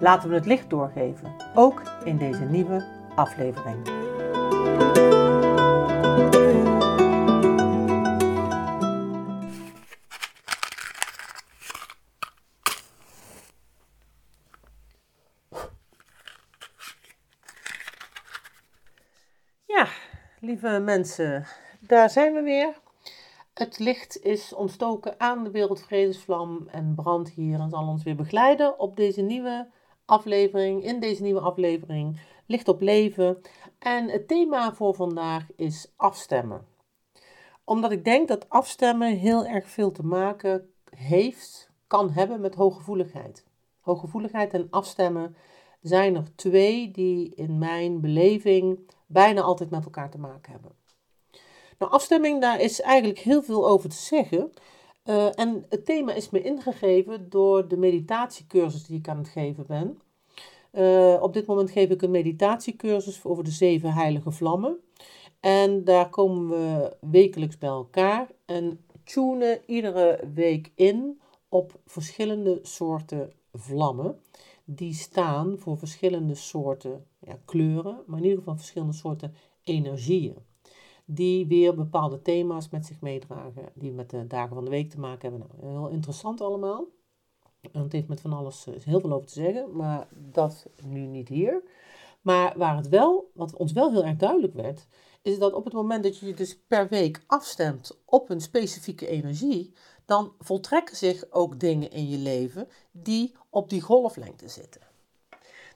Laten 0.00 0.28
we 0.28 0.34
het 0.34 0.46
licht 0.46 0.70
doorgeven, 0.70 1.34
ook 1.54 1.82
in 2.04 2.16
deze 2.16 2.44
nieuwe 2.44 2.84
aflevering. 3.14 3.88
Ja, 19.66 19.86
lieve 20.40 20.78
mensen, 20.84 21.46
daar 21.80 22.10
zijn 22.10 22.34
we 22.34 22.42
weer. 22.42 22.80
Het 23.54 23.78
licht 23.78 24.22
is 24.22 24.54
ontstoken 24.54 25.20
aan 25.20 25.44
de 25.44 25.50
wereldvredesvlam 25.50 26.68
en 26.70 26.94
brandt 26.94 27.30
hier 27.30 27.60
en 27.60 27.70
zal 27.70 27.86
ons 27.86 28.02
weer 28.02 28.16
begeleiden 28.16 28.78
op 28.78 28.96
deze 28.96 29.22
nieuwe 29.22 29.78
aflevering, 30.10 30.84
in 30.84 31.00
deze 31.00 31.22
nieuwe 31.22 31.40
aflevering, 31.40 32.20
Licht 32.46 32.68
op 32.68 32.80
Leven. 32.80 33.40
En 33.78 34.08
het 34.08 34.28
thema 34.28 34.74
voor 34.74 34.94
vandaag 34.94 35.46
is 35.56 35.92
afstemmen. 35.96 36.66
Omdat 37.64 37.90
ik 37.90 38.04
denk 38.04 38.28
dat 38.28 38.48
afstemmen 38.48 39.16
heel 39.16 39.46
erg 39.46 39.68
veel 39.68 39.92
te 39.92 40.04
maken 40.04 40.72
heeft, 40.96 41.70
kan 41.86 42.10
hebben 42.10 42.40
met 42.40 42.54
hooggevoeligheid. 42.54 43.44
Hooggevoeligheid 43.80 44.52
en 44.54 44.66
afstemmen 44.70 45.36
zijn 45.80 46.16
er 46.16 46.36
twee 46.36 46.90
die 46.90 47.34
in 47.34 47.58
mijn 47.58 48.00
beleving 48.00 48.78
bijna 49.06 49.40
altijd 49.40 49.70
met 49.70 49.84
elkaar 49.84 50.10
te 50.10 50.18
maken 50.18 50.52
hebben. 50.52 50.72
Nou, 51.78 51.92
afstemming, 51.92 52.40
daar 52.40 52.60
is 52.60 52.80
eigenlijk 52.80 53.18
heel 53.18 53.42
veel 53.42 53.68
over 53.68 53.88
te 53.88 53.96
zeggen. 53.96 54.52
Uh, 55.04 55.38
en 55.38 55.64
het 55.68 55.84
thema 55.84 56.12
is 56.12 56.30
me 56.30 56.42
ingegeven 56.42 57.30
door 57.30 57.68
de 57.68 57.76
meditatiecursus 57.76 58.86
die 58.86 58.98
ik 58.98 59.08
aan 59.08 59.18
het 59.18 59.28
geven 59.28 59.66
ben. 59.66 60.00
Uh, 60.72 61.22
op 61.22 61.32
dit 61.32 61.46
moment 61.46 61.70
geef 61.70 61.90
ik 61.90 62.02
een 62.02 62.10
meditatiecursus 62.10 63.24
over 63.24 63.44
de 63.44 63.50
zeven 63.50 63.92
heilige 63.92 64.30
vlammen. 64.30 64.76
En 65.40 65.84
daar 65.84 66.08
komen 66.08 66.48
we 66.48 66.96
wekelijks 67.00 67.58
bij 67.58 67.68
elkaar 67.68 68.28
en 68.44 68.84
tunen 69.04 69.60
iedere 69.66 70.30
week 70.34 70.72
in 70.74 71.20
op 71.48 71.80
verschillende 71.86 72.58
soorten 72.62 73.32
vlammen. 73.52 74.20
Die 74.64 74.94
staan 74.94 75.58
voor 75.58 75.78
verschillende 75.78 76.34
soorten 76.34 77.06
ja, 77.18 77.38
kleuren, 77.44 78.02
maar 78.06 78.18
in 78.18 78.24
ieder 78.24 78.38
geval 78.38 78.56
verschillende 78.56 78.94
soorten 78.94 79.34
energieën 79.62 80.36
die 81.14 81.46
weer 81.46 81.74
bepaalde 81.74 82.22
thema's 82.22 82.68
met 82.68 82.86
zich 82.86 83.00
meedragen, 83.00 83.68
die 83.74 83.92
met 83.92 84.10
de 84.10 84.26
dagen 84.26 84.54
van 84.54 84.64
de 84.64 84.70
week 84.70 84.90
te 84.90 85.00
maken 85.00 85.30
hebben. 85.30 85.48
Nou, 85.48 85.72
heel 85.72 85.88
interessant 85.88 86.40
allemaal. 86.40 86.86
En 87.72 87.82
het 87.82 87.92
heeft 87.92 88.08
met 88.08 88.20
van 88.20 88.32
alles 88.32 88.66
uh, 88.66 88.74
heel 88.84 89.00
veel 89.00 89.12
over 89.12 89.26
te 89.26 89.32
zeggen, 89.32 89.76
maar 89.76 90.06
dat 90.12 90.66
nu 90.84 91.00
niet 91.00 91.28
hier. 91.28 91.62
Maar 92.20 92.58
waar 92.58 92.76
het 92.76 92.88
wel, 92.88 93.30
wat 93.34 93.56
ons 93.56 93.72
wel 93.72 93.90
heel 93.90 94.04
erg 94.04 94.16
duidelijk 94.16 94.54
werd, 94.54 94.86
is 95.22 95.38
dat 95.38 95.52
op 95.52 95.64
het 95.64 95.72
moment 95.72 96.02
dat 96.02 96.18
je 96.18 96.26
je 96.26 96.34
dus 96.34 96.58
per 96.58 96.88
week 96.88 97.24
afstemt 97.26 98.00
op 98.04 98.30
een 98.30 98.40
specifieke 98.40 99.06
energie, 99.06 99.72
dan 100.04 100.32
voltrekken 100.38 100.96
zich 100.96 101.24
ook 101.30 101.60
dingen 101.60 101.90
in 101.90 102.08
je 102.08 102.18
leven 102.18 102.68
die 102.90 103.34
op 103.50 103.70
die 103.70 103.80
golflengte 103.80 104.48
zitten. 104.48 104.80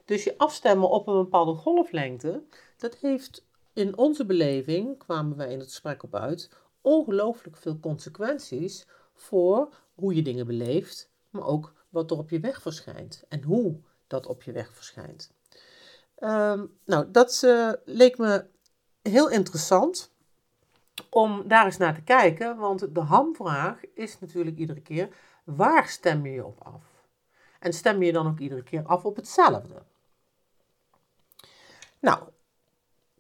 Dus 0.05 0.25
je 0.25 0.39
afstemmen 0.39 0.91
op 0.91 1.07
een 1.07 1.23
bepaalde 1.23 1.55
golflengte, 1.55 2.43
dat 2.77 2.97
heeft 2.97 3.47
in 3.75 3.97
onze 3.97 4.27
beleving, 4.27 4.99
kwamen 4.99 5.37
wij 5.37 5.53
in 5.53 5.59
het 5.59 5.69
gesprek 5.69 6.03
op 6.03 6.15
uit, 6.15 6.51
ongelooflijk 6.81 7.57
veel 7.57 7.81
consequenties 7.81 8.87
voor 9.15 9.75
hoe 9.95 10.15
je 10.15 10.23
dingen 10.23 10.47
beleeft, 10.47 11.11
maar 11.31 11.47
ook 11.47 11.73
wat 11.89 12.11
er 12.11 12.19
op 12.19 12.31
je 12.31 12.41
weg 12.41 12.63
verschijnt 12.63 13.25
en 13.29 13.43
hoe 13.43 13.81
dat 14.07 14.27
op 14.27 14.43
je 14.43 14.53
weg 14.53 14.73
verschijnt. 14.73 15.33
Um, 16.19 16.79
nou, 16.85 17.11
dat 17.11 17.43
uh, 17.45 17.73
leek 17.85 18.19
me 18.19 18.47
heel 19.03 19.31
interessant 19.31 20.13
om 21.11 21.49
daar 21.49 21.65
eens 21.65 21.77
naar 21.77 21.95
te 21.95 22.03
kijken, 22.03 22.57
want 22.57 22.95
de 22.95 23.01
hamvraag 23.01 23.81
is 23.95 24.21
natuurlijk 24.21 24.59
iedere 24.59 24.81
keer, 24.81 25.09
waar 25.45 25.89
stem 25.89 26.27
je 26.27 26.33
je 26.33 26.45
op 26.45 26.63
af? 26.63 26.83
En 27.59 27.73
stem 27.73 28.03
je 28.03 28.13
dan 28.13 28.27
ook 28.27 28.39
iedere 28.39 28.63
keer 28.63 28.83
af 28.85 29.05
op 29.05 29.17
hetzelfde? 29.17 29.83
Nou, 32.01 32.23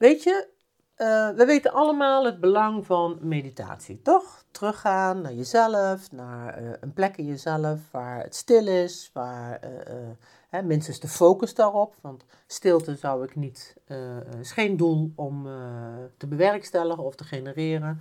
Weet 0.04 0.22
je, 0.22 0.48
uh, 0.97 1.31
we 1.31 1.44
weten 1.44 1.72
allemaal 1.72 2.25
het 2.25 2.41
belang 2.41 2.87
van 2.87 3.19
meditatie, 3.20 4.03
toch? 4.03 4.44
Teruggaan 4.50 5.20
naar 5.20 5.32
jezelf, 5.32 6.12
naar 6.12 6.62
uh, 6.62 6.70
een 6.81 6.92
plek 6.92 7.16
in 7.16 7.25
jezelf 7.25 7.81
waar 7.91 8.22
het 8.22 8.34
stil 8.34 8.66
is, 8.66 9.10
waar 9.12 9.60
uh, 9.65 9.70
hè, 10.48 10.62
minstens 10.62 11.00
de 11.00 11.09
focus 11.09 11.54
daarop. 11.54 11.94
Want 12.00 12.25
stilte 12.47 12.97
zou 12.97 13.25
ik 13.25 13.37
niet, 13.37 13.76
is 14.41 14.53
geen 14.53 14.76
doel 14.76 15.12
om 15.16 15.48
te 16.16 16.26
bewerkstelligen 16.26 17.04
of 17.04 17.15
te 17.15 17.25
genereren, 17.25 18.00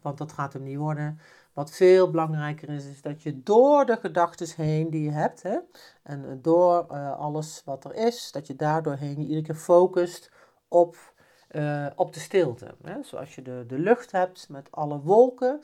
want 0.00 0.18
dat 0.18 0.32
gaat 0.32 0.52
hem 0.52 0.62
niet 0.62 0.78
worden. 0.78 1.20
Wat 1.52 1.70
veel 1.70 2.10
belangrijker 2.10 2.68
is, 2.68 2.86
is 2.86 3.02
dat 3.02 3.22
je 3.22 3.42
door 3.42 3.86
de 3.86 3.96
gedachten 3.96 4.48
heen 4.56 4.90
die 4.90 5.02
je 5.02 5.10
hebt, 5.10 5.42
hè, 5.42 5.58
en 6.02 6.38
door 6.42 6.86
alles 7.16 7.62
wat 7.64 7.84
er 7.84 7.94
is, 7.94 8.32
dat 8.32 8.46
je 8.46 8.56
daardoorheen 8.56 9.20
je 9.20 9.26
iedere 9.26 9.42
keer 9.42 9.54
focust 9.54 10.30
op 10.68 11.11
uh, 11.52 11.86
op 11.94 12.12
de 12.12 12.20
stilte. 12.20 12.74
Hè? 12.82 13.02
Zoals 13.02 13.34
je 13.34 13.42
de, 13.42 13.64
de 13.66 13.78
lucht 13.78 14.12
hebt 14.12 14.48
met 14.48 14.68
alle 14.70 15.00
wolken. 15.00 15.60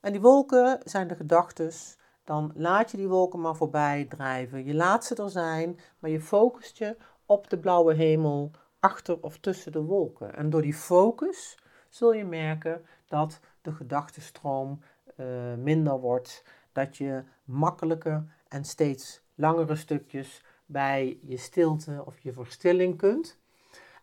En 0.00 0.12
die 0.12 0.20
wolken 0.20 0.80
zijn 0.84 1.08
de 1.08 1.14
gedachten. 1.14 1.72
Dan 2.24 2.52
laat 2.54 2.90
je 2.90 2.96
die 2.96 3.08
wolken 3.08 3.40
maar 3.40 3.56
voorbij 3.56 4.04
drijven. 4.04 4.64
Je 4.64 4.74
laat 4.74 5.04
ze 5.04 5.14
er 5.14 5.30
zijn, 5.30 5.78
maar 5.98 6.10
je 6.10 6.20
focust 6.20 6.78
je 6.78 6.96
op 7.26 7.50
de 7.50 7.58
blauwe 7.58 7.94
hemel 7.94 8.50
achter 8.80 9.20
of 9.20 9.38
tussen 9.38 9.72
de 9.72 9.82
wolken. 9.82 10.34
En 10.34 10.50
door 10.50 10.62
die 10.62 10.74
focus 10.74 11.58
zul 11.88 12.12
je 12.12 12.24
merken 12.24 12.84
dat 13.06 13.40
de 13.62 13.72
gedachtenstroom 13.72 14.80
uh, 15.16 15.26
minder 15.54 16.00
wordt. 16.00 16.44
Dat 16.72 16.96
je 16.96 17.22
makkelijker 17.44 18.24
en 18.48 18.64
steeds 18.64 19.20
langere 19.34 19.76
stukjes 19.76 20.44
bij 20.66 21.18
je 21.22 21.36
stilte 21.36 22.02
of 22.04 22.18
je 22.18 22.32
verstilling 22.32 22.96
kunt. 22.96 23.38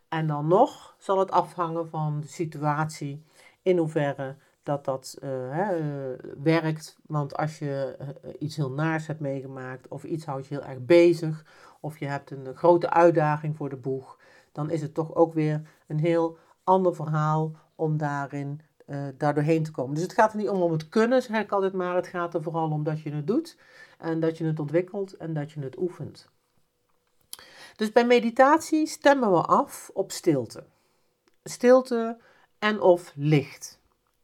En 0.08 0.26
dan 0.26 0.46
nog 0.46 0.94
zal 0.98 1.18
het 1.18 1.30
afhangen 1.30 1.88
van 1.88 2.20
de 2.20 2.26
situatie, 2.26 3.24
in 3.62 3.78
hoeverre 3.78 4.36
dat 4.62 4.84
dat 4.84 5.18
uh, 5.22 5.30
hè, 5.30 5.78
uh, 5.78 6.18
werkt. 6.42 6.98
Want 7.06 7.36
als 7.36 7.58
je 7.58 7.96
uh, 8.00 8.30
iets 8.38 8.56
heel 8.56 8.70
naars 8.70 9.06
hebt 9.06 9.20
meegemaakt, 9.20 9.88
of 9.88 10.04
iets 10.04 10.24
houdt 10.24 10.46
je 10.46 10.54
heel 10.54 10.64
erg 10.64 10.84
bezig, 10.84 11.44
of 11.80 11.98
je 11.98 12.06
hebt 12.06 12.30
een 12.30 12.54
grote 12.54 12.90
uitdaging 12.90 13.56
voor 13.56 13.68
de 13.68 13.76
boeg, 13.76 14.18
dan 14.52 14.70
is 14.70 14.82
het 14.82 14.94
toch 14.94 15.14
ook 15.14 15.34
weer 15.34 15.68
een 15.86 15.98
heel 15.98 16.38
ander 16.64 16.94
verhaal 16.94 17.52
om 17.74 17.96
daarin 17.96 18.60
daar 19.16 19.34
doorheen 19.34 19.62
te 19.62 19.70
komen. 19.70 19.94
Dus 19.94 20.02
het 20.02 20.12
gaat 20.12 20.32
er 20.32 20.38
niet 20.38 20.48
om 20.48 20.62
om 20.62 20.72
het 20.72 20.88
kunnen, 20.88 21.22
zeg 21.22 21.42
ik 21.42 21.52
altijd 21.52 21.72
maar. 21.72 21.94
Het 21.94 22.06
gaat 22.06 22.34
er 22.34 22.42
vooral 22.42 22.70
om 22.70 22.82
dat 22.82 23.00
je 23.00 23.12
het 23.12 23.26
doet 23.26 23.58
en 23.98 24.20
dat 24.20 24.38
je 24.38 24.44
het 24.44 24.60
ontwikkelt 24.60 25.12
en 25.12 25.34
dat 25.34 25.52
je 25.52 25.60
het 25.60 25.78
oefent. 25.78 26.28
Dus 27.76 27.92
bij 27.92 28.06
meditatie 28.06 28.86
stemmen 28.86 29.30
we 29.30 29.40
af 29.40 29.90
op 29.94 30.12
stilte. 30.12 30.64
Stilte 31.44 32.18
en 32.58 32.80
of 32.80 33.12
licht. 33.14 33.80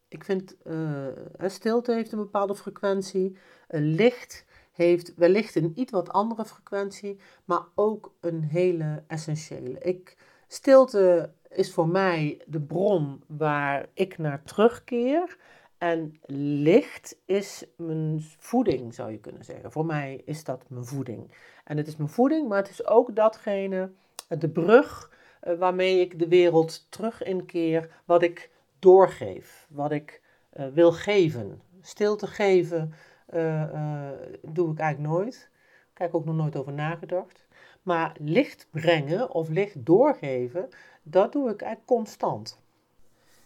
Ik 0.08 0.24
vind, 0.24 0.56
uh, 0.64 1.06
stilte 1.46 1.92
heeft 1.92 2.12
een 2.12 2.18
bepaalde 2.18 2.54
frequentie. 2.54 3.36
Een 3.68 3.94
licht 3.94 4.44
heeft 4.72 5.14
wellicht 5.14 5.54
een 5.54 5.72
iets 5.74 5.92
wat 5.92 6.10
andere 6.10 6.44
frequentie, 6.44 7.20
maar 7.44 7.62
ook 7.74 8.14
een 8.20 8.42
hele 8.42 9.04
essentiële. 9.06 9.78
Ik, 9.78 10.16
stilte 10.48 11.32
is 11.48 11.72
voor 11.72 11.88
mij 11.88 12.40
de 12.46 12.60
bron 12.60 13.22
waar 13.26 13.86
ik 13.94 14.18
naar 14.18 14.42
terugkeer. 14.42 15.38
En 15.82 16.16
licht 16.62 17.16
is 17.24 17.64
mijn 17.76 18.24
voeding, 18.38 18.94
zou 18.94 19.10
je 19.10 19.18
kunnen 19.18 19.44
zeggen. 19.44 19.72
Voor 19.72 19.86
mij 19.86 20.22
is 20.24 20.44
dat 20.44 20.64
mijn 20.68 20.84
voeding. 20.84 21.30
En 21.64 21.76
het 21.76 21.86
is 21.86 21.96
mijn 21.96 22.08
voeding, 22.08 22.48
maar 22.48 22.58
het 22.58 22.70
is 22.70 22.86
ook 22.86 23.16
datgene, 23.16 23.90
de 24.28 24.48
brug 24.48 25.10
uh, 25.44 25.58
waarmee 25.58 26.00
ik 26.00 26.18
de 26.18 26.28
wereld 26.28 26.90
terug 26.90 27.22
inkeer, 27.22 27.90
wat 28.04 28.22
ik 28.22 28.50
doorgeef, 28.78 29.66
wat 29.70 29.92
ik 29.92 30.22
uh, 30.56 30.66
wil 30.66 30.92
geven. 30.92 31.62
Stilte 31.80 32.26
geven 32.26 32.94
uh, 33.34 34.10
doe 34.42 34.72
ik 34.72 34.78
eigenlijk 34.78 35.14
nooit. 35.14 35.50
Ik 35.96 36.14
ook 36.14 36.24
nog 36.24 36.34
nooit 36.34 36.56
over 36.56 36.72
nagedacht. 36.72 37.46
Maar 37.82 38.16
licht 38.18 38.66
brengen 38.70 39.30
of 39.30 39.48
licht 39.48 39.86
doorgeven, 39.86 40.68
dat 41.02 41.32
doe 41.32 41.50
ik 41.50 41.62
eigenlijk 41.62 41.86
constant. 41.86 42.61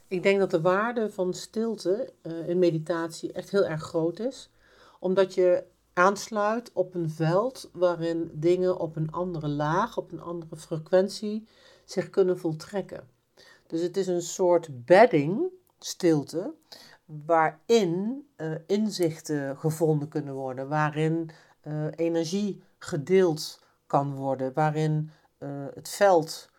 Ik 0.08 0.22
denk 0.22 0.38
dat 0.38 0.50
de 0.50 0.60
waarde 0.60 1.10
van 1.10 1.34
stilte 1.34 2.12
uh, 2.22 2.48
in 2.48 2.58
meditatie 2.58 3.32
echt 3.32 3.50
heel 3.50 3.64
erg 3.64 3.82
groot 3.82 4.18
is, 4.18 4.50
omdat 5.00 5.34
je 5.34 5.64
aansluit 5.92 6.72
op 6.72 6.94
een 6.94 7.10
veld 7.10 7.70
waarin 7.72 8.30
dingen 8.32 8.78
op 8.78 8.96
een 8.96 9.12
andere 9.12 9.48
laag, 9.48 9.96
op 9.96 10.12
een 10.12 10.20
andere 10.20 10.56
frequentie 10.56 11.48
zich 11.84 12.10
kunnen 12.10 12.38
voltrekken. 12.38 13.08
Dus 13.66 13.80
het 13.80 13.96
is 13.96 14.06
een 14.06 14.22
soort 14.22 14.84
bedding, 14.84 15.42
stilte, 15.78 16.54
waarin 17.04 18.26
uh, 18.36 18.54
inzichten 18.66 19.58
gevonden 19.58 20.08
kunnen 20.08 20.34
worden, 20.34 20.68
waarin 20.68 21.30
uh, 21.62 21.86
energie 21.96 22.62
gedeeld 22.78 23.64
kan 23.86 24.14
worden, 24.14 24.52
waarin 24.54 25.10
het 25.74 25.88
veld 25.88 26.50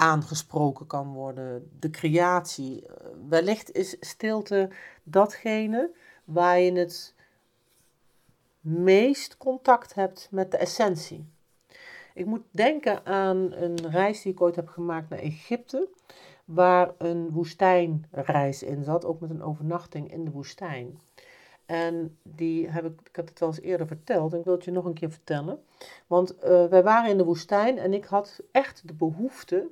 aangesproken 0.00 0.86
kan 0.86 1.12
worden, 1.12 1.70
de 1.78 1.90
creatie. 1.90 2.86
wellicht 3.28 3.72
is 3.72 3.96
stilte 4.00 4.68
datgene 5.02 5.90
waar 6.24 6.60
je 6.60 6.72
het 6.72 7.14
meest 8.60 9.36
contact 9.36 9.94
hebt 9.94 10.28
met 10.30 10.50
de 10.50 10.56
essentie. 10.56 11.28
Ik 12.14 12.26
moet 12.26 12.42
denken 12.50 13.06
aan 13.06 13.52
een 13.52 13.90
reis 13.90 14.22
die 14.22 14.32
ik 14.32 14.40
ooit 14.40 14.56
heb 14.56 14.68
gemaakt 14.68 15.08
naar 15.08 15.18
Egypte, 15.18 15.88
waar 16.44 16.92
een 16.98 17.30
woestijnreis 17.30 18.62
in 18.62 18.84
zat, 18.84 19.04
ook 19.04 19.20
met 19.20 19.30
een 19.30 19.42
overnachting 19.42 20.12
in 20.12 20.24
de 20.24 20.30
woestijn. 20.30 21.00
En 21.66 22.18
die 22.22 22.68
heb 22.68 22.84
ik, 22.84 23.00
ik 23.04 23.16
heb 23.16 23.28
het 23.28 23.38
wel 23.38 23.48
eens 23.48 23.60
eerder 23.60 23.86
verteld 23.86 24.32
en 24.32 24.38
ik 24.38 24.44
wil 24.44 24.54
het 24.54 24.64
je 24.64 24.70
nog 24.70 24.84
een 24.84 24.94
keer 24.94 25.10
vertellen. 25.10 25.64
Want 26.06 26.34
uh, 26.34 26.66
wij 26.66 26.82
waren 26.82 27.10
in 27.10 27.18
de 27.18 27.24
woestijn 27.24 27.78
en 27.78 27.92
ik 27.92 28.04
had 28.04 28.40
echt 28.52 28.88
de 28.88 28.94
behoefte 28.94 29.68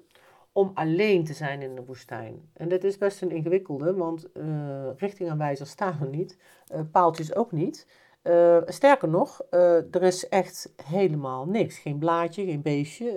om 0.59 0.71
alleen 0.75 1.25
te 1.25 1.33
zijn 1.33 1.63
in 1.63 1.75
de 1.75 1.85
woestijn. 1.85 2.51
En 2.53 2.69
dit 2.69 2.85
is 2.85 2.99
best 2.99 3.23
een 3.23 3.31
ingewikkelde, 3.31 3.95
want 3.95 4.27
uh, 4.35 4.89
richtingaanwijzers 4.97 5.71
staan 5.71 5.99
er 6.01 6.09
niet, 6.09 6.37
uh, 6.75 6.81
paaltjes 6.93 7.35
ook 7.35 7.53
niet. 7.53 7.87
Uh, 8.23 8.59
sterker 8.65 9.09
nog, 9.09 9.43
er 9.51 10.03
is 10.03 10.29
echt 10.29 10.73
helemaal 10.85 11.47
niks. 11.47 11.79
Geen 11.79 11.99
blaadje, 11.99 12.45
geen 12.45 12.63
beestje. 12.63 13.11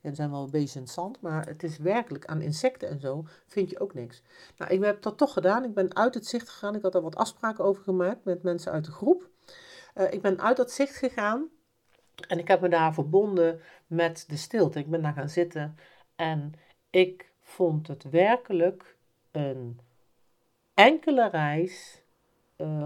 Er 0.00 0.14
zijn 0.14 0.30
wel 0.30 0.48
beestjes 0.48 0.76
in 0.76 0.82
het 0.82 0.90
zand, 0.90 1.20
maar 1.20 1.46
het 1.46 1.62
is 1.62 1.78
werkelijk 1.78 2.24
aan 2.24 2.40
insecten 2.40 2.88
en 2.88 3.00
zo 3.00 3.24
vind 3.46 3.70
je 3.70 3.80
ook 3.80 3.94
niks. 3.94 4.22
Nou, 4.58 4.72
ik 4.72 4.84
heb 4.84 5.02
dat 5.02 5.18
toch 5.18 5.32
gedaan. 5.32 5.64
Ik 5.64 5.74
ben 5.74 5.96
uit 5.96 6.14
het 6.14 6.26
zicht 6.26 6.48
gegaan. 6.48 6.74
Ik 6.74 6.82
had 6.82 6.92
daar 6.92 7.02
wat 7.02 7.16
afspraken 7.16 7.64
over 7.64 7.82
gemaakt 7.82 8.24
met 8.24 8.42
mensen 8.42 8.72
uit 8.72 8.84
de 8.84 8.92
groep. 8.92 9.28
ik 10.10 10.22
ben 10.22 10.40
uit 10.40 10.56
dat 10.56 10.70
zicht 10.70 10.96
gegaan 10.96 11.48
en 12.28 12.38
ik 12.38 12.48
heb 12.48 12.60
me 12.60 12.68
daar 12.68 12.94
verbonden 12.94 13.60
met 13.86 14.24
de 14.28 14.36
stilte. 14.36 14.78
Ik 14.78 14.90
ben 14.90 15.02
daar 15.02 15.12
gaan 15.12 15.28
zitten 15.28 15.76
en 16.16 16.52
ik 16.90 17.32
vond 17.40 17.86
het 17.86 18.10
werkelijk 18.10 18.96
een 19.30 19.80
enkele 20.74 21.28
reis 21.28 22.02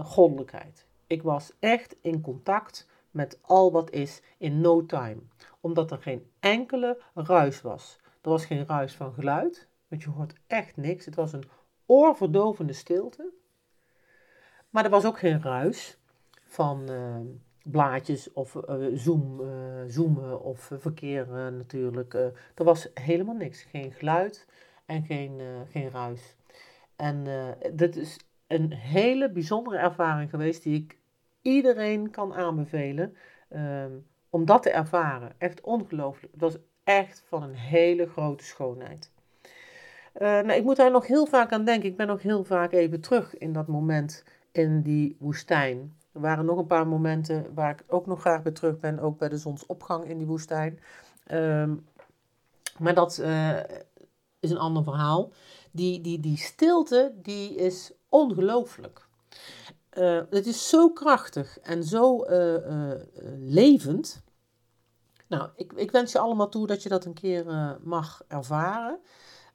goddelijkheid. 0.03 0.87
Ik 1.07 1.21
was 1.21 1.53
echt 1.59 1.95
in 2.01 2.21
contact 2.21 2.87
met 3.11 3.39
al 3.41 3.71
wat 3.71 3.91
is 3.91 4.21
in 4.37 4.61
no 4.61 4.85
time. 4.85 5.21
Omdat 5.59 5.91
er 5.91 6.01
geen 6.01 6.31
enkele 6.39 7.01
ruis 7.13 7.61
was. 7.61 7.99
Er 8.21 8.29
was 8.29 8.45
geen 8.45 8.65
ruis 8.65 8.95
van 8.95 9.13
geluid, 9.13 9.67
want 9.87 10.03
je 10.03 10.09
hoort 10.09 10.33
echt 10.47 10.77
niks. 10.77 11.05
Het 11.05 11.15
was 11.15 11.33
een 11.33 11.49
oorverdovende 11.85 12.73
stilte. 12.73 13.31
Maar 14.69 14.83
er 14.83 14.89
was 14.89 15.05
ook 15.05 15.19
geen 15.19 15.41
ruis 15.41 15.97
van 16.45 16.91
uh, 16.91 17.19
blaadjes 17.63 18.33
of 18.33 18.55
uh, 18.55 18.85
zoom, 18.93 19.41
uh, 19.41 19.47
zoomen 19.87 20.41
of 20.41 20.71
verkeer 20.79 21.27
natuurlijk. 21.27 22.13
er 22.13 22.63
was 22.63 22.87
helemaal 22.93 23.35
niks. 23.35 23.63
Geen 23.63 23.91
geluid 23.91 24.47
en 24.85 25.03
geen, 25.03 25.41
geen 25.71 25.89
ruis. 25.89 26.35
En 26.95 27.25
dit 27.73 27.95
is 27.95 28.19
een 28.47 28.73
hele 28.73 29.31
bijzondere 29.31 29.77
ervaring 29.77 30.29
geweest 30.29 30.63
die 30.63 30.83
ik 30.83 30.97
iedereen 31.41 32.09
kan 32.09 32.33
aanbevelen 32.33 33.15
ehm, 33.49 33.91
om 34.29 34.45
dat 34.45 34.63
te 34.63 34.69
ervaren. 34.69 35.31
Echt 35.37 35.61
ongelooflijk. 35.61 36.33
Het 36.33 36.41
was 36.41 36.57
echt 36.83 37.23
van 37.27 37.43
een 37.43 37.55
hele 37.55 38.07
grote 38.07 38.43
schoonheid. 38.43 39.11
Nou, 40.19 40.51
ik 40.51 40.63
moet 40.63 40.75
daar 40.75 40.91
nog 40.91 41.07
heel 41.07 41.25
vaak 41.25 41.51
aan 41.51 41.65
denken. 41.65 41.89
Ik 41.89 41.97
ben 41.97 42.07
nog 42.07 42.21
heel 42.21 42.43
vaak 42.43 42.71
even 42.71 43.01
terug 43.01 43.37
in 43.37 43.53
dat 43.53 43.67
moment 43.67 44.23
in 44.51 44.81
die 44.81 45.15
woestijn. 45.19 45.97
Er 46.19 46.25
waren 46.25 46.45
nog 46.45 46.57
een 46.57 46.67
paar 46.67 46.87
momenten 46.87 47.53
waar 47.53 47.71
ik 47.71 47.83
ook 47.87 48.05
nog 48.05 48.19
graag 48.19 48.41
bij 48.41 48.51
terug 48.51 48.79
ben, 48.79 48.99
ook 48.99 49.17
bij 49.17 49.29
de 49.29 49.37
zonsopgang 49.37 50.05
in 50.05 50.17
die 50.17 50.27
woestijn. 50.27 50.79
Ehm, 51.25 51.75
maar 52.77 52.93
dat 52.93 53.17
uh, 53.21 53.57
is 54.39 54.51
een 54.51 54.57
ander 54.57 54.83
verhaal. 54.83 55.31
Die, 55.71 56.01
die, 56.01 56.19
die 56.19 56.37
stilte 56.37 57.13
die 57.21 57.55
is 57.55 57.91
ongelooflijk. 58.09 59.07
Uh, 59.93 60.21
het 60.29 60.47
is 60.47 60.69
zo 60.69 60.89
krachtig 60.89 61.59
en 61.59 61.83
zo 61.83 62.25
uh, 62.25 62.91
levend. 63.37 64.23
Nou, 65.27 65.49
ik, 65.55 65.73
ik, 65.73 65.91
wens 65.91 66.11
je 66.11 66.19
allemaal 66.19 66.49
toe 66.49 66.67
dat 66.67 66.83
je 66.83 66.89
dat 66.89 67.05
een 67.05 67.13
keer 67.13 67.45
mag 67.83 68.23
ervaren. 68.27 68.99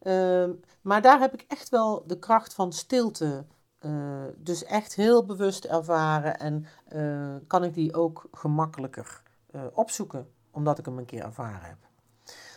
Ehm, 0.03 0.53
maar 0.83 1.03
daar 1.03 1.21
heb 1.21 1.35
ik 1.35 1.45
echt 1.49 1.69
wel 1.69 2.05
de 2.07 2.19
kracht 2.19 2.55
van 2.55 2.73
stilte. 2.73 3.45
Dus 4.37 4.65
echt 4.65 4.95
heel 4.95 5.25
bewust 5.25 5.65
ervaren 5.65 6.39
en 6.39 6.67
kan 7.47 7.65
ik 7.65 7.75
die 7.75 7.95
ook 7.95 8.29
gemakkelijker 8.33 9.23
opzoeken, 9.73 10.29
omdat 10.51 10.79
ik 10.79 10.85
hem 10.85 10.99
een 10.99 11.05
keer 11.05 11.23
ervaren 11.23 11.69
heb. 11.69 11.79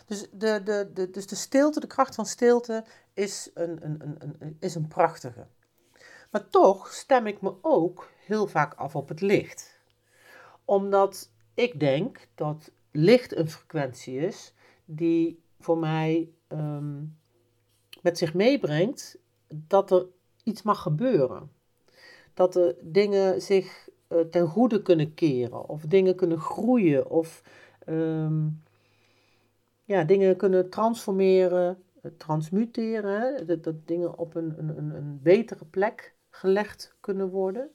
Dus 0.06 0.26
de, 0.32 0.62
de, 0.64 0.90
de, 0.94 1.10
dus 1.10 1.26
de 1.26 1.34
stilte, 1.34 1.80
de 1.80 1.86
kracht 1.86 2.14
van 2.14 2.26
stilte, 2.26 2.84
is 3.12 3.50
een, 3.54 3.84
een, 3.84 4.02
een, 4.02 4.36
een, 4.38 4.56
is 4.60 4.74
een 4.74 4.88
prachtige. 4.88 5.46
Maar 6.30 6.48
toch 6.48 6.92
stem 6.92 7.26
ik 7.26 7.40
me 7.40 7.54
ook 7.60 8.10
heel 8.26 8.46
vaak 8.46 8.74
af 8.74 8.96
op 8.96 9.08
het 9.08 9.20
licht. 9.20 9.78
Omdat 10.64 11.30
ik 11.54 11.80
denk 11.80 12.28
dat 12.34 12.70
licht 12.90 13.36
een 13.36 13.50
frequentie 13.50 14.18
is 14.18 14.54
die 14.84 15.42
voor 15.60 15.78
mij 15.78 16.30
ehm, 16.46 17.02
met 18.02 18.18
zich 18.18 18.34
meebrengt 18.34 19.18
dat 19.48 19.90
er 19.90 20.06
iets 20.48 20.62
mag 20.62 20.82
gebeuren. 20.82 21.50
Dat 22.34 22.56
er 22.56 22.74
dingen 22.80 23.42
zich 23.42 23.88
uh, 24.08 24.20
ten 24.20 24.46
goede 24.46 24.82
kunnen 24.82 25.14
keren, 25.14 25.68
of 25.68 25.82
dingen 25.82 26.16
kunnen 26.16 26.38
groeien, 26.38 27.10
of 27.10 27.42
um, 27.88 28.62
ja, 29.84 30.04
dingen 30.04 30.36
kunnen 30.36 30.70
transformeren, 30.70 31.82
eh, 32.02 32.10
transmuteren. 32.16 33.46
Dat, 33.62 33.74
dingen 33.86 34.18
op 34.18 34.34
een, 34.34 34.54
een, 34.58 34.94
een 34.94 35.20
betere 35.22 35.64
plek 35.64 36.14
gelegd 36.30 36.94
kunnen 37.00 37.28
worden. 37.28 37.70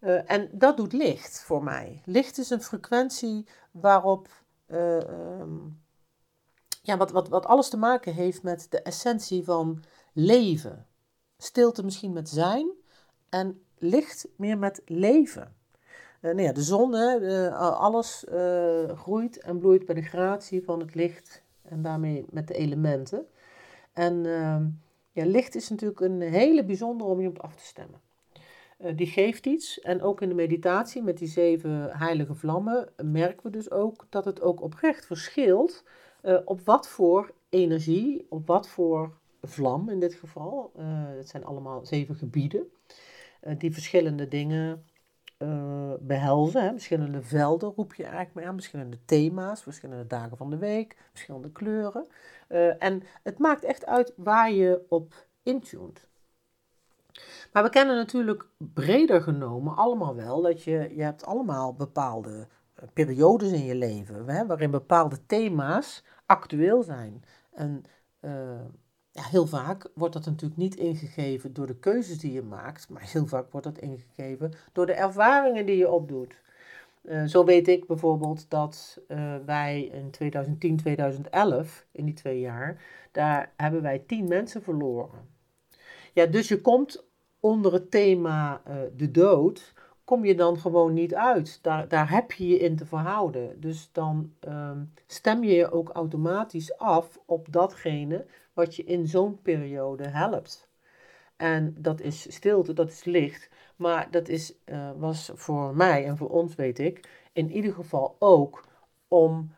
Uh, 0.00 0.30
en 0.30 0.48
dat 0.52 0.76
doet 0.76 0.92
licht 0.92 1.42
voor 1.42 1.64
mij. 1.64 2.02
Licht 2.04 2.38
is 2.38 2.50
een 2.50 2.62
frequentie 2.62 3.46
waarop 3.70 4.28
um, 4.70 5.80
ja, 6.82 6.96
wat, 6.96 7.10
wat, 7.10 7.28
wat 7.28 7.46
alles 7.46 7.68
te 7.68 7.76
maken 7.76 8.14
heeft 8.14 8.42
met 8.42 8.66
de 8.70 8.82
essentie 8.82 9.44
van 9.44 9.82
leven. 10.12 10.86
Stilte 11.42 11.84
misschien 11.84 12.12
met 12.12 12.28
zijn 12.28 12.70
en 13.28 13.62
licht 13.78 14.28
meer 14.36 14.58
met 14.58 14.82
leven. 14.84 15.54
Uh, 16.20 16.30
nou 16.34 16.42
ja, 16.42 16.52
de 16.52 16.62
zon, 16.62 16.92
hè, 16.92 17.50
alles 17.56 18.24
groeit 18.94 19.40
en 19.40 19.58
bloeit 19.58 19.86
bij 19.86 19.94
de 19.94 20.02
gratie 20.02 20.64
van 20.64 20.80
het 20.80 20.94
licht 20.94 21.42
en 21.62 21.82
daarmee 21.82 22.26
met 22.30 22.48
de 22.48 22.54
elementen. 22.54 23.26
En 23.92 24.26
ehm, 24.26 24.66
ja, 25.12 25.24
licht 25.24 25.54
is 25.54 25.68
natuurlijk 25.68 26.00
een 26.00 26.20
hele 26.20 26.64
bijzondere 26.64 27.10
om 27.10 27.20
je 27.20 27.28
op 27.28 27.38
af 27.38 27.56
te 27.56 27.64
stemmen. 27.64 28.00
Die 28.94 29.06
geeft 29.06 29.46
iets. 29.46 29.80
En 29.80 30.02
ook 30.02 30.20
in 30.20 30.28
de 30.28 30.34
meditatie 30.34 31.02
met 31.02 31.18
die 31.18 31.28
zeven 31.28 31.90
heilige 31.96 32.34
vlammen 32.34 32.88
merken 33.02 33.42
we 33.42 33.50
dus 33.50 33.70
ook 33.70 34.06
dat 34.08 34.24
het 34.24 34.40
ook 34.40 34.62
oprecht 34.62 35.06
verschilt 35.06 35.84
op 36.44 36.60
wat 36.60 36.88
voor 36.88 37.32
energie, 37.48 38.26
op 38.28 38.46
wat 38.46 38.68
voor 38.68 39.16
vlam 39.48 39.88
in 39.88 40.00
dit 40.00 40.14
geval. 40.14 40.72
Uh, 40.76 40.84
het 41.16 41.28
zijn 41.28 41.44
allemaal 41.44 41.86
zeven 41.86 42.14
gebieden 42.14 42.72
die 43.58 43.72
verschillende 43.72 44.28
dingen 44.28 44.84
behelzen. 46.00 46.62
Hè. 46.62 46.70
Verschillende 46.70 47.22
velden 47.22 47.72
roep 47.76 47.94
je 47.94 48.02
eigenlijk 48.02 48.34
mee 48.34 48.46
aan, 48.46 48.54
verschillende 48.54 49.04
thema's, 49.04 49.62
verschillende 49.62 50.06
dagen 50.06 50.36
van 50.36 50.50
de 50.50 50.56
week, 50.58 50.96
verschillende 51.10 51.52
kleuren. 51.52 52.06
En 52.78 53.02
het 53.22 53.38
maakt 53.38 53.64
echt 53.64 53.86
uit 53.86 54.12
waar 54.16 54.52
je 54.52 54.84
op 54.88 55.26
intunt. 55.42 56.08
Maar 57.52 57.62
we 57.62 57.70
kennen 57.70 57.96
natuurlijk 57.96 58.46
breder 58.56 59.22
genomen 59.22 59.76
allemaal 59.76 60.14
wel 60.14 60.42
dat 60.42 60.62
je, 60.62 60.92
je 60.94 61.02
hebt 61.02 61.24
allemaal 61.24 61.74
bepaalde 61.74 62.48
eh, 62.74 62.88
periodes 62.92 63.52
in 63.52 63.64
je 63.64 63.74
leven 63.74 64.28
hè, 64.28 64.46
waarin 64.46 64.70
bepaalde 64.70 65.26
thema's 65.26 66.04
actueel 66.26 66.82
zijn. 66.82 67.24
En 67.52 67.84
ja, 69.18 69.28
heel 69.28 69.46
vaak 69.46 69.90
wordt 69.94 70.14
dat 70.14 70.24
natuurlijk 70.24 70.60
niet 70.60 70.76
ingegeven 70.76 71.52
door 71.52 71.66
de 71.66 71.78
keuzes 71.78 72.18
die 72.18 72.32
je 72.32 72.42
maakt, 72.42 72.88
maar 72.88 73.02
heel 73.02 73.26
vaak 73.26 73.52
wordt 73.52 73.66
dat 73.66 73.78
ingegeven 73.78 74.52
door 74.72 74.86
de 74.86 74.92
ervaringen 74.92 75.66
die 75.66 75.76
je 75.76 75.90
opdoet. 75.90 76.34
Eh, 77.02 77.24
zo 77.24 77.44
weet 77.44 77.68
ik 77.68 77.86
bijvoorbeeld 77.86 78.50
dat 78.50 79.00
eh, 79.08 79.36
wij 79.44 79.82
in 79.82 80.10
2010, 80.10 80.76
2011, 80.76 81.86
in 81.92 82.04
die 82.04 82.14
twee 82.14 82.40
jaar, 82.40 82.82
daar 83.12 83.52
hebben 83.56 83.82
wij 83.82 83.98
tien 83.98 84.28
mensen 84.28 84.62
verloren. 84.62 85.28
Ja, 86.12 86.26
dus 86.26 86.48
je 86.48 86.60
komt 86.60 87.04
onder 87.40 87.72
het 87.72 87.90
thema 87.90 88.62
uh, 88.68 88.76
de 88.96 89.10
dood, 89.10 89.74
kom 90.08 90.24
je 90.24 90.34
dan 90.34 90.58
gewoon 90.58 90.92
niet 90.92 91.14
uit. 91.14 91.62
Daar, 91.62 91.88
daar 91.88 92.10
heb 92.10 92.32
je 92.32 92.48
je 92.48 92.58
in 92.58 92.76
te 92.76 92.86
verhouden. 92.86 93.60
Dus 93.60 93.92
dan 93.92 94.32
ehm, 94.40 94.84
stem 95.06 95.44
je 95.44 95.54
je 95.54 95.70
ook 95.70 95.88
automatisch 95.88 96.78
af 96.78 97.18
op 97.26 97.52
datgene 97.52 98.26
wat 98.52 98.76
je 98.76 98.84
in 98.84 99.06
zo'n 99.06 99.42
periode 99.42 100.08
helpt. 100.08 100.70
En 101.36 101.74
dat 101.78 102.00
is 102.00 102.34
stilte, 102.34 102.72
dat 102.72 102.90
is 102.90 103.04
licht. 103.04 103.50
Maar 103.76 104.10
dat 104.10 104.28
is, 104.28 104.54
uh, 104.64 104.90
was 104.96 105.30
voor 105.34 105.76
mij 105.76 106.06
en 106.06 106.16
voor 106.16 106.30
ons, 106.30 106.54
weet 106.54 106.78
ik, 106.78 107.08
in 107.32 107.50
ieder 107.50 107.72
geval 107.72 108.16
ook 108.18 108.64
om 109.08 109.54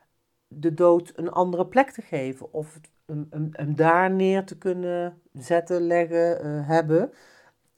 de 0.49 0.75
dood 0.75 1.12
een 1.16 1.30
andere 1.30 1.66
plek 1.66 1.90
te 1.90 2.02
geven. 2.02 2.52
Of 2.52 2.80
hem, 3.07 3.75
daar 3.75 4.11
neer 4.11 4.45
te 4.45 4.59
kunnen 4.59 5.23
zetten, 5.33 5.83
leggen, 5.83 6.47
uh, 6.47 6.69
hebben. 6.69 7.12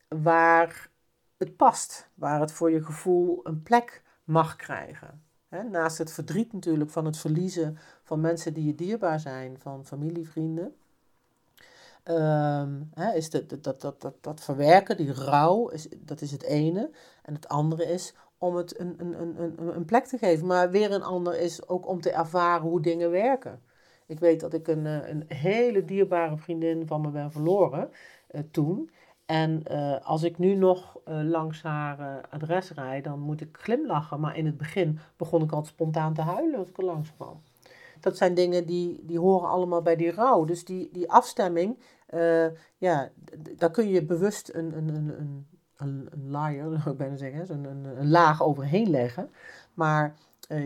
Waar 0.08 0.90
het 1.42 1.56
past. 1.56 2.08
Waar 2.14 2.40
het 2.40 2.52
voor 2.52 2.70
je 2.70 2.84
gevoel 2.84 3.40
een 3.42 3.62
plek 3.62 4.02
mag 4.24 4.56
krijgen. 4.56 5.22
naast 5.70 5.98
het 5.98 6.12
verdriet 6.12 6.52
natuurlijk 6.52 6.90
van 6.90 7.04
het 7.04 7.18
verliezen 7.18 7.78
van 8.02 8.20
mensen 8.20 8.54
die 8.54 8.66
je 8.66 8.74
dierbaar 8.74 9.20
zijn, 9.20 9.58
van 9.58 9.86
familievrienden. 9.86 10.74
Um, 12.04 12.90
is 13.14 13.30
dat, 13.30 13.62
dat, 13.62 13.80
dat, 13.80 14.14
dat, 14.20 14.40
verwerken, 14.40 14.96
die 14.96 15.12
rouw, 15.12 15.68
is, 15.68 15.88
dat 15.98 16.20
is 16.20 16.30
het 16.30 16.42
ene. 16.42 16.90
En 17.22 17.34
het 17.34 17.48
andere 17.48 17.84
is 17.84 18.14
om 18.38 18.56
het 18.56 18.80
een, 18.80 18.94
een, 18.98 19.40
een, 19.40 19.76
een 19.76 19.84
plek 19.84 20.04
te 20.04 20.18
geven. 20.18 20.46
Maar 20.46 20.70
weer 20.70 20.92
een 20.92 21.02
ander 21.02 21.40
is 21.40 21.68
ook 21.68 21.88
om 21.88 22.00
te 22.00 22.10
ervaren 22.10 22.68
hoe 22.68 22.80
dingen 22.80 23.10
werken. 23.10 23.62
Ik 24.06 24.20
weet 24.20 24.40
dat 24.40 24.54
ik 24.54 24.68
een, 24.68 24.86
eh, 24.86 25.08
een 25.08 25.24
hele 25.28 25.84
dierbare 25.84 26.36
vriendin 26.36 26.86
van 26.86 27.00
me 27.00 27.10
ben 27.10 27.32
verloren 27.32 27.90
uh, 28.30 28.40
toen. 28.50 28.90
En 29.26 29.62
uh, 29.70 29.96
als 30.06 30.22
ik 30.22 30.38
nu 30.38 30.54
nog 30.54 30.98
uh, 31.08 31.22
langs 31.22 31.62
haar 31.62 32.28
adres 32.30 32.70
rijd, 32.70 33.04
dan 33.04 33.20
moet 33.20 33.40
ik 33.40 33.58
glimlachen. 33.60 34.20
Maar 34.20 34.36
in 34.36 34.46
het 34.46 34.56
begin 34.56 34.98
begon 35.16 35.42
ik 35.42 35.52
altijd 35.52 35.72
spontaan 35.72 36.14
te 36.14 36.20
huilen 36.20 36.58
als 36.58 36.68
ik 36.68 36.78
er 36.78 36.84
langs 36.84 37.14
kwam 37.14 37.42
dat 38.02 38.16
zijn 38.16 38.34
dingen 38.34 38.66
die, 38.66 39.00
die 39.04 39.18
horen 39.18 39.48
allemaal 39.48 39.82
bij 39.82 39.96
die 39.96 40.10
rouw. 40.10 40.44
Dus 40.44 40.64
die, 40.64 40.88
die 40.92 41.10
afstemming, 41.10 41.78
ja, 42.76 43.10
daar 43.56 43.70
kun 43.70 43.88
je 43.88 44.04
bewust 44.04 44.54
een, 44.54 44.76
een, 44.76 44.88
een, 44.88 45.46
een, 45.76 46.08
een, 46.10 46.30
layer, 46.30 46.72
ik 46.86 46.96
bijna 46.96 47.16
zeggen, 47.16 47.50
een, 47.50 47.64
een, 47.64 47.84
een 47.84 48.10
laag 48.10 48.42
overheen 48.42 48.90
leggen. 48.90 49.30
Maar 49.74 50.16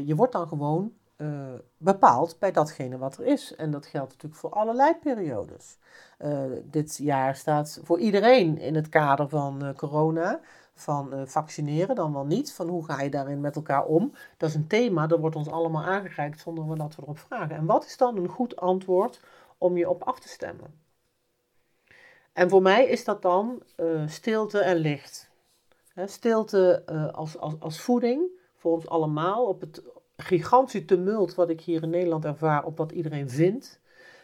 je 0.05 0.15
wordt 0.15 0.33
dan 0.33 0.49
gewoon 0.49 0.93
uh, 1.17 1.53
bepaald 1.77 2.37
bij 2.39 2.53
datgene 2.53 2.99
wat 2.99 3.17
er 3.17 3.25
is. 3.25 3.55
En 3.55 3.71
dat 3.71 3.87
geldt 3.87 4.09
natuurlijk 4.13 4.41
voor 4.41 4.51
allerlei 4.51 4.95
periodes. 4.95 5.79
dit 6.65 6.97
jaar 6.97 7.37
staat 7.37 7.81
voor 7.83 7.99
iedereen 7.99 8.59
in 8.59 8.75
het 8.75 8.89
kader 8.89 9.29
van 9.29 9.75
corona 9.77 10.41
van 10.75 11.29
vaccineren 11.29 11.95
dan 11.95 12.13
wel 12.13 12.25
niet. 12.25 12.55
Van 12.55 12.69
hoe 12.69 12.85
ga 12.85 13.01
je 13.01 13.11
daarin 13.11 13.41
met 13.41 13.57
elkaar 13.57 13.85
om? 13.85 14.13
Dat 14.37 14.49
is 14.49 14.55
een 14.55 14.67
thema, 14.67 15.07
dat 15.07 15.19
wordt 15.19 15.37
ons 15.37 15.49
allemaal 15.49 15.85
aangereikt 15.85 16.41
zonder 16.41 16.77
dat 16.77 16.97
we 16.97 17.03
erop 17.03 17.19
vragen. 17.19 17.57
En 17.57 17.67
wat 17.67 17.85
is 17.85 17.97
dan 17.97 18.17
een 18.17 18.29
goed 18.29 18.57
antwoord 18.57 19.21
om 19.59 19.77
je 19.77 19.89
op 19.89 20.03
af 20.03 20.21
te 20.21 20.29
stemmen? 20.29 20.81
En 22.33 22.51
voor 22.51 22.63
mij 22.63 22.87
is 22.87 23.05
dat 23.05 23.23
dan 23.23 23.63
stilte 24.07 24.59
en 24.59 24.77
licht. 24.77 25.31
Stilte 26.05 26.83
als, 27.13 27.39
als, 27.39 27.55
als 27.59 27.81
voeding 27.81 28.31
voor 28.57 28.73
ons 28.73 28.89
allemaal 28.89 29.47
op 29.47 29.61
het 29.61 29.83
gigantische 30.17 30.85
tumult 30.85 31.35
wat 31.35 31.51
ik 31.51 31.61
hier 31.61 31.83
in 31.83 31.91
Nederland 31.91 32.25
ervaar 32.25 32.65
op 32.65 32.77
wat 32.77 32.93
iedereen 32.93 33.31
vindt. 33.31 33.81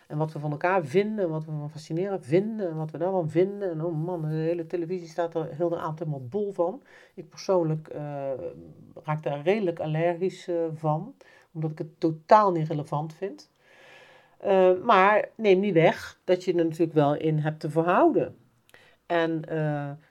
En 0.06 0.18
wat 0.18 0.32
we 0.32 0.38
van 0.38 0.50
elkaar 0.50 0.84
vinden, 0.84 1.28
wat 1.28 1.44
we 1.44 1.50
van 1.50 1.70
fascineren 1.70 2.22
vinden 2.24 2.68
en 2.68 2.76
wat 2.76 2.90
we 2.90 2.98
daarvan 2.98 3.30
vinden. 3.30 3.70
En 3.70 3.84
oh 3.84 4.04
man, 4.04 4.22
de 4.22 4.28
hele 4.28 4.66
televisie 4.66 5.08
staat 5.08 5.34
er 5.34 5.54
heel 5.54 5.68
de 5.68 5.78
avond 5.78 5.98
helemaal 5.98 6.26
bol 6.28 6.52
van. 6.52 6.82
Ik 7.14 7.28
persoonlijk 7.28 7.88
uh, 7.94 8.30
raak 9.02 9.22
daar 9.22 9.42
redelijk 9.42 9.80
allergisch 9.80 10.48
uh, 10.48 10.64
van, 10.74 11.14
omdat 11.52 11.70
ik 11.70 11.78
het 11.78 12.00
totaal 12.00 12.52
niet 12.52 12.68
relevant 12.68 13.14
vind. 13.14 13.50
Uh, 14.44 14.82
maar 14.82 15.28
neem 15.36 15.60
niet 15.60 15.74
weg 15.74 16.20
dat 16.24 16.44
je 16.44 16.52
er 16.52 16.64
natuurlijk 16.64 16.92
wel 16.92 17.14
in 17.14 17.38
hebt 17.38 17.60
te 17.60 17.70
verhouden. 17.70 18.36
En 19.06 19.40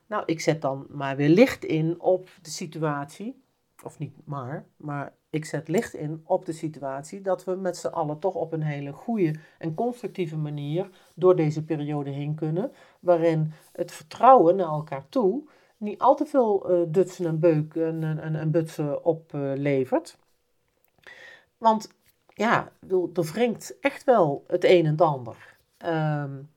nou, 0.08 0.24
ik 0.26 0.40
zet 0.40 0.62
dan 0.62 0.86
maar 0.90 1.16
weer 1.16 1.30
licht 1.30 1.66
in 1.66 2.00
op 2.00 2.30
de 2.42 2.50
situatie. 2.50 3.44
Of 3.84 4.00
niet 4.00 4.14
maar, 4.24 4.66
maar 4.78 5.14
ik 5.32 5.46
zet 5.46 5.68
licht 5.68 5.94
in 5.94 6.22
op 6.26 6.46
de 6.46 6.52
situatie 6.52 7.22
dat 7.22 7.44
we 7.44 7.56
met 7.56 7.78
z'n 7.78 7.88
allen 7.88 8.20
toch 8.20 8.34
op 8.34 8.52
een 8.54 8.64
hele 8.64 8.92
goede 8.92 9.36
en 9.58 9.74
constructieve 9.74 10.38
manier 10.38 10.90
door 11.14 11.36
deze 11.36 11.64
periode 11.64 12.10
heen 12.10 12.36
kunnen, 12.36 12.72
waarin 13.00 13.54
het 13.72 13.92
vertrouwen 13.92 14.56
naar 14.56 14.68
elkaar 14.68 15.10
toe 15.10 15.44
niet 15.78 16.00
al 16.00 16.16
te 16.16 16.26
veel 16.26 16.72
uh, 16.72 16.86
dutsen 16.88 17.26
en 17.26 17.40
beuken 17.40 18.04
en, 18.04 18.20
en, 18.20 18.36
en 18.36 18.52
butsen 18.52 19.06
oplevert. 19.06 20.18
Uh, 20.18 21.12
Want 21.58 21.90
ja, 22.28 22.72
er 22.90 23.24
wringt 23.24 23.80
echt 23.80 24.04
wel 24.04 24.44
het 24.48 24.64
een 24.64 24.86
en 24.86 24.92
het 24.92 25.02
ander. 25.02 25.58
Um, 25.86 26.50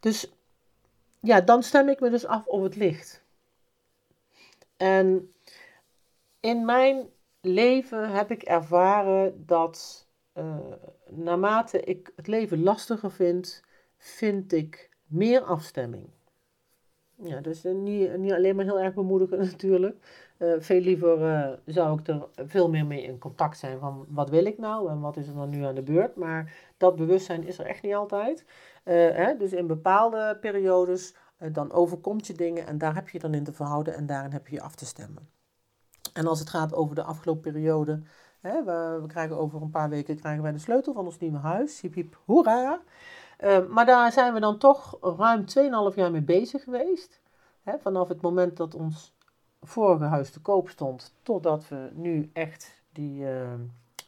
dus 0.00 0.32
ja, 1.20 1.40
dan 1.40 1.62
stem 1.62 1.88
ik 1.88 2.00
me 2.00 2.10
dus 2.10 2.26
af 2.26 2.46
op 2.46 2.62
het 2.62 2.76
licht. 2.76 3.22
En 4.76 5.32
in 6.40 6.64
mijn 6.64 7.08
leven 7.46 8.10
heb 8.10 8.30
ik 8.30 8.42
ervaren 8.42 9.46
dat 9.46 10.06
uh, 10.34 10.56
naarmate 11.10 11.80
ik 11.80 12.12
het 12.16 12.26
leven 12.26 12.62
lastiger 12.62 13.10
vind, 13.10 13.62
vind 13.96 14.52
ik 14.52 14.90
meer 15.06 15.40
afstemming. 15.42 16.08
Ja, 17.14 17.40
dus 17.40 17.64
uh, 17.64 17.74
niet, 17.74 18.16
niet 18.16 18.32
alleen 18.32 18.56
maar 18.56 18.64
heel 18.64 18.80
erg 18.80 18.94
bemoedigend 18.94 19.40
natuurlijk. 19.50 20.24
Veel 20.58 20.80
liever 20.80 21.58
zou 21.64 22.00
ik 22.00 22.08
er 22.08 22.26
veel 22.34 22.70
meer 22.70 22.86
mee 22.86 23.02
in 23.02 23.18
contact 23.18 23.58
zijn 23.58 23.78
van 23.78 24.06
wat 24.08 24.30
wil 24.30 24.44
ik 24.44 24.58
nou 24.58 24.90
en 24.90 25.00
wat 25.00 25.16
is 25.16 25.28
er 25.28 25.34
dan 25.34 25.48
nu 25.48 25.64
aan 25.64 25.74
de 25.74 25.82
beurt. 25.82 26.16
Maar 26.16 26.52
dat 26.76 26.96
bewustzijn 26.96 27.46
is 27.46 27.58
er 27.58 27.66
echt 27.66 27.82
niet 27.82 27.94
altijd. 27.94 28.44
Hè, 28.84 29.36
dus 29.36 29.52
in 29.52 29.66
bepaalde 29.66 30.38
periodes 30.40 31.14
dan 31.52 31.72
overkomt 31.72 32.26
je 32.26 32.32
dingen 32.32 32.66
en 32.66 32.78
daar 32.78 32.94
heb 32.94 33.08
je 33.08 33.18
dan 33.18 33.34
in 33.34 33.44
te 33.44 33.52
verhouden 33.52 33.94
en 33.94 34.06
daarin 34.06 34.32
heb 34.32 34.46
je 34.46 34.54
je 34.54 34.62
af 34.62 34.74
te 34.74 34.86
stemmen. 34.86 35.35
En 36.16 36.26
als 36.26 36.38
het 36.38 36.50
gaat 36.50 36.74
over 36.74 36.94
de 36.94 37.02
afgelopen 37.02 37.52
periode, 37.52 38.02
hè, 38.40 38.64
we, 38.64 38.98
we, 39.00 39.06
krijgen 39.06 39.38
over 39.38 39.62
een 39.62 39.70
paar 39.70 39.88
weken 39.88 40.16
krijgen 40.16 40.42
wij 40.42 40.52
de 40.52 40.58
sleutel 40.58 40.92
van 40.92 41.04
ons 41.04 41.18
nieuwe 41.18 41.38
huis. 41.38 41.80
Hip 41.80 41.94
hip 41.94 42.18
hoera! 42.24 42.80
Uh, 43.40 43.66
maar 43.66 43.86
daar 43.86 44.12
zijn 44.12 44.34
we 44.34 44.40
dan 44.40 44.58
toch 44.58 44.98
ruim 45.00 45.44
2,5 45.90 45.94
jaar 45.94 46.10
mee 46.10 46.22
bezig 46.22 46.62
geweest. 46.62 47.20
Hè, 47.62 47.78
vanaf 47.78 48.08
het 48.08 48.20
moment 48.20 48.56
dat 48.56 48.74
ons 48.74 49.14
vorige 49.62 50.04
huis 50.04 50.30
te 50.30 50.40
koop 50.40 50.68
stond, 50.68 51.14
totdat 51.22 51.68
we 51.68 51.90
nu 51.92 52.30
echt 52.32 52.82
die, 52.92 53.20
uh, 53.20 53.52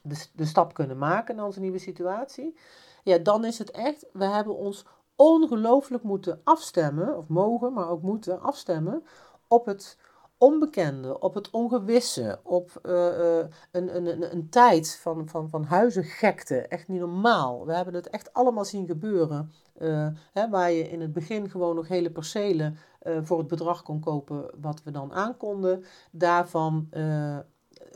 de, 0.02 0.26
de 0.32 0.44
stap 0.44 0.74
kunnen 0.74 0.98
maken 0.98 1.36
naar 1.36 1.44
onze 1.44 1.60
nieuwe 1.60 1.78
situatie. 1.78 2.56
Ja, 3.02 3.18
dan 3.18 3.44
is 3.44 3.58
het 3.58 3.70
echt, 3.70 4.06
we 4.12 4.24
hebben 4.24 4.56
ons 4.56 4.84
ongelooflijk 5.16 6.02
moeten 6.02 6.40
afstemmen, 6.44 7.16
of 7.16 7.28
mogen, 7.28 7.72
maar 7.72 7.88
ook 7.88 8.02
moeten 8.02 8.40
afstemmen 8.42 9.04
op 9.48 9.66
het 9.66 9.98
onbekende, 10.38 11.20
op 11.20 11.34
het 11.34 11.50
ongewisse, 11.50 12.40
op 12.42 12.80
uh, 12.82 12.92
uh, 12.92 13.44
een, 13.70 13.96
een, 13.96 14.32
een, 14.32 14.48
tijd 14.48 14.98
van, 15.02 15.28
van, 15.28 15.48
van 15.48 15.64
huizengekte. 15.64 16.56
Echt 16.56 16.88
niet 16.88 17.00
normaal. 17.00 17.66
We 17.66 17.74
hebben 17.74 17.94
het 17.94 18.10
echt 18.10 18.32
allemaal 18.32 18.64
zien 18.64 18.86
gebeuren. 18.86 19.52
Uh, 19.78 20.06
hè, 20.32 20.48
waar 20.48 20.70
je 20.70 20.90
in 20.90 21.00
het 21.00 21.12
begin 21.12 21.50
gewoon 21.50 21.74
nog 21.74 21.88
hele 21.88 22.10
percelen 22.10 22.78
voor 23.22 23.38
het 23.38 23.46
bedrag 23.46 23.82
kon 23.82 24.00
kopen 24.00 24.50
wat 24.60 24.82
we 24.82 24.90
dan 24.90 25.12
aankonden. 25.12 25.84
Daarvan 26.10 26.88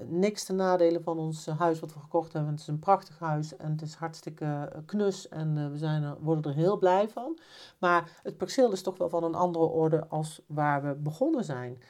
niks 0.09 0.45
te 0.45 0.53
nadelen 0.53 1.03
van 1.03 1.19
ons 1.19 1.47
huis 1.47 1.81
wat 1.81 1.95
we 1.95 2.01
gekocht 2.01 2.33
hebben. 2.33 2.51
Het 2.51 2.61
is 2.61 2.67
een 2.67 2.79
prachtig 2.79 3.19
huis 3.19 3.57
en 3.57 3.71
het 3.71 3.83
is 3.83 3.95
hartstikke 3.95 4.73
knus 4.87 5.29
en 5.29 5.71
we 5.73 5.79
zijn 5.79 6.03
er, 6.03 6.17
worden 6.21 6.53
er 6.53 6.59
heel 6.59 6.79
blij 6.79 7.09
van. 7.09 7.39
Maar 7.79 8.21
het 8.23 8.37
perceel 8.37 8.73
is 8.73 8.83
toch 8.83 8.99
wel 8.99 9.09
van 9.09 9.25
een 9.25 9.35
andere 9.35 9.65
orde 9.65 10.07
als 10.09 10.43
waar 10.47 10.83
we 10.83 10.95
begonnen 10.95 11.45
zijn. 11.45 11.83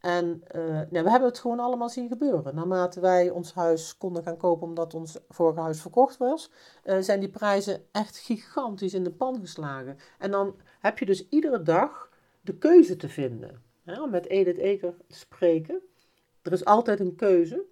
En 0.00 0.42
nou, 0.90 1.04
we 1.04 1.10
hebben 1.10 1.28
het 1.28 1.38
gewoon 1.38 1.60
allemaal 1.60 1.88
zien 1.88 2.08
gebeuren. 2.08 2.54
Naarmate 2.54 3.00
wij 3.00 3.30
ons 3.30 3.54
huis 3.54 3.96
konden 3.98 4.22
gaan 4.22 4.36
kopen 4.36 4.66
omdat 4.66 4.94
ons 4.94 5.18
vorige 5.28 5.60
huis 5.60 5.80
verkocht 5.80 6.16
was, 6.16 6.50
uh, 6.84 6.98
zijn 7.00 7.20
die 7.20 7.28
prijzen 7.28 7.82
echt 7.92 8.18
gigantisch 8.18 8.94
in 8.94 9.04
de 9.04 9.12
pan 9.12 9.40
geslagen. 9.40 9.96
En 10.18 10.30
dan 10.30 10.56
heb 10.80 10.98
je 10.98 11.06
dus 11.06 11.28
iedere 11.28 11.62
dag 11.62 12.10
de 12.40 12.58
keuze 12.58 12.96
te 12.96 13.08
vinden. 13.08 13.62
Om 13.84 14.10
met 14.10 14.26
Edith 14.26 14.58
Eker 14.58 14.94
te 15.06 15.16
spreken. 15.16 15.80
Er 16.42 16.52
is 16.52 16.64
altijd 16.64 17.00
een 17.00 17.16
keuze. 17.16 17.64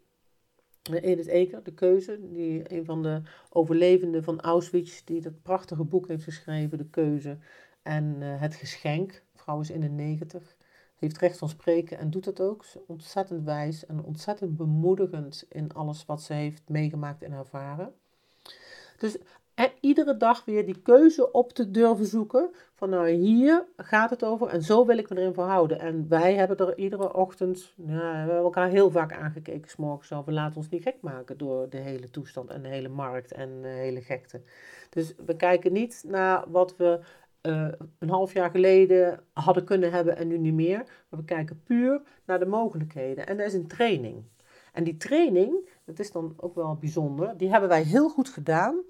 Edith 0.82 1.26
Eker, 1.26 1.62
de 1.62 1.74
keuze, 1.74 2.18
die 2.20 2.72
een 2.72 2.84
van 2.84 3.02
de 3.02 3.22
overlevenden 3.50 4.24
van 4.24 4.40
Auschwitz, 4.40 5.02
die 5.04 5.20
dat 5.20 5.42
prachtige 5.42 5.84
boek 5.84 6.08
heeft 6.08 6.24
geschreven, 6.24 6.78
De 6.78 6.88
Keuze 6.88 7.38
en 7.82 8.16
uh, 8.18 8.40
Het 8.40 8.54
Geschenk, 8.54 9.22
vrouw 9.34 9.60
is 9.60 9.70
in 9.70 9.80
de 9.80 9.88
negentig. 9.88 10.56
Heeft 10.98 11.18
recht 11.18 11.38
van 11.38 11.48
spreken 11.48 11.98
en 11.98 12.10
doet 12.10 12.24
dat 12.24 12.40
ook. 12.40 12.64
Ze 12.64 12.80
ontzettend 12.86 13.44
wijs 13.44 13.86
en 13.86 14.04
ontzettend 14.04 14.56
bemoedigend 14.56 15.46
in 15.48 15.72
alles 15.72 16.06
wat 16.06 16.22
ze 16.22 16.32
heeft 16.32 16.68
meegemaakt 16.68 17.22
en 17.22 17.32
ervaren. 17.32 17.94
Dus 18.96 19.18
en 19.58 19.70
iedere 19.80 20.16
dag 20.16 20.44
weer 20.44 20.66
die 20.66 20.82
keuze 20.82 21.32
op 21.32 21.52
te 21.52 21.70
durven 21.70 22.06
zoeken. 22.06 22.50
Van 22.74 22.90
nou, 22.90 23.08
hier 23.08 23.64
gaat 23.76 24.10
het 24.10 24.24
over 24.24 24.48
en 24.48 24.62
zo 24.62 24.86
wil 24.86 24.98
ik 24.98 25.08
me 25.08 25.16
erin 25.16 25.34
verhouden. 25.34 25.78
En 25.78 26.08
wij 26.08 26.34
hebben 26.34 26.56
er 26.56 26.78
iedere 26.78 27.14
ochtend, 27.14 27.72
ja, 27.76 27.86
we 27.86 28.16
hebben 28.16 28.36
elkaar 28.36 28.68
heel 28.68 28.90
vaak 28.90 29.12
aangekeken, 29.12 29.70
s'morgens. 29.70 30.24
We 30.24 30.32
laten 30.32 30.56
ons 30.56 30.68
niet 30.68 30.82
gek 30.82 30.96
maken 31.00 31.38
door 31.38 31.68
de 31.68 31.76
hele 31.76 32.10
toestand 32.10 32.50
en 32.50 32.62
de 32.62 32.68
hele 32.68 32.88
markt 32.88 33.32
en 33.32 33.62
de 33.62 33.68
hele 33.68 34.00
gekte. 34.00 34.42
Dus 34.90 35.14
we 35.26 35.36
kijken 35.36 35.72
niet 35.72 36.04
naar 36.06 36.44
wat 36.50 36.76
we 36.76 37.00
uh, 37.48 37.68
een 37.98 38.10
half 38.10 38.32
jaar 38.32 38.50
geleden 38.50 39.20
hadden 39.32 39.64
kunnen 39.64 39.90
hebben 39.90 40.16
en 40.16 40.28
nu 40.28 40.38
niet 40.38 40.54
meer. 40.54 40.78
Maar 41.08 41.20
we 41.20 41.24
kijken 41.24 41.62
puur 41.62 42.02
naar 42.24 42.38
de 42.38 42.46
mogelijkheden. 42.46 43.26
En 43.26 43.36
dat 43.36 43.46
is 43.46 43.54
een 43.54 43.66
training. 43.66 44.24
En 44.72 44.84
die 44.84 44.96
training, 44.96 45.68
dat 45.84 45.98
is 45.98 46.12
dan 46.12 46.34
ook 46.36 46.54
wel 46.54 46.76
bijzonder, 46.76 47.36
die 47.36 47.50
hebben 47.50 47.68
wij 47.68 47.82
heel 47.82 48.08
goed 48.08 48.28
gedaan 48.28 48.82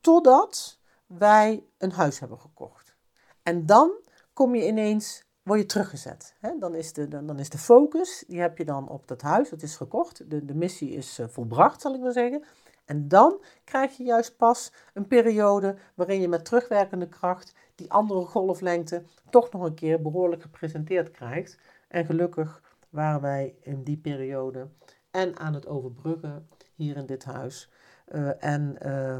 totdat 0.00 0.80
wij 1.06 1.64
een 1.78 1.92
huis 1.92 2.20
hebben 2.20 2.38
gekocht. 2.38 2.96
En 3.42 3.66
dan 3.66 3.90
kom 4.32 4.54
je 4.54 4.66
ineens, 4.66 5.24
word 5.42 5.60
je 5.60 5.66
teruggezet. 5.66 6.34
Dan, 6.58 6.74
is 6.74 6.92
de, 6.92 7.08
dan, 7.08 7.38
is 7.38 7.50
de 7.50 7.58
focus, 7.58 8.24
die 8.26 8.40
heb 8.40 8.58
je 8.58 8.64
dan 8.64 8.88
op 8.88 9.08
dat 9.08 9.22
huis, 9.22 9.50
dat 9.50 9.62
is 9.62 9.76
gekocht. 9.76 10.30
De, 10.30 10.44
de 10.44 10.54
missie 10.54 10.90
is 10.90 11.18
uh, 11.18 11.26
volbracht, 11.28 11.80
zal 11.80 11.94
ik 11.94 12.00
maar 12.00 12.12
zeggen. 12.12 12.44
En 12.84 13.08
dan 13.08 13.44
krijg 13.64 13.96
je 13.96 14.04
juist 14.04 14.36
pas 14.36 14.72
een 14.94 15.06
periode 15.06 15.76
waarin 15.94 16.20
je 16.20 16.28
met 16.28 16.44
terugwerkende 16.44 17.08
kracht 17.08 17.54
die 17.78 17.90
andere 17.90 18.24
golflengte 18.24 19.02
toch 19.30 19.52
nog 19.52 19.62
een 19.62 19.74
keer 19.74 20.02
behoorlijk 20.02 20.42
gepresenteerd 20.42 21.10
krijgt. 21.10 21.58
En 21.88 22.04
gelukkig 22.04 22.62
waren 22.88 23.20
wij 23.20 23.54
in 23.60 23.82
die 23.82 23.96
periode 23.96 24.68
en 25.10 25.38
aan 25.38 25.54
het 25.54 25.66
overbruggen 25.66 26.48
hier 26.74 26.96
in 26.96 27.06
dit 27.06 27.24
huis. 27.24 27.70
Uh, 28.08 28.44
en 28.44 28.76
uh, 28.86 29.18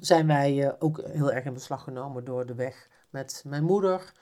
zijn 0.00 0.26
wij 0.26 0.64
uh, 0.64 0.72
ook 0.78 1.00
heel 1.06 1.32
erg 1.32 1.44
in 1.44 1.52
beslag 1.52 1.82
genomen 1.82 2.24
door 2.24 2.46
de 2.46 2.54
weg 2.54 2.88
met 3.10 3.42
mijn 3.46 3.64
moeder 3.64 4.12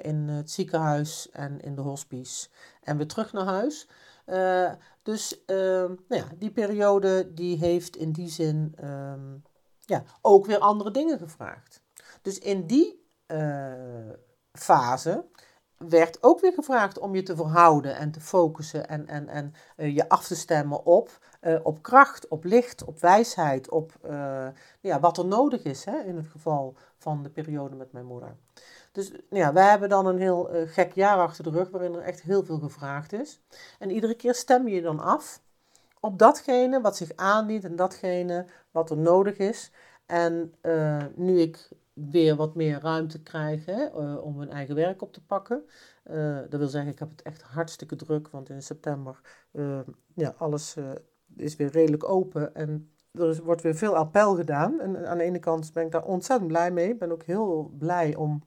in 0.00 0.28
het 0.28 0.50
ziekenhuis 0.50 1.30
en 1.30 1.60
in 1.60 1.74
de 1.74 1.80
hospice. 1.80 2.48
En 2.82 2.96
weer 2.96 3.06
terug 3.06 3.32
naar 3.32 3.44
huis. 3.44 3.88
Uh, 4.26 4.72
dus 5.02 5.44
ehm, 5.44 5.94
nou 6.08 6.22
ja, 6.22 6.24
die 6.38 6.50
periode 6.50 7.34
die 7.34 7.58
heeft 7.58 7.96
in 7.96 8.12
die 8.12 8.28
zin 8.28 8.74
um, 8.84 9.42
ja, 9.78 10.02
ook 10.20 10.46
weer 10.46 10.58
andere 10.58 10.90
dingen 10.90 11.18
gevraagd. 11.18 11.81
Dus 12.22 12.38
in 12.38 12.66
die 12.66 13.06
uh, 13.26 14.10
fase 14.52 15.24
werd 15.76 16.22
ook 16.22 16.40
weer 16.40 16.52
gevraagd 16.52 16.98
om 16.98 17.14
je 17.14 17.22
te 17.22 17.36
verhouden 17.36 17.96
en 17.96 18.10
te 18.10 18.20
focussen 18.20 18.88
en, 18.88 19.06
en, 19.06 19.28
en 19.28 19.54
uh, 19.76 19.94
je 19.94 20.08
af 20.08 20.26
te 20.26 20.36
stemmen 20.36 20.84
op, 20.84 21.18
uh, 21.40 21.60
op 21.62 21.82
kracht, 21.82 22.28
op 22.28 22.44
licht, 22.44 22.84
op 22.84 23.00
wijsheid, 23.00 23.70
op 23.70 23.92
ja, 24.80 25.00
wat 25.00 25.18
er 25.18 25.26
nodig 25.26 25.62
is 25.62 25.84
hè, 25.84 25.98
in 25.98 26.16
het 26.16 26.26
geval 26.26 26.76
van 26.98 27.22
de 27.22 27.30
periode 27.30 27.76
met 27.76 27.92
mijn 27.92 28.06
moeder. 28.06 28.36
Dus 28.92 29.10
nou 29.10 29.22
ja, 29.28 29.52
wij 29.52 29.70
hebben 29.70 29.88
dan 29.88 30.06
een 30.06 30.18
heel 30.18 30.48
gek 30.66 30.92
jaar 30.92 31.18
achter 31.18 31.44
de 31.44 31.50
rug 31.50 31.70
waarin 31.70 31.94
er 31.94 32.02
echt 32.02 32.22
heel 32.22 32.44
veel 32.44 32.58
gevraagd 32.58 33.12
is. 33.12 33.40
En 33.78 33.90
iedere 33.90 34.14
keer 34.14 34.34
stem 34.34 34.68
je 34.68 34.82
dan 34.82 35.00
af 35.00 35.40
op 36.00 36.18
datgene 36.18 36.80
wat 36.80 36.96
zich 36.96 37.12
aandient 37.16 37.64
en 37.64 37.76
datgene 37.76 38.46
wat 38.70 38.90
er 38.90 38.96
nodig 38.96 39.36
is. 39.36 39.70
En 40.06 40.54
nu 41.14 41.40
ik 41.40 41.68
weer 41.94 42.36
wat 42.36 42.54
meer 42.54 42.80
ruimte 42.80 43.22
krijgen 43.22 43.92
uh, 43.96 44.24
om 44.24 44.38
hun 44.38 44.50
eigen 44.50 44.74
werk 44.74 45.02
op 45.02 45.12
te 45.12 45.24
pakken. 45.24 45.64
Uh, 46.10 46.38
dat 46.48 46.60
wil 46.60 46.68
zeggen, 46.68 46.92
ik 46.92 46.98
heb 46.98 47.10
het 47.10 47.22
echt 47.22 47.42
hartstikke 47.42 47.96
druk, 47.96 48.28
want 48.28 48.48
in 48.48 48.62
september 48.62 49.20
uh, 49.52 49.80
ja, 50.14 50.34
alles 50.38 50.76
is 51.36 51.56
weer 51.56 51.70
redelijk 51.70 52.08
open 52.08 52.54
en 52.54 52.90
er 53.12 53.42
wordt 53.44 53.62
weer 53.62 53.74
veel 53.74 53.96
appel 53.96 54.34
gedaan. 54.34 54.80
En 54.80 55.08
aan 55.08 55.18
de 55.18 55.24
ene 55.24 55.38
kant 55.38 55.72
ben 55.72 55.84
ik 55.84 55.90
daar 55.90 56.04
ontzettend 56.04 56.48
blij 56.48 56.70
mee. 56.70 56.88
Ik 56.88 56.98
ben 56.98 57.12
ook 57.12 57.22
heel 57.22 57.72
blij 57.78 58.14
om 58.16 58.42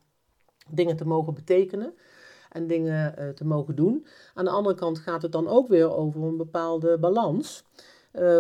dingen 0.70 0.98
te 0.98 1.08
mogen 1.08 1.34
betekenen 1.34 1.94
en 2.50 2.68
dingen 2.68 3.36
te 3.36 3.46
mogen 3.46 3.76
doen. 3.76 4.06
Aan 4.34 4.46
de 4.46 4.52
andere 4.52 4.76
kant 4.76 5.00
gaat 5.00 5.22
het 5.22 5.32
dan 5.32 5.48
ook 5.48 5.68
weer 5.68 5.96
over 5.96 6.22
een 6.22 6.38
bepaalde 6.38 6.98
balans. 6.98 7.66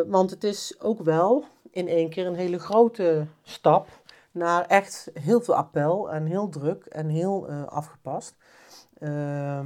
want 0.07 0.29
het 0.29 0.43
is 0.43 0.79
ook 0.79 0.99
wel 1.01 1.45
in 1.71 1.87
één 1.87 2.09
keer 2.09 2.25
een 2.25 2.35
hele 2.35 2.59
grote 2.59 3.25
stap 3.43 3.87
naar 4.35 4.65
echt 4.65 5.09
heel 5.13 5.41
veel 5.41 5.55
appel 5.55 6.11
en 6.11 6.25
heel 6.25 6.49
druk 6.49 6.85
en 6.85 7.09
heel 7.09 7.49
uh, 7.49 7.63
afgepast. 7.65 8.35
Uh, 8.99 9.59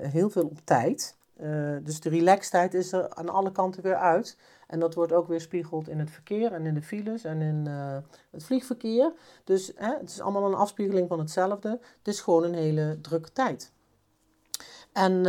heel 0.00 0.30
veel 0.30 0.44
op 0.44 0.58
tijd. 0.64 1.16
Uh, 1.40 1.76
dus 1.82 2.00
de 2.00 2.08
relaxtijd 2.08 2.74
is 2.74 2.92
er 2.92 3.14
aan 3.14 3.28
alle 3.28 3.52
kanten 3.52 3.82
weer 3.82 3.96
uit. 3.96 4.38
En 4.66 4.80
dat 4.80 4.94
wordt 4.94 5.12
ook 5.12 5.28
weer 5.28 5.40
spiegeld 5.40 5.88
in 5.88 5.98
het 5.98 6.10
verkeer 6.10 6.52
en 6.52 6.66
in 6.66 6.74
de 6.74 6.82
files 6.82 7.24
en 7.24 7.40
in 7.40 7.64
uh, 7.68 7.96
het 8.30 8.44
vliegverkeer. 8.44 9.12
Dus 9.44 9.72
het 9.76 10.10
is 10.10 10.20
allemaal 10.20 10.46
een 10.46 10.54
afspiegeling 10.54 11.08
van 11.08 11.18
hetzelfde. 11.18 11.68
Het 11.98 12.08
is 12.08 12.20
gewoon 12.20 12.44
een 12.44 12.54
hele 12.54 12.98
drukke 13.00 13.32
tijd. 13.32 13.72
En 14.92 15.22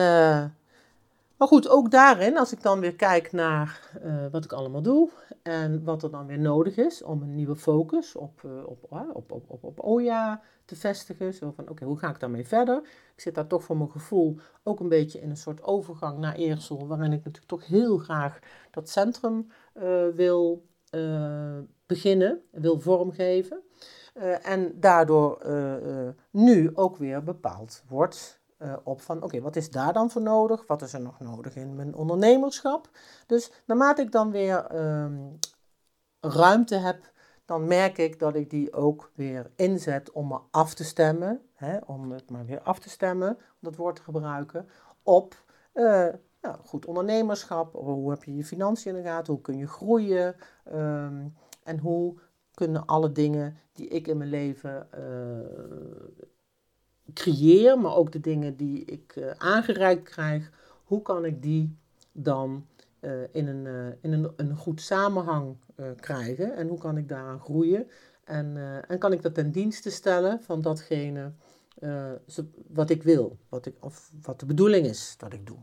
maar 1.41 1.49
goed, 1.49 1.69
ook 1.69 1.91
daarin, 1.91 2.37
als 2.37 2.51
ik 2.51 2.61
dan 2.61 2.79
weer 2.79 2.95
kijk 2.95 3.31
naar 3.31 3.91
uh, 4.03 4.25
wat 4.31 4.43
ik 4.43 4.51
allemaal 4.51 4.81
doe 4.81 5.09
en 5.43 5.83
wat 5.83 6.03
er 6.03 6.11
dan 6.11 6.25
weer 6.25 6.39
nodig 6.39 6.77
is 6.77 7.03
om 7.03 7.21
een 7.21 7.35
nieuwe 7.35 7.55
focus 7.55 8.15
op, 8.15 8.41
uh, 8.45 8.51
op, 8.65 8.83
op, 9.13 9.31
op, 9.31 9.43
op, 9.47 9.63
op 9.63 9.79
OJA 9.79 10.41
te 10.65 10.75
vestigen. 10.75 11.33
Zo 11.33 11.51
van, 11.55 11.69
oké, 11.69 11.85
hoe 11.85 11.97
ga 11.97 12.09
ik 12.09 12.19
daarmee 12.19 12.47
verder? 12.47 12.77
Ik 13.15 13.21
zit 13.21 13.35
daar 13.35 13.47
toch 13.47 13.63
voor 13.63 13.77
mijn 13.77 13.91
gevoel 13.91 14.39
ook 14.63 14.79
een 14.79 14.89
beetje 14.89 15.21
in 15.21 15.29
een 15.29 15.37
soort 15.37 15.63
overgang 15.63 16.17
naar 16.17 16.35
Eersel, 16.35 16.87
waarin 16.87 17.11
ik 17.11 17.23
natuurlijk 17.23 17.47
toch 17.47 17.67
heel 17.67 17.97
graag 17.97 18.39
dat 18.71 18.89
centrum 18.89 19.47
wil 20.15 20.65
beginnen, 21.85 22.41
wil 22.51 22.79
vormgeven. 22.79 23.61
en 24.41 24.79
daardoor 24.79 25.45
nu 26.31 26.69
ook 26.73 26.97
weer 26.97 27.23
bepaald 27.23 27.83
wordt 27.87 28.40
uh, 28.61 28.77
op 28.83 29.01
van 29.01 29.23
oké, 29.23 29.41
wat 29.41 29.55
is 29.55 29.71
daar 29.71 29.93
dan 29.93 30.09
voor 30.09 30.21
nodig? 30.21 30.67
Wat 30.67 30.81
is 30.81 30.93
er 30.93 31.01
nog 31.01 31.19
nodig 31.19 31.55
in 31.55 31.75
mijn 31.75 31.95
ondernemerschap? 31.95 32.89
Dus 33.27 33.51
naarmate 33.65 34.01
ik 34.01 34.11
dan 34.11 34.31
weer 34.31 34.75
um, 34.75 35.39
ruimte 36.19 36.75
heb, 36.75 37.11
dan 37.45 37.67
merk 37.67 37.97
ik 37.97 38.19
dat 38.19 38.35
ik 38.35 38.49
die 38.49 38.73
ook 38.73 39.11
weer 39.15 39.51
inzet 39.55 40.11
om 40.11 40.27
me 40.27 40.39
af 40.51 40.73
te 40.73 40.83
stemmen, 40.83 41.41
hè, 41.53 41.77
om 41.85 42.11
het 42.11 42.29
maar 42.29 42.45
weer 42.45 42.61
af 42.61 42.79
te 42.79 42.89
stemmen, 42.89 43.29
om 43.29 43.59
dat 43.59 43.75
woord 43.75 43.95
te 43.95 44.01
gebruiken, 44.01 44.67
op 45.03 45.43
uh, 45.73 46.07
nou, 46.41 46.57
goed 46.63 46.85
ondernemerschap. 46.85 47.73
Hoe 47.73 48.09
heb 48.09 48.23
je 48.23 48.35
je 48.35 48.43
financiën 48.43 48.95
in 48.95 49.03
de 49.03 49.09
gaten? 49.09 49.33
Hoe 49.33 49.41
kun 49.41 49.57
je 49.57 49.67
groeien? 49.67 50.35
Um, 50.73 51.33
en 51.63 51.79
hoe 51.79 52.17
kunnen 52.53 52.85
alle 52.85 53.11
dingen 53.11 53.57
die 53.73 53.87
ik 53.87 54.07
in 54.07 54.17
mijn 54.17 54.29
leven 54.29 54.87
uh, 54.95 56.27
creëer, 57.13 57.79
maar 57.79 57.95
ook 57.95 58.11
de 58.11 58.19
dingen 58.19 58.55
die 58.55 58.85
ik 58.85 59.15
uh, 59.15 59.31
aangereikt 59.37 60.03
krijg, 60.03 60.51
hoe 60.83 61.01
kan 61.01 61.25
ik 61.25 61.41
die 61.41 61.75
dan 62.11 62.65
uh, 62.99 63.11
in, 63.31 63.47
een, 63.47 63.65
uh, 63.65 63.87
in 64.01 64.11
een, 64.11 64.31
een 64.35 64.55
goed 64.55 64.81
samenhang 64.81 65.55
krijgen 65.99 66.55
en 66.55 66.67
hoe 66.67 66.77
kan 66.77 66.97
ik 66.97 67.09
daaraan 67.09 67.39
groeien 67.39 67.87
en, 68.23 68.57
en 68.87 68.99
kan 68.99 69.11
ik 69.11 69.21
dat 69.21 69.33
ten 69.33 69.51
dienste 69.51 69.89
stellen 69.89 70.41
van 70.41 70.61
datgene 70.61 71.31
wat 72.67 72.89
ik 72.89 73.03
wil, 73.03 73.37
wat 73.49 73.65
ik, 73.65 73.75
of 73.79 74.11
wat 74.21 74.39
de 74.39 74.45
bedoeling 74.45 74.85
is 74.85 75.15
dat 75.17 75.33
ik 75.33 75.45
doe. 75.45 75.57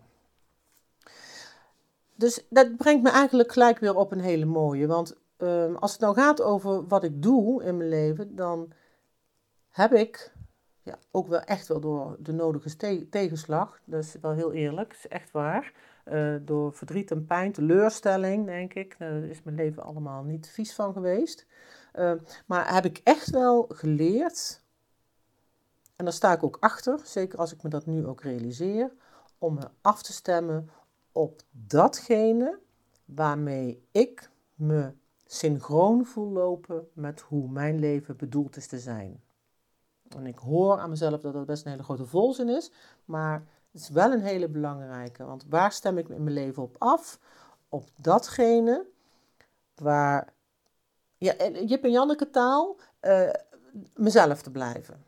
Dus 2.18 2.44
dat 2.50 2.76
brengt 2.76 3.02
me 3.02 3.10
eigenlijk 3.10 3.52
gelijk 3.52 3.78
weer 3.78 3.96
op 3.96 4.12
een 4.12 4.20
hele 4.20 4.44
mooie, 4.44 4.86
want 4.86 5.16
ehm, 5.36 5.74
als 5.74 5.92
het 5.92 6.00
nou 6.00 6.14
gaat 6.14 6.42
over 6.42 6.86
wat 6.86 7.04
ik 7.04 7.22
doe 7.22 7.64
in 7.64 7.76
mijn 7.76 7.88
leven, 7.88 8.36
dan 8.36 8.72
heb 9.68 9.92
ik 9.92 10.32
ja, 10.88 10.98
ook 11.10 11.28
wel 11.28 11.40
echt 11.40 11.68
wel 11.68 11.80
door 11.80 12.16
de 12.18 12.32
nodige 12.32 13.06
tegenslag. 13.10 13.80
Dat 13.84 14.04
is 14.04 14.16
wel 14.20 14.32
heel 14.32 14.52
eerlijk, 14.52 14.88
dat 14.88 14.98
is 14.98 15.08
echt 15.08 15.30
waar. 15.30 15.72
Uh, 16.04 16.36
door 16.42 16.72
verdriet 16.72 17.10
en 17.10 17.26
pijn, 17.26 17.52
teleurstelling, 17.52 18.46
denk 18.46 18.74
ik. 18.74 18.98
Nou, 18.98 19.20
daar 19.20 19.30
is 19.30 19.42
mijn 19.42 19.56
leven 19.56 19.82
allemaal 19.82 20.22
niet 20.22 20.48
vies 20.48 20.74
van 20.74 20.92
geweest. 20.92 21.46
Uh, 21.94 22.12
maar 22.46 22.74
heb 22.74 22.84
ik 22.84 23.00
echt 23.04 23.30
wel 23.30 23.64
geleerd, 23.68 24.62
en 25.96 26.04
daar 26.04 26.14
sta 26.14 26.32
ik 26.32 26.42
ook 26.42 26.56
achter, 26.60 27.00
zeker 27.04 27.38
als 27.38 27.52
ik 27.52 27.62
me 27.62 27.68
dat 27.68 27.86
nu 27.86 28.06
ook 28.06 28.20
realiseer, 28.20 28.92
om 29.38 29.54
me 29.54 29.68
af 29.80 30.02
te 30.02 30.12
stemmen 30.12 30.70
op 31.12 31.42
datgene 31.50 32.58
waarmee 33.04 33.86
ik 33.92 34.30
me 34.54 34.92
synchroon 35.26 36.06
voel 36.06 36.30
lopen 36.30 36.88
met 36.92 37.20
hoe 37.20 37.50
mijn 37.50 37.78
leven 37.78 38.16
bedoeld 38.16 38.56
is 38.56 38.66
te 38.66 38.78
zijn. 38.78 39.22
En 40.16 40.26
ik 40.26 40.38
hoor 40.38 40.78
aan 40.78 40.90
mezelf 40.90 41.20
dat 41.20 41.32
dat 41.32 41.46
best 41.46 41.64
een 41.64 41.70
hele 41.70 41.82
grote 41.82 42.06
volzin 42.06 42.48
is, 42.48 42.70
maar 43.04 43.42
het 43.72 43.80
is 43.80 43.88
wel 43.88 44.12
een 44.12 44.22
hele 44.22 44.48
belangrijke. 44.48 45.24
Want 45.24 45.44
waar 45.48 45.72
stem 45.72 45.98
ik 45.98 46.08
in 46.08 46.22
mijn 46.22 46.34
leven 46.34 46.62
op 46.62 46.76
af? 46.78 47.18
Op 47.68 47.88
datgene 47.96 48.86
waar, 49.74 50.32
ja, 51.16 51.34
Jip 51.50 51.84
en 51.84 51.90
Janneke 51.90 52.30
taal, 52.30 52.76
uh, 53.00 53.30
mezelf 53.94 54.42
te 54.42 54.50
blijven. 54.50 55.04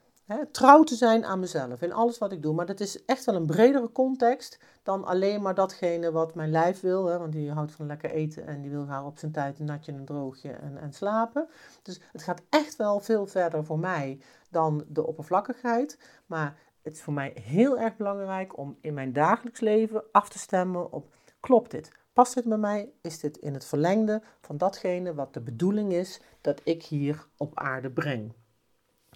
Trouw 0.51 0.83
te 0.83 0.95
zijn 0.95 1.25
aan 1.25 1.40
mezelf 1.40 1.83
in 1.83 1.93
alles 1.93 2.19
wat 2.19 2.33
ik 2.33 2.43
doe. 2.43 2.55
Maar 2.55 2.66
dat 2.66 2.81
is 2.81 3.05
echt 3.05 3.25
wel 3.25 3.35
een 3.35 3.47
bredere 3.47 3.93
context 3.93 4.59
dan 4.83 5.05
alleen 5.05 5.43
maar 5.43 5.55
datgene 5.55 6.12
wat 6.12 6.35
mijn 6.35 6.51
lijf 6.51 6.81
wil. 6.81 7.07
Hè, 7.07 7.19
want 7.19 7.33
die 7.33 7.53
houdt 7.53 7.73
van 7.73 7.87
lekker 7.87 8.11
eten 8.11 8.47
en 8.47 8.61
die 8.61 8.71
wil 8.71 8.85
graag 8.85 9.05
op 9.05 9.19
zijn 9.19 9.33
tijd 9.33 9.59
een 9.59 9.64
natje 9.64 9.93
en 9.93 9.99
een 9.99 10.05
droogje 10.05 10.51
en, 10.53 10.79
en 10.79 10.93
slapen. 10.93 11.49
Dus 11.83 12.01
het 12.12 12.23
gaat 12.23 12.43
echt 12.49 12.77
wel 12.77 13.01
veel 13.01 13.27
verder 13.27 13.64
voor 13.64 13.79
mij 13.79 14.21
dan 14.51 14.85
de 14.88 15.07
oppervlakkigheid. 15.07 15.99
Maar 16.27 16.59
het 16.83 16.93
is 16.93 17.03
voor 17.03 17.12
mij 17.12 17.33
heel 17.43 17.79
erg 17.79 17.97
belangrijk 17.97 18.59
om 18.59 18.77
in 18.81 18.95
mijn 18.95 19.12
dagelijks 19.12 19.61
leven 19.61 20.03
af 20.12 20.29
te 20.29 20.38
stemmen 20.38 20.93
op 20.93 21.14
klopt 21.40 21.71
dit? 21.71 21.93
Past 22.12 22.35
dit 22.35 22.45
bij 22.45 22.59
mij? 22.59 22.93
Is 23.01 23.21
dit 23.21 23.37
in 23.37 23.55
het 23.55 23.64
verlengde 23.64 24.23
van 24.40 24.57
datgene 24.57 25.14
wat 25.14 25.35
de 25.35 25.40
bedoeling 25.40 25.93
is 25.93 26.21
dat 26.40 26.61
ik 26.64 26.83
hier 26.83 27.27
op 27.37 27.59
aarde 27.59 27.90
breng? 27.90 28.33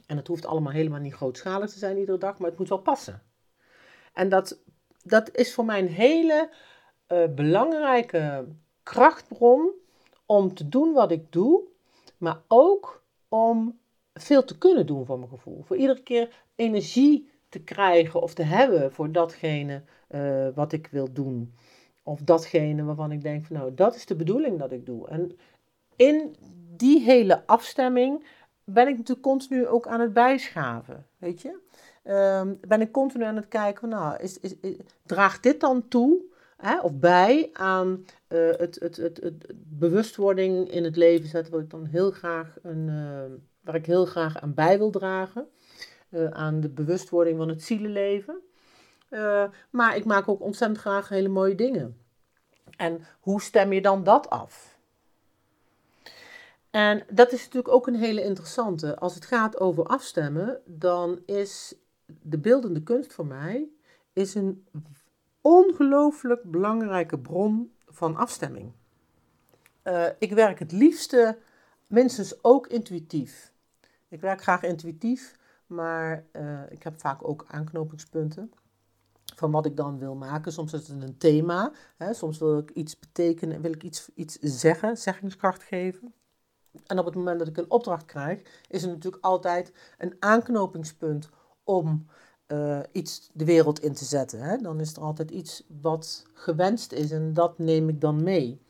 En 0.06 0.16
het 0.16 0.26
hoeft 0.26 0.46
allemaal 0.46 0.72
helemaal 0.72 1.00
niet 1.00 1.14
grootschalig 1.14 1.70
te 1.70 1.78
zijn 1.78 1.98
iedere 1.98 2.18
dag, 2.18 2.38
maar 2.38 2.48
het 2.50 2.58
moet 2.58 2.68
wel 2.68 2.78
passen. 2.78 3.22
En 4.12 4.28
dat, 4.28 4.58
dat 5.02 5.36
is 5.36 5.54
voor 5.54 5.64
mij 5.64 5.78
een 5.78 5.88
hele 5.88 6.50
uh, 7.08 7.24
belangrijke 7.34 8.46
krachtbron 8.82 9.70
om 10.26 10.54
te 10.54 10.68
doen 10.68 10.92
wat 10.92 11.10
ik 11.10 11.32
doe, 11.32 11.62
maar 12.18 12.40
ook 12.48 13.02
om 13.28 13.78
veel 14.14 14.44
te 14.44 14.58
kunnen 14.58 14.86
doen 14.86 15.06
voor 15.06 15.18
mijn 15.18 15.30
gevoel. 15.30 15.62
Voor 15.62 15.76
iedere 15.76 16.02
keer 16.02 16.42
energie 16.54 17.30
te 17.48 17.60
krijgen 17.60 18.22
of 18.22 18.34
te 18.34 18.42
hebben 18.42 18.92
voor 18.92 19.12
datgene 19.12 19.82
uh, 20.10 20.48
wat 20.54 20.72
ik 20.72 20.88
wil 20.90 21.12
doen. 21.12 21.54
Of 22.02 22.20
datgene 22.20 22.84
waarvan 22.84 23.12
ik 23.12 23.22
denk 23.22 23.44
van 23.44 23.56
nou, 23.56 23.74
dat 23.74 23.94
is 23.94 24.06
de 24.06 24.16
bedoeling 24.16 24.58
dat 24.58 24.72
ik 24.72 24.86
doe. 24.86 25.08
En 25.08 25.36
in 25.96 26.36
die 26.76 27.00
hele 27.00 27.46
afstemming 27.46 28.24
ben 28.64 28.88
ik 28.88 28.96
natuurlijk 28.96 29.26
continu 29.26 29.66
ook 29.66 29.86
aan 29.86 30.00
het 30.00 30.12
bijschaven, 30.12 31.06
weet 31.18 31.42
je. 31.42 31.62
Um, 32.10 32.58
ben 32.68 32.80
ik 32.80 32.90
continu 32.90 33.24
aan 33.24 33.36
het 33.36 33.48
kijken 33.48 33.88
nou, 33.88 34.16
is, 34.20 34.40
is, 34.40 34.54
draagt 35.02 35.42
dit 35.42 35.60
dan 35.60 35.88
toe 35.88 36.22
hè, 36.56 36.80
of 36.80 36.92
bij 36.92 37.50
aan 37.52 38.04
uh, 38.28 38.50
het, 38.56 38.78
het, 38.80 38.96
het, 38.96 39.46
bewustwording 39.54 40.70
in 40.70 40.84
het 40.84 40.96
leven 40.96 41.28
zetten, 41.28 41.52
wat 41.52 41.62
ik 41.62 41.70
dan 41.70 41.84
heel 41.84 42.10
graag 42.10 42.56
een, 42.62 42.88
uh, 42.88 43.22
waar 43.60 43.74
ik 43.74 43.86
heel 43.86 44.06
graag 44.06 44.40
aan 44.40 44.54
bij 44.54 44.78
wil 44.78 44.90
dragen. 44.90 45.48
Uh, 46.10 46.30
aan 46.30 46.60
de 46.60 46.68
bewustwording 46.68 47.36
van 47.36 47.48
het 47.48 47.62
zielenleven. 47.62 48.40
Uh, 49.10 49.44
maar 49.70 49.96
ik 49.96 50.04
maak 50.04 50.28
ook 50.28 50.40
ontzettend 50.40 50.80
graag 50.80 51.08
hele 51.08 51.28
mooie 51.28 51.54
dingen. 51.54 51.96
En 52.76 53.00
hoe 53.20 53.42
stem 53.42 53.72
je 53.72 53.80
dan 53.80 54.04
dat 54.04 54.30
af? 54.30 54.73
En 56.74 57.04
dat 57.10 57.32
is 57.32 57.44
natuurlijk 57.44 57.74
ook 57.74 57.86
een 57.86 57.94
hele 57.94 58.22
interessante. 58.22 58.98
Als 58.98 59.14
het 59.14 59.24
gaat 59.24 59.60
over 59.60 59.84
afstemmen, 59.84 60.60
dan 60.64 61.22
is 61.26 61.74
de 62.22 62.38
beeldende 62.38 62.82
kunst 62.82 63.12
voor 63.12 63.26
mij 63.26 63.68
is 64.12 64.34
een 64.34 64.66
ongelooflijk 65.40 66.42
belangrijke 66.42 67.18
bron 67.18 67.72
van 67.86 68.16
afstemming. 68.16 68.72
Uh, 69.84 70.06
ik 70.18 70.32
werk 70.32 70.58
het 70.58 70.72
liefste 70.72 71.38
minstens 71.86 72.44
ook 72.44 72.66
intuïtief. 72.66 73.52
Ik 74.08 74.20
werk 74.20 74.42
graag 74.42 74.62
intuïtief, 74.62 75.36
maar 75.66 76.24
uh, 76.32 76.60
ik 76.70 76.82
heb 76.82 77.00
vaak 77.00 77.28
ook 77.28 77.44
aanknopingspunten 77.48 78.52
van 79.34 79.50
wat 79.50 79.66
ik 79.66 79.76
dan 79.76 79.98
wil 79.98 80.14
maken. 80.14 80.52
Soms 80.52 80.72
is 80.72 80.88
het 80.88 81.02
een 81.02 81.18
thema, 81.18 81.72
hè, 81.96 82.14
soms 82.14 82.38
wil 82.38 82.58
ik 82.58 82.70
iets 82.70 82.98
betekenen, 82.98 83.60
wil 83.60 83.72
ik 83.72 83.82
iets, 83.82 84.10
iets 84.14 84.38
zeggen, 84.40 84.96
zeggingskracht 84.96 85.62
geven. 85.62 86.14
En 86.86 86.98
op 86.98 87.04
het 87.04 87.14
moment 87.14 87.38
dat 87.38 87.48
ik 87.48 87.56
een 87.56 87.70
opdracht 87.70 88.04
krijg, 88.04 88.42
is 88.68 88.82
er 88.82 88.88
natuurlijk 88.88 89.24
altijd 89.24 89.72
een 89.98 90.16
aanknopingspunt 90.18 91.28
om 91.64 92.06
uh, 92.48 92.80
iets 92.92 93.30
de 93.32 93.44
wereld 93.44 93.80
in 93.80 93.94
te 93.94 94.04
zetten. 94.04 94.40
Hè. 94.40 94.56
Dan 94.56 94.80
is 94.80 94.96
er 94.96 95.02
altijd 95.02 95.30
iets 95.30 95.64
wat 95.80 96.26
gewenst 96.32 96.92
is 96.92 97.10
en 97.10 97.32
dat 97.32 97.58
neem 97.58 97.88
ik 97.88 98.00
dan 98.00 98.22
mee. 98.22 98.62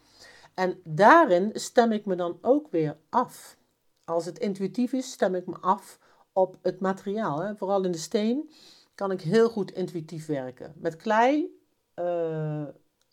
En 0.54 0.80
daarin 0.84 1.50
stem 1.54 1.92
ik 1.92 2.06
me 2.06 2.14
dan 2.14 2.38
ook 2.42 2.70
weer 2.70 2.96
af. 3.08 3.56
Als 4.04 4.24
het 4.24 4.38
intuïtief 4.38 4.92
is, 4.92 5.12
stem 5.12 5.34
ik 5.34 5.46
me 5.46 5.56
af 5.60 5.98
op 6.32 6.56
het 6.62 6.80
materiaal. 6.80 7.38
Hè. 7.38 7.56
Vooral 7.56 7.84
in 7.84 7.92
de 7.92 7.98
steen 7.98 8.50
kan 8.94 9.10
ik 9.10 9.20
heel 9.20 9.48
goed 9.48 9.72
intuïtief 9.72 10.26
werken. 10.26 10.72
Met 10.76 10.96
klei 10.96 11.60
uh, 11.94 12.64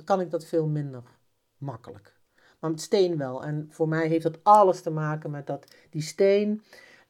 kan 0.04 0.21
ik 0.21 0.30
dat 0.30 0.45
veel 0.45 0.67
minder 0.67 1.04
makkelijk. 1.58 2.20
Maar 2.62 2.69
met 2.69 2.82
steen 2.82 3.17
wel. 3.17 3.43
En 3.43 3.67
voor 3.69 3.88
mij 3.88 4.08
heeft 4.08 4.24
dat 4.24 4.43
alles 4.43 4.82
te 4.82 4.89
maken 4.89 5.32
met 5.32 5.47
dat 5.47 5.76
die 5.89 6.02
steen, 6.02 6.62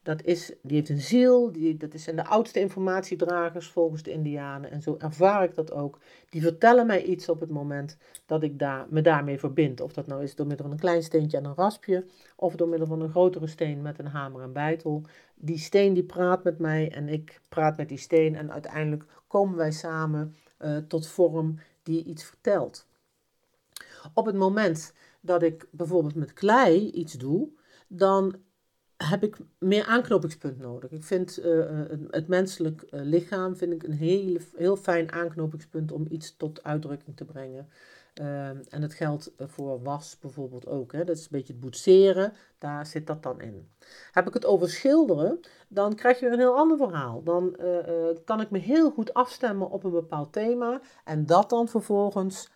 dat 0.03 0.23
is, 0.23 0.53
die 0.61 0.75
heeft 0.75 0.89
een 0.89 1.01
ziel, 1.01 1.51
die, 1.51 1.77
dat 1.77 1.89
zijn 1.95 2.15
de 2.15 2.25
oudste 2.25 2.59
informatiedragers 2.59 3.67
volgens 3.67 4.03
de 4.03 4.11
Indianen. 4.11 4.71
En 4.71 4.81
zo 4.81 4.95
ervaar 4.97 5.43
ik 5.43 5.55
dat 5.55 5.71
ook. 5.71 5.99
Die 6.29 6.41
vertellen 6.41 6.85
mij 6.85 7.03
iets 7.03 7.29
op 7.29 7.39
het 7.39 7.49
moment 7.49 7.97
dat 8.25 8.43
ik 8.43 8.59
daar, 8.59 8.85
me 8.89 9.01
daarmee 9.01 9.39
verbind. 9.39 9.81
Of 9.81 9.93
dat 9.93 10.07
nou 10.07 10.23
is 10.23 10.35
door 10.35 10.47
middel 10.47 10.65
van 10.65 10.73
een 10.73 10.81
klein 10.81 11.03
steentje 11.03 11.37
en 11.37 11.45
een 11.45 11.55
raspje, 11.55 12.05
of 12.35 12.55
door 12.55 12.67
middel 12.67 12.87
van 12.87 13.01
een 13.01 13.09
grotere 13.09 13.47
steen 13.47 13.81
met 13.81 13.99
een 13.99 14.07
hamer 14.07 14.41
en 14.41 14.53
bijtel. 14.53 15.01
Die 15.35 15.57
steen 15.57 15.93
die 15.93 16.03
praat 16.03 16.43
met 16.43 16.59
mij 16.59 16.91
en 16.91 17.09
ik 17.09 17.41
praat 17.49 17.77
met 17.77 17.89
die 17.89 17.97
steen. 17.97 18.35
En 18.35 18.51
uiteindelijk 18.51 19.03
komen 19.27 19.57
wij 19.57 19.71
samen 19.71 20.35
uh, 20.59 20.77
tot 20.77 21.07
vorm 21.07 21.59
die 21.83 22.03
iets 22.03 22.23
vertelt. 22.23 22.87
Op 24.13 24.25
het 24.25 24.35
moment 24.35 24.93
dat 25.21 25.43
ik 25.43 25.67
bijvoorbeeld 25.71 26.15
met 26.15 26.33
klei 26.33 26.89
iets 26.89 27.13
doe, 27.13 27.49
dan 27.87 28.35
heb 29.03 29.23
ik 29.23 29.37
meer 29.59 29.85
aanknopingspunt 29.85 30.57
nodig. 30.57 30.91
Ik 30.91 31.03
vind 31.03 31.39
uh, 31.39 31.65
het, 32.09 32.27
menselijk 32.27 32.81
uh, 32.81 33.01
lichaam 33.03 33.55
vind 33.55 33.73
ik 33.73 33.83
een 33.83 33.93
heel, 33.93 34.37
heel 34.55 34.75
fijn 34.75 35.11
aanknopingspunt 35.11 35.91
om 35.91 36.05
iets 36.09 36.37
tot 36.37 36.63
uitdrukking 36.63 37.17
te 37.17 37.25
brengen. 37.25 37.69
En 38.69 38.81
dat 38.81 38.93
geldt 38.93 39.31
voor 39.37 39.81
was 39.81 40.19
bijvoorbeeld 40.19 40.67
ook. 40.67 40.91
Hè. 40.91 41.03
Dat 41.03 41.17
is 41.17 41.21
een 41.21 41.27
beetje 41.31 41.53
het 41.53 41.61
boetseren, 41.61 42.33
daar 42.57 42.85
zit 42.85 43.07
dat 43.07 43.23
dan 43.23 43.41
in. 43.41 43.69
Heb 44.11 44.27
ik 44.27 44.33
het 44.33 44.45
over 44.45 44.69
schilderen, 44.69 45.39
dan 45.67 45.95
krijg 45.95 46.19
je 46.19 46.27
een 46.27 46.39
heel 46.39 46.57
ander 46.57 46.77
verhaal. 46.77 47.23
Dan 47.23 47.55
kan 48.25 48.41
ik 48.41 48.49
me 48.49 48.57
heel 48.57 48.91
goed 48.91 49.13
afstemmen 49.13 49.69
op 49.69 49.83
een 49.83 49.91
bepaald 49.91 50.33
thema 50.33 50.81
en 51.03 51.25
dat 51.25 51.49
dan 51.49 51.67
vervolgens 51.67 52.49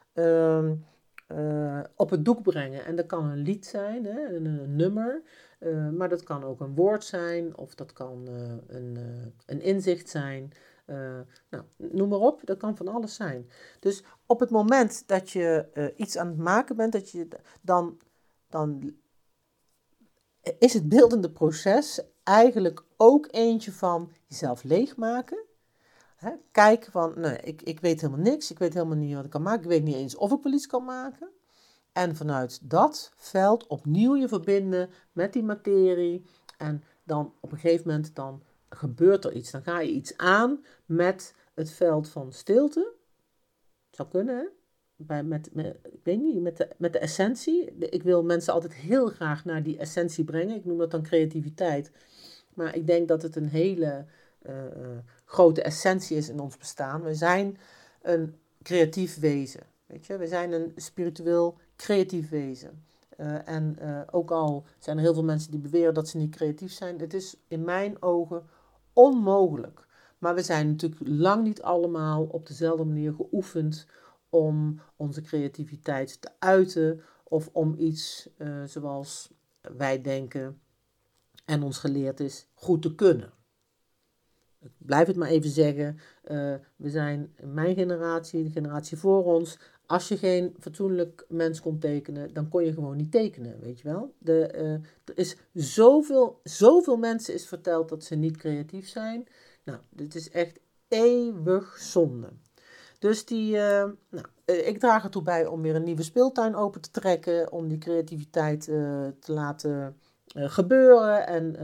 ehm, 1.28 1.84
op 1.96 2.10
het 2.10 2.26
doek 2.26 2.42
brengen. 2.42 2.86
En 2.86 2.96
dat 2.96 3.06
kan 3.06 3.26
een 3.26 3.38
lied 3.38 3.66
zijn, 3.66 4.06
hè, 4.06 4.36
een, 4.36 4.76
nummer. 4.76 5.22
Uh, 5.60 5.90
maar 5.90 6.10
dat 6.10 6.24
kan 6.24 6.44
ook 6.44 6.60
een 6.60 6.76
woord 6.76 7.04
zijn 7.04 7.58
of 7.58 7.76
dat 7.76 7.94
kan 7.94 8.28
uh, 8.30 8.54
een, 8.68 8.98
een 9.46 9.62
inzicht 9.62 10.10
zijn. 10.10 10.52
nou, 11.50 11.64
noem 11.78 12.10
maar 12.10 12.20
op, 12.20 12.42
dat 12.44 12.58
kan 12.58 12.78
van 12.78 12.88
alles 12.88 13.16
zijn. 13.16 13.50
Dus 13.80 14.04
op 14.26 14.40
het 14.40 14.50
moment 14.50 15.08
dat 15.08 15.32
je 15.32 15.66
iets 15.96 16.18
aan 16.18 16.28
het 16.28 16.38
maken 16.38 16.76
bent, 16.76 16.92
dat 16.92 17.12
je, 17.12 17.28
dan, 17.62 18.00
dan 18.50 18.96
is 20.60 20.74
het 20.74 20.90
beeldende 20.90 21.32
proces 21.32 22.02
eigenlijk 22.24 22.84
ook 22.98 23.28
eentje 23.32 23.72
van 23.72 24.12
jezelf 24.28 24.64
leegmaken. 24.64 25.46
Hè? 26.16 26.32
Kijken 26.52 26.92
van, 26.92 27.14
nee, 27.16 27.38
ik, 27.38 27.62
ik 27.62 27.80
weet 27.80 28.02
helemaal 28.02 28.24
niks, 28.24 28.52
ik 28.52 28.60
weet 28.60 28.74
helemaal 28.74 28.98
niet 28.98 29.16
wat 29.16 29.26
ik 29.26 29.30
kan 29.30 29.42
maken, 29.42 29.64
ik 29.64 29.70
weet 29.70 29.84
niet 29.84 29.96
eens 29.96 30.16
of 30.16 30.32
ik 30.32 30.44
wel 30.44 30.54
iets 30.54 30.68
kan 30.68 30.84
maken. 30.86 31.30
En 31.92 32.16
vanuit 32.16 32.60
dat 32.70 33.12
veld 33.16 33.68
opnieuw 33.68 34.16
je 34.16 34.28
verbinden 34.28 34.90
met 35.12 35.34
die 35.34 35.44
materie. 35.44 36.26
En 36.58 36.84
dan 37.04 37.34
op 37.40 37.52
een 37.52 37.58
gegeven 37.58 37.88
moment 37.88 38.16
dan 38.16 38.44
gebeurt 38.70 39.26
er 39.26 39.34
iets. 39.34 39.52
Dan 39.52 39.64
ga 39.64 39.80
je 39.80 39.92
iets 39.92 40.18
aan 40.18 40.66
met 40.86 41.36
het 41.54 41.72
veld 41.72 42.10
van 42.10 42.34
stilte. 42.34 42.94
Zou 43.90 44.10
kunnen, 44.10 44.38
hè? 44.38 44.46
Bij, 44.96 45.24
met, 45.24 45.50
met, 45.54 45.78
ik 45.84 46.00
weet 46.04 46.22
niet, 46.22 46.42
met 46.42 46.58
de, 46.58 46.70
met 46.78 46.94
de 46.94 47.00
essentie. 47.00 47.78
Ik 47.78 48.04
wil 48.04 48.24
mensen 48.24 48.54
altijd 48.54 48.74
heel 48.74 49.08
graag 49.08 49.46
naar 49.46 49.64
die 49.64 49.78
essentie 49.78 50.24
brengen. 50.24 50.56
Ik 50.56 50.66
noem 50.66 50.78
dat 50.78 50.92
dan 50.92 51.04
creativiteit. 51.04 51.92
Maar 52.54 52.76
ik 52.76 52.88
denk 52.88 53.08
dat 53.08 53.22
het 53.22 53.36
een 53.36 53.50
hele 53.50 54.06
grote 55.26 55.62
essentie 55.62 56.18
is 56.18 56.30
in 56.30 56.40
ons 56.40 56.58
bestaan. 56.58 57.02
We 57.02 57.16
zijn 57.16 57.58
een 58.02 58.36
creatief 58.64 59.20
wezen. 59.20 59.62
Weet 59.86 60.06
je? 60.06 60.18
We 60.18 60.28
zijn 60.28 60.52
een 60.52 60.72
spiritueel 60.76 61.58
creatief 61.76 62.30
wezen. 62.30 62.84
Uh, 63.18 63.48
en 63.48 63.78
ook 64.12 64.32
al 64.32 64.66
zijn 64.80 64.98
er 64.98 65.04
heel 65.04 65.14
veel 65.14 65.24
mensen 65.24 65.52
die 65.52 65.60
beweren 65.60 65.94
dat 65.94 66.08
ze 66.08 66.18
niet 66.18 66.36
creatief 66.36 66.72
zijn, 66.72 67.00
het 67.00 67.14
is 67.14 67.36
in 67.48 67.64
mijn 67.64 68.02
ogen 68.02 68.44
onmogelijk. 68.94 69.88
Maar 70.18 70.36
we 70.36 70.42
zijn 70.42 70.68
natuurlijk 70.68 71.02
lang 71.06 71.44
niet 71.44 71.62
allemaal 71.62 72.24
op 72.24 72.48
dezelfde 72.48 72.86
manier 72.86 73.14
geoefend 73.14 73.88
om 74.30 74.80
onze 74.96 75.22
creativiteit 75.22 76.22
te 76.22 76.30
uiten 76.40 77.02
of 77.24 77.50
om 77.52 77.76
iets 77.78 78.30
zoals 78.66 79.32
wij 79.62 80.02
denken 80.02 80.60
en 81.46 81.64
ons 81.64 81.78
geleerd 81.78 82.20
is 82.20 82.48
goed 82.54 82.82
te 82.82 82.96
kunnen. 82.96 83.34
Ik 84.66 84.86
blijf 84.86 85.08
het 85.08 85.16
maar 85.16 85.30
even 85.30 85.50
zeggen. 85.50 86.00
we 86.76 86.90
zijn 86.90 87.34
mijn 87.44 87.76
generatie, 87.76 88.44
de 88.44 88.52
generatie 88.52 88.98
voor 88.98 89.24
ons, 89.24 89.58
als 89.86 90.08
je 90.08 90.18
geen 90.18 90.56
fatsoenlijk 90.60 91.26
mens 91.30 91.62
kon 91.62 91.80
tekenen, 91.80 92.34
dan 92.34 92.50
kon 92.50 92.64
je 92.64 92.74
gewoon 92.74 92.96
niet 92.96 93.12
tekenen, 93.12 93.60
weet 93.60 93.80
je 93.80 93.88
wel. 93.88 94.14
De, 94.18 94.52
uh, 94.56 94.72
er 95.06 95.18
is 95.18 95.36
zoveel, 95.54 96.40
zoveel 96.44 96.98
mensen 96.98 97.34
is 97.34 97.48
verteld 97.48 97.90
dat 97.90 98.04
ze 98.04 98.16
niet 98.16 98.38
creatief 98.38 98.88
zijn. 98.88 99.28
Nou, 99.64 99.80
dit 99.90 100.16
is 100.16 100.30
echt 100.30 100.60
eeuwig 100.88 101.78
zonde. 101.78 102.30
Dus 103.00 103.26
die, 103.26 103.56
uh, 103.56 103.86
nou, 104.10 104.26
ik 104.46 104.80
draag 104.80 105.04
ertoe 105.04 105.22
bij 105.22 105.46
om 105.46 105.62
weer 105.62 105.76
een 105.76 105.84
nieuwe 105.84 106.04
speeltuin 106.04 106.56
open 106.56 106.82
te 106.82 106.92
trekken, 106.92 107.52
om 107.52 107.68
die 107.68 107.78
creativiteit 107.78 108.64
te 108.64 109.32
laten 109.32 109.98
gebeuren 110.36 111.28
en 111.28 111.56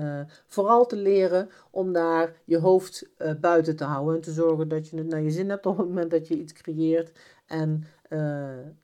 vooral 0.47 0.85
te 0.85 0.95
leren 0.95 1.49
om 1.71 1.93
daar 1.93 2.35
je 2.45 2.57
hoofd 2.57 3.09
buiten 3.41 3.75
te 3.75 3.83
houden 3.83 4.15
en 4.15 4.21
te 4.21 4.31
zorgen 4.31 4.67
dat 4.67 4.89
je 4.89 4.97
het 4.97 5.07
naar 5.07 5.21
je 5.21 5.31
zin 5.31 5.49
hebt 5.49 5.65
op 5.65 5.77
het 5.77 5.87
moment 5.87 6.11
dat 6.11 6.27
je 6.27 6.39
iets 6.39 6.53
creëert 6.53 7.11
en 7.45 7.83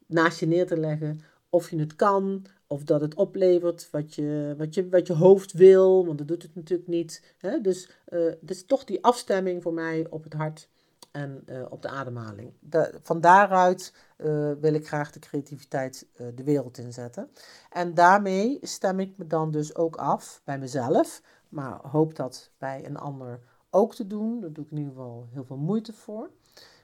naast 0.06 0.40
je 0.40 0.48
neer 0.48 0.68
te 0.68 0.78
leggen 0.78 1.22
of 1.50 1.70
je 1.70 1.80
het 1.80 1.96
kan, 1.96 2.46
of 2.68 2.84
dat 2.84 3.02
het 3.02 3.16
oplevert 3.16 3.88
wat 3.92 4.16
je, 4.16 4.54
wat 4.58 4.74
je, 4.74 4.90
wat 4.90 5.08
je 5.08 5.14
hoofd 5.14 5.54
wil, 5.54 6.06
want 6.06 6.18
dat 6.18 6.28
doet 6.28 6.44
het 6.44 6.56
natuurlijk 6.56 6.90
niet. 6.90 7.36
Hè? 7.38 7.62
Dus 7.62 7.90
het 8.06 8.50
is 8.50 8.66
toch 8.66 8.84
die 8.84 9.04
afstemming 9.04 9.62
voor 9.62 9.74
mij 9.74 10.08
op 10.10 10.24
het 10.24 10.34
hart 10.34 10.70
en 11.18 11.44
uh, 11.46 11.66
op 11.70 11.82
de 11.82 11.90
ademhaling. 11.90 12.54
van 13.02 13.22
daaruit 13.22 13.94
uh, 14.18 14.52
wil 14.60 14.74
ik 14.74 14.88
graag 14.88 15.12
de 15.12 15.20
creativiteit 15.20 16.08
de 16.36 16.44
wereld 16.44 16.78
inzetten. 16.78 17.30
En 17.70 17.94
daarmee 17.94 18.60
stem 18.62 19.00
ik 19.00 19.18
me 19.18 19.28
dan 19.28 19.52
dus 19.52 19.76
ook 19.76 19.96
af 19.96 20.42
bij 20.44 20.60
mezelf, 20.60 21.22
maar 21.50 21.80
hoop 21.82 22.16
dat 22.16 22.52
bij 22.58 22.86
een 22.86 22.98
ander 22.98 23.40
ook 23.70 23.96
te 23.96 24.08
doen. 24.08 24.42
Daar 24.42 24.52
doe 24.52 24.66
ik 24.66 24.72
in 24.72 24.78
ieder 24.78 24.94
geval 24.94 25.28
heel 25.32 25.44
veel 25.44 25.58
moeite 25.58 25.94
voor. 25.94 26.30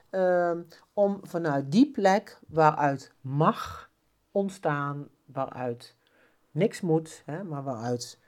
Ehm, 0.10 0.62
om 0.94 1.20
vanuit 1.24 1.72
die 1.72 1.92
plek 1.92 2.40
waaruit 2.48 3.12
mag 3.22 3.90
ontstaan 4.32 5.08
waaruit 5.26 5.96
niks 6.52 6.82
moet, 6.82 7.22
hè, 7.26 7.44
maar 7.44 7.64
waaruit 7.64 8.20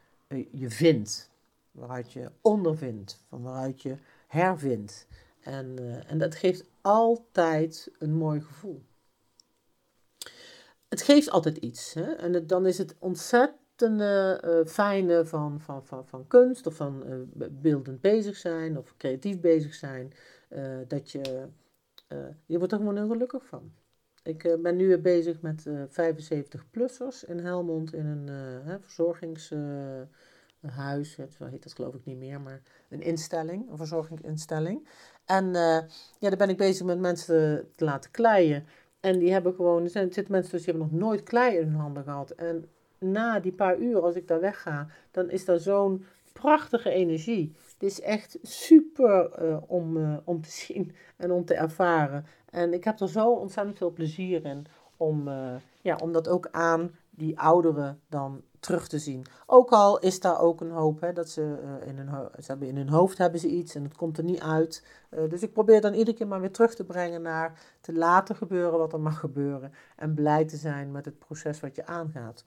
je 0.51 0.69
vindt, 0.69 1.29
waaruit 1.71 2.11
je 2.13 2.31
ondervindt, 2.41 3.23
van 3.29 3.41
waaruit 3.41 3.81
je 3.81 3.97
hervindt. 4.27 5.07
En, 5.45 5.75
uh, 5.79 6.11
en 6.11 6.17
dat 6.17 6.35
geeft 6.35 6.65
altijd 6.81 7.91
een 7.99 8.13
mooi 8.13 8.41
gevoel. 8.41 8.83
Het 10.87 11.01
geeft 11.01 11.29
altijd 11.29 11.57
iets. 11.57 11.93
Hè? 11.93 12.13
En 12.13 12.33
het, 12.33 12.49
dan 12.49 12.65
is 12.65 12.77
het 12.77 12.95
ontzettende 12.99 14.41
uh, 14.45 14.65
fijne 14.71 15.25
van, 15.25 15.61
van, 15.61 15.85
van, 15.85 16.07
van 16.07 16.27
kunst 16.27 16.67
of 16.67 16.75
van 16.75 17.03
uh, 17.07 17.15
beeldend 17.51 18.01
bezig 18.01 18.37
zijn 18.37 18.77
of 18.77 18.97
creatief 18.97 19.39
bezig 19.39 19.73
zijn. 19.73 20.13
dat 20.87 21.11
je, 21.11 21.47
je 22.45 22.57
wordt 22.57 22.73
er 22.73 22.79
gewoon 22.79 22.95
heel 22.95 23.07
gelukkig 23.07 23.45
van. 23.45 23.73
Ik 24.23 24.57
ben 24.61 24.75
nu 24.75 24.97
bezig 24.97 25.41
met 25.41 25.65
uh, 25.65 25.83
75-plussers 25.83 27.27
in 27.27 27.39
Helmond 27.39 27.93
in 27.93 28.05
een 28.05 28.29
verzorgingshuis. 28.81 31.17
zo 31.29 31.45
heet 31.45 31.63
dat 31.63 31.73
geloof 31.73 31.95
ik 31.95 32.05
niet 32.05 32.17
meer, 32.17 32.41
maar 32.41 32.61
een 32.89 33.01
instelling, 33.01 33.69
een 33.69 33.77
verzorgingsinstelling. 33.77 34.87
En 35.25 35.53
ja, 36.19 36.29
daar 36.29 36.37
ben 36.37 36.49
ik 36.49 36.57
bezig 36.57 36.85
met 36.85 36.99
mensen 36.99 37.67
te 37.75 37.85
laten 37.85 38.11
kleien. 38.11 38.65
En 38.99 39.19
die 39.19 39.31
hebben 39.31 39.53
gewoon, 39.53 39.83
er, 39.83 39.89
zitten 39.89 40.25
mensen 40.27 40.51
tussen 40.51 40.71
die 40.71 40.81
hebben 40.81 40.99
nog 40.99 41.07
nooit 41.07 41.23
klei 41.23 41.57
in 41.57 41.67
hun 41.67 41.79
handen 41.79 42.03
gehad. 42.03 42.31
En 42.31 42.69
na 42.97 43.39
die 43.39 43.51
paar 43.51 43.77
uur, 43.77 44.01
als 44.01 44.15
ik 44.15 44.27
daar 44.27 44.39
wegga, 44.39 44.87
dan 45.11 45.29
is 45.29 45.45
daar 45.45 45.59
zo'n 45.59 46.05
prachtige 46.33 46.89
energie. 46.89 47.55
Het 47.73 47.83
is 47.83 48.01
echt 48.01 48.37
super 48.41 49.43
uh, 49.43 49.57
om, 49.67 49.97
uh, 49.97 50.17
om 50.23 50.41
te 50.41 50.51
zien 50.51 50.95
en 51.17 51.31
om 51.31 51.45
te 51.45 51.53
ervaren. 51.53 52.25
En 52.49 52.73
ik 52.73 52.83
heb 52.83 52.99
er 52.99 53.09
zo 53.09 53.31
ontzettend 53.31 53.77
veel 53.77 53.91
plezier 53.91 54.45
in 54.45 54.65
om, 54.97 55.29
ja, 55.81 55.95
om 55.95 56.11
dat 56.11 56.27
ook 56.27 56.47
aan 56.51 56.95
die 57.09 57.39
ouderen 57.39 58.01
dan 58.09 58.41
terug 58.65 58.87
te 58.87 58.99
zien. 58.99 59.25
Ook 59.45 59.69
al 59.69 59.99
is 59.99 60.19
daar 60.19 60.39
ook 60.39 60.61
een 60.61 60.71
hoop, 60.71 61.01
hè, 61.01 61.13
dat 61.13 61.29
ze, 61.29 61.57
in 61.85 61.97
hun, 61.97 62.29
ze 62.39 62.45
hebben 62.45 62.67
in 62.67 62.77
hun 62.77 62.89
hoofd 62.89 63.17
hebben 63.17 63.39
ze 63.39 63.47
iets 63.47 63.75
en 63.75 63.83
het 63.83 63.95
komt 63.95 64.17
er 64.17 64.23
niet 64.23 64.41
uit. 64.41 64.83
dus 65.29 65.41
ik 65.41 65.53
probeer 65.53 65.81
dan 65.81 65.93
iedere 65.93 66.17
keer 66.17 66.27
maar 66.27 66.41
weer 66.41 66.51
terug 66.51 66.75
te 66.75 66.83
brengen 66.83 67.21
naar 67.21 67.59
te 67.81 67.93
laten 67.93 68.35
gebeuren 68.35 68.79
wat 68.79 68.93
er 68.93 68.99
mag 68.99 69.19
gebeuren. 69.19 69.73
En 69.95 70.13
blij 70.13 70.45
te 70.45 70.57
zijn 70.57 70.91
met 70.91 71.05
het 71.05 71.19
proces 71.19 71.59
wat 71.59 71.75
je 71.75 71.85
aangaat. 71.85 72.45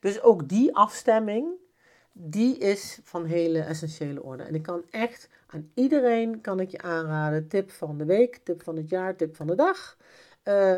Dus 0.00 0.22
ook 0.22 0.48
die 0.48 0.76
afstemming, 0.76 1.46
die 2.12 2.58
is 2.58 3.00
van 3.02 3.24
hele 3.24 3.60
essentiële 3.60 4.22
orde. 4.22 4.42
En 4.42 4.54
ik 4.54 4.62
kan 4.62 4.82
echt 4.90 5.28
aan 5.46 5.70
iedereen 5.74 6.40
kan 6.40 6.60
ik 6.60 6.70
je 6.70 6.82
aanraden, 6.82 7.48
tip 7.48 7.70
van 7.70 7.98
de 7.98 8.04
week, 8.04 8.36
tip 8.36 8.62
van 8.62 8.76
het 8.76 8.88
jaar, 8.88 9.16
tip 9.16 9.36
van 9.36 9.46
de 9.46 9.54
dag. 9.54 9.96
Uh, 10.44 10.76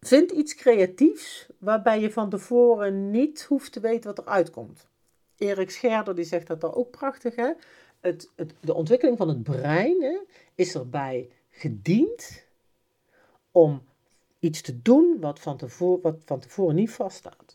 vind 0.00 0.30
iets 0.30 0.54
creatiefs 0.54 1.46
waarbij 1.58 2.00
je 2.00 2.12
van 2.12 2.30
tevoren 2.30 3.10
niet 3.10 3.42
hoeft 3.42 3.72
te 3.72 3.80
weten 3.80 4.14
wat 4.14 4.26
eruit 4.26 4.50
komt. 4.50 4.88
Erik 5.36 5.70
Scherder 5.70 6.14
die 6.14 6.24
zegt 6.24 6.46
dat 6.46 6.60
dan 6.60 6.74
ook 6.74 6.90
prachtig. 6.90 7.36
Hè? 7.36 7.52
Het, 8.00 8.30
het, 8.36 8.54
de 8.60 8.74
ontwikkeling 8.74 9.16
van 9.16 9.28
het 9.28 9.42
brein 9.42 10.02
hè, 10.02 10.18
is 10.54 10.74
erbij 10.74 11.30
gediend 11.50 12.44
om 13.50 13.82
iets 14.38 14.60
te 14.60 14.82
doen 14.82 15.16
wat 15.20 15.40
van 15.40 15.56
tevoren, 15.56 16.02
wat 16.02 16.22
van 16.24 16.40
tevoren 16.40 16.74
niet 16.74 16.90
vaststaat. 16.90 17.47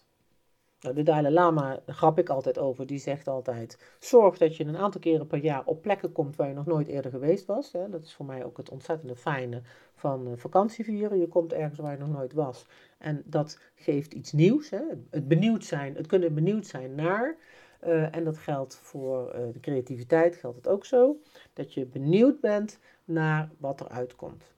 Nou, 0.83 0.95
de 0.95 1.03
Dalai 1.03 1.33
Lama, 1.33 1.79
daar 1.85 1.95
grap 1.95 2.19
ik 2.19 2.29
altijd 2.29 2.57
over, 2.57 2.85
die 2.85 2.99
zegt 2.99 3.27
altijd: 3.27 3.77
zorg 3.99 4.37
dat 4.37 4.55
je 4.55 4.63
een 4.63 4.77
aantal 4.77 5.01
keren 5.01 5.27
per 5.27 5.37
jaar 5.39 5.65
op 5.65 5.81
plekken 5.81 6.11
komt 6.11 6.35
waar 6.35 6.47
je 6.47 6.53
nog 6.53 6.65
nooit 6.65 6.87
eerder 6.87 7.11
geweest 7.11 7.45
was. 7.45 7.71
Dat 7.71 8.03
is 8.03 8.13
voor 8.13 8.25
mij 8.25 8.45
ook 8.45 8.57
het 8.57 8.69
ontzettende 8.69 9.15
fijne 9.15 9.61
van 9.95 10.27
uh, 10.27 10.33
vakantie 10.35 10.85
vieren. 10.85 11.19
Je 11.19 11.27
komt 11.27 11.53
ergens 11.53 11.79
waar 11.79 11.91
je 11.91 11.97
nog 11.97 12.09
nooit 12.09 12.33
was 12.33 12.65
en 12.97 13.23
dat 13.25 13.59
geeft 13.75 14.13
iets 14.13 14.31
nieuws. 14.31 14.69
Het 15.09 15.27
benieuwd 15.27 15.65
zijn, 15.65 15.95
het 15.95 16.07
kunnen 16.07 16.33
benieuwd 16.33 16.67
zijn 16.67 16.95
naar. 16.95 17.35
Uh, 17.83 18.15
en 18.15 18.23
dat 18.23 18.37
geldt 18.37 18.75
voor 18.75 19.35
uh, 19.35 19.53
de 19.53 19.59
creativiteit, 19.59 20.35
geldt 20.35 20.57
het 20.57 20.67
ook 20.67 20.85
zo. 20.85 21.17
Dat 21.53 21.73
je 21.73 21.85
benieuwd 21.85 22.39
bent 22.39 22.79
naar 23.05 23.49
wat 23.57 23.79
er 23.79 23.89
uitkomt. 23.89 24.53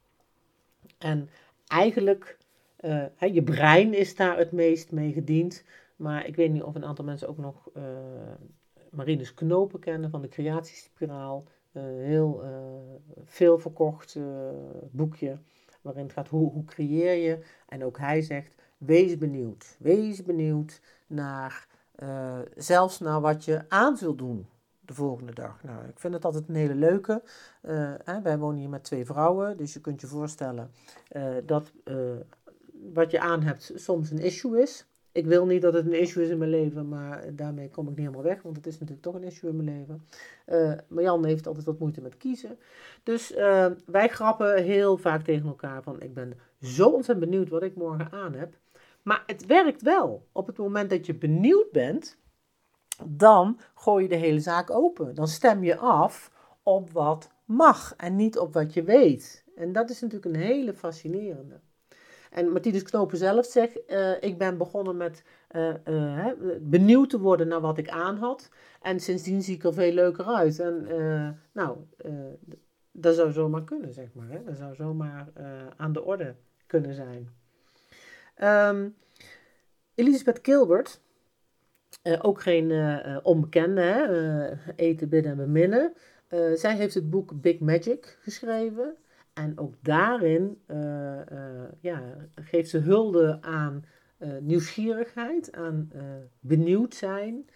En 0.97 1.29
eigenlijk, 1.67 2.37
je 3.31 3.43
brein 3.43 3.93
is 3.93 4.15
daar 4.15 4.37
het 4.37 4.51
meest 4.51 4.91
mee 4.91 5.13
gediend. 5.13 5.63
Maar 5.95 6.27
ik 6.27 6.35
weet 6.35 6.51
niet 6.51 6.63
of 6.63 6.75
een 6.75 6.85
aantal 6.85 7.05
mensen 7.05 7.27
ook 7.27 7.37
nog 7.37 7.69
uh, 7.77 7.83
Marinus 8.91 9.33
Knopen 9.33 9.79
kennen 9.79 10.09
van 10.09 10.21
de 10.21 10.27
Creatiespiraal. 10.27 11.43
Uh, 11.71 11.83
heel 11.83 12.43
uh, 12.43 12.49
veel 13.25 13.59
verkocht 13.59 14.17
boekje 14.91 15.37
waarin 15.81 16.03
het 16.03 16.13
gaat 16.13 16.27
hoe, 16.27 16.51
hoe 16.51 16.65
creëer 16.65 17.13
je. 17.13 17.45
En 17.67 17.83
ook 17.83 17.97
hij 17.97 18.21
zegt, 18.21 18.55
wees 18.77 19.17
benieuwd. 19.17 19.75
Wees 19.79 20.23
benieuwd 20.23 20.81
naar, 21.07 21.67
zelfs 22.55 22.99
naar 22.99 23.21
wat 23.21 23.45
je 23.45 23.65
aan 23.69 23.97
zult 23.97 24.17
doen 24.17 24.47
de 24.81 24.93
volgende 24.93 25.33
dag. 25.33 25.63
Nou, 25.63 25.87
ik 25.87 25.99
vind 25.99 26.13
het 26.13 26.25
altijd 26.25 26.47
een 26.47 26.55
hele 26.55 26.75
leuke. 26.75 27.21
Hè, 28.03 28.21
wij 28.21 28.37
wonen 28.37 28.59
hier 28.59 28.69
met 28.69 28.83
twee 28.83 29.05
vrouwen, 29.05 29.57
dus 29.57 29.73
je 29.73 29.81
kunt 29.81 30.01
je 30.01 30.07
voorstellen 30.07 30.71
dat 31.45 31.71
wat 32.93 33.11
je 33.11 33.19
aan 33.19 33.41
hebt 33.41 33.71
soms 33.75 34.11
een 34.11 34.19
issue 34.19 34.61
is 34.61 34.87
ik 35.15 35.25
wil 35.25 35.45
niet 35.45 35.61
dat 35.61 35.73
het 35.73 35.85
een 35.85 35.99
issue 35.99 36.23
is 36.23 36.29
in 36.29 36.37
mijn 36.37 36.49
leven, 36.49 36.87
maar 36.87 37.35
daarmee 37.35 37.69
kom 37.69 37.83
ik 37.83 37.89
niet 37.89 37.99
helemaal 37.99 38.23
weg, 38.23 38.41
want 38.41 38.55
het 38.55 38.67
is 38.67 38.73
natuurlijk 38.73 39.01
toch 39.01 39.15
een 39.15 39.23
issue 39.23 39.49
in 39.49 39.55
mijn 39.55 39.77
leven. 39.77 40.05
Uh, 40.47 40.73
maar 40.87 41.03
Jan 41.03 41.25
heeft 41.25 41.47
altijd 41.47 41.65
wat 41.65 41.79
moeite 41.79 42.01
met 42.01 42.17
kiezen. 42.17 42.57
Dus 43.03 43.35
uh, 43.35 43.65
wij 43.85 44.07
grappen 44.07 44.63
heel 44.63 44.97
vaak 44.97 45.23
tegen 45.23 45.47
elkaar 45.47 45.83
van, 45.83 46.01
ik 46.01 46.13
ben 46.13 46.33
zo 46.61 46.89
ontzettend 46.89 47.29
benieuwd 47.29 47.49
wat 47.49 47.63
ik 47.63 47.75
morgen 47.75 48.11
aan 48.11 48.33
heb. 48.33 48.57
Maar 49.01 49.23
het 49.25 49.45
werkt 49.45 49.81
wel. 49.81 50.27
Op 50.31 50.47
het 50.47 50.57
moment 50.57 50.89
dat 50.89 51.05
je 51.05 51.15
benieuwd 51.15 51.71
bent, 51.71 52.17
dan 53.05 53.59
gooi 53.75 54.03
je 54.03 54.09
de 54.09 54.15
hele 54.15 54.39
zaak 54.39 54.69
open. 54.69 55.15
Dan 55.15 55.27
stem 55.27 55.63
je 55.63 55.77
af 55.77 56.31
op 56.63 56.91
wat 56.91 57.31
mag 57.45 57.93
en 57.95 58.15
niet 58.15 58.37
op 58.37 58.53
wat 58.53 58.73
je 58.73 58.83
weet. 58.83 59.45
En 59.55 59.71
dat 59.71 59.89
is 59.89 60.01
natuurlijk 60.01 60.35
een 60.35 60.41
hele 60.41 60.73
fascinerende. 60.73 61.59
En 62.35 62.51
Martinus 62.51 62.83
Knopen 62.83 63.17
zelf 63.17 63.45
zegt, 63.45 63.79
uh, 63.87 64.11
ik 64.19 64.37
ben 64.37 64.57
begonnen 64.57 64.97
met 64.97 65.23
uh, 65.51 65.73
uh, 65.87 66.27
benieuwd 66.61 67.09
te 67.09 67.19
worden 67.19 67.47
naar 67.47 67.61
wat 67.61 67.77
ik 67.77 67.89
aan 67.89 68.17
had. 68.17 68.49
En 68.81 68.99
sindsdien 68.99 69.41
zie 69.41 69.55
ik 69.55 69.63
er 69.63 69.73
veel 69.73 69.91
leuker 69.91 70.25
uit. 70.25 70.59
En 70.59 70.87
nou, 71.51 71.77
dat 72.91 73.15
zou 73.15 73.31
zomaar 73.31 73.63
kunnen, 73.63 73.93
zeg 73.93 74.13
maar. 74.13 74.29
Hè? 74.29 74.43
Dat 74.43 74.57
zou 74.57 74.75
zomaar 74.75 75.27
aan 75.77 75.93
de 75.93 76.03
orde 76.03 76.35
kunnen 76.67 76.93
zijn. 76.93 77.29
Um, 78.73 78.95
Elisabeth 79.95 80.39
Gilbert, 80.41 81.01
ook 82.21 82.41
geen 82.41 82.71
onbekende, 83.23 83.81
hè? 83.81 84.73
eten, 84.75 85.09
bidden 85.09 85.31
en 85.31 85.37
beminnen. 85.37 85.93
zij 86.53 86.75
heeft 86.75 86.93
het 86.93 87.09
boek 87.09 87.41
Big 87.41 87.59
Magic 87.59 88.17
geschreven. 88.21 88.95
En 89.35 89.59
ook 89.59 89.73
daarin 89.81 90.61
uh, 90.67 90.77
uh, 90.77 91.63
ja, 91.79 92.01
geeft 92.35 92.69
ze 92.69 92.77
hulde 92.77 93.37
aan 93.41 93.85
uh, 94.19 94.37
nieuwsgierigheid, 94.39 95.51
aan 95.55 95.91
benieuwd 96.39 96.93
zijn. 96.93 97.49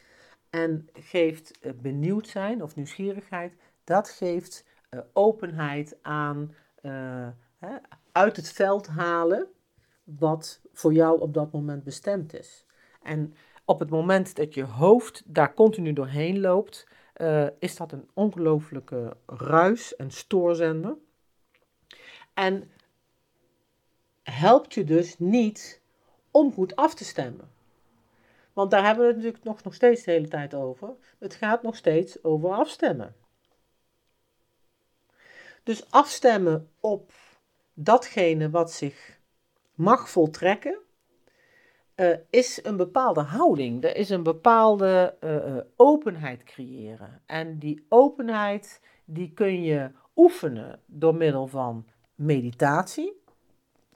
En 0.50 0.90
geeft 0.94 1.60
benieuwd 1.82 2.28
zijn 2.28 2.64
of 2.64 2.76
nieuwsgierigheid, 2.76 3.54
dat 3.84 4.10
geeft 4.10 4.66
openheid 5.14 5.98
aan 6.02 6.54
hè, 7.58 7.78
uit 8.12 8.36
het 8.36 8.50
veld 8.50 8.88
halen 8.88 9.48
wat 10.04 10.62
voor 10.74 10.94
jou 10.94 11.22
op 11.22 11.34
dat 11.34 11.52
moment 11.52 11.84
bestemd 11.84 12.34
is. 12.34 12.66
En 13.04 13.34
op 13.66 13.80
het 13.80 13.90
moment 13.90 14.36
dat 14.36 14.54
je 14.54 14.64
hoofd 14.64 15.24
daar 15.26 15.54
continu 15.54 15.94
doorheen 15.94 16.40
loopt, 16.40 16.88
is 17.60 17.76
dat 17.76 17.92
een 17.92 18.10
ongelooflijke 18.14 19.18
ruis- 19.26 19.96
en 19.96 20.12
stoorzender. 20.12 20.96
En 22.34 22.72
helpt 24.24 24.74
je 24.74 24.84
dus 24.84 25.20
niet 25.20 25.82
om 26.32 26.54
goed 26.54 26.76
af 26.76 26.94
te 26.94 27.04
stemmen. 27.04 27.52
Want 28.54 28.72
daar 28.72 28.86
hebben 28.86 29.04
we 29.04 29.08
het 29.08 29.18
natuurlijk 29.18 29.44
nog, 29.44 29.64
nog 29.64 29.74
steeds 29.74 30.04
de 30.04 30.12
hele 30.12 30.28
tijd 30.28 30.54
over. 30.54 30.96
Het 31.20 31.34
gaat 31.34 31.64
nog 31.64 31.76
steeds 31.76 32.24
over 32.24 32.50
afstemmen. 32.50 33.16
Dus 35.64 35.92
afstemmen 35.92 36.70
op 36.80 37.12
datgene 37.74 38.50
wat 38.50 38.72
zich 38.72 39.20
mag 39.74 40.10
voltrekken, 40.10 40.80
uh, 41.96 42.18
is 42.30 42.64
een 42.64 42.78
bepaalde 42.78 43.22
houding. 43.22 43.84
Er 43.84 43.96
is 43.96 44.10
een 44.10 44.24
bepaalde 44.24 45.16
uh, 45.24 45.58
openheid 45.76 46.44
creëren. 46.44 47.22
En 47.26 47.58
die 47.58 47.86
openheid 47.90 48.82
die 49.06 49.34
kun 49.34 49.64
je 49.64 49.92
oefenen 50.16 50.82
door 50.86 51.16
middel 51.16 51.48
van 51.48 51.86
meditatie. 52.20 53.18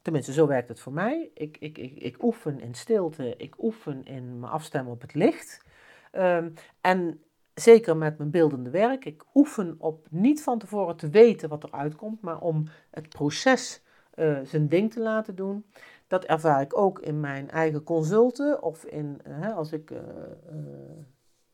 Tenminste, 0.01 0.33
zo 0.33 0.47
werkt 0.47 0.67
het 0.67 0.79
voor 0.79 0.93
mij. 0.93 1.31
Ik, 1.33 1.57
ik, 1.59 1.77
ik, 1.77 1.97
ik 1.97 2.23
oefen 2.23 2.59
in 2.59 2.73
stilte, 2.73 3.35
ik 3.37 3.63
oefen 3.63 4.05
in 4.05 4.39
me 4.39 4.47
afstemmen 4.47 4.93
op 4.93 5.01
het 5.01 5.13
licht. 5.13 5.65
Um, 6.11 6.53
en 6.81 7.21
zeker 7.53 7.97
met 7.97 8.17
mijn 8.17 8.31
beeldende 8.31 8.69
werk, 8.69 9.05
ik 9.05 9.23
oefen 9.33 9.75
op 9.77 10.07
niet 10.09 10.43
van 10.43 10.59
tevoren 10.59 10.95
te 10.95 11.09
weten 11.09 11.49
wat 11.49 11.63
er 11.63 11.71
uitkomt, 11.71 12.21
maar 12.21 12.39
om 12.39 12.67
het 12.91 13.09
proces 13.09 13.83
uh, 14.15 14.39
zijn 14.43 14.67
ding 14.67 14.91
te 14.91 14.99
laten 14.99 15.35
doen. 15.35 15.65
Dat 16.07 16.23
ervaar 16.23 16.61
ik 16.61 16.77
ook 16.77 16.99
in 16.99 17.19
mijn 17.19 17.49
eigen 17.49 17.83
consulten 17.83 18.61
of 18.61 18.85
in, 18.85 19.19
uh, 19.27 19.55
als 19.55 19.71
ik 19.71 19.91
uh, 19.91 19.99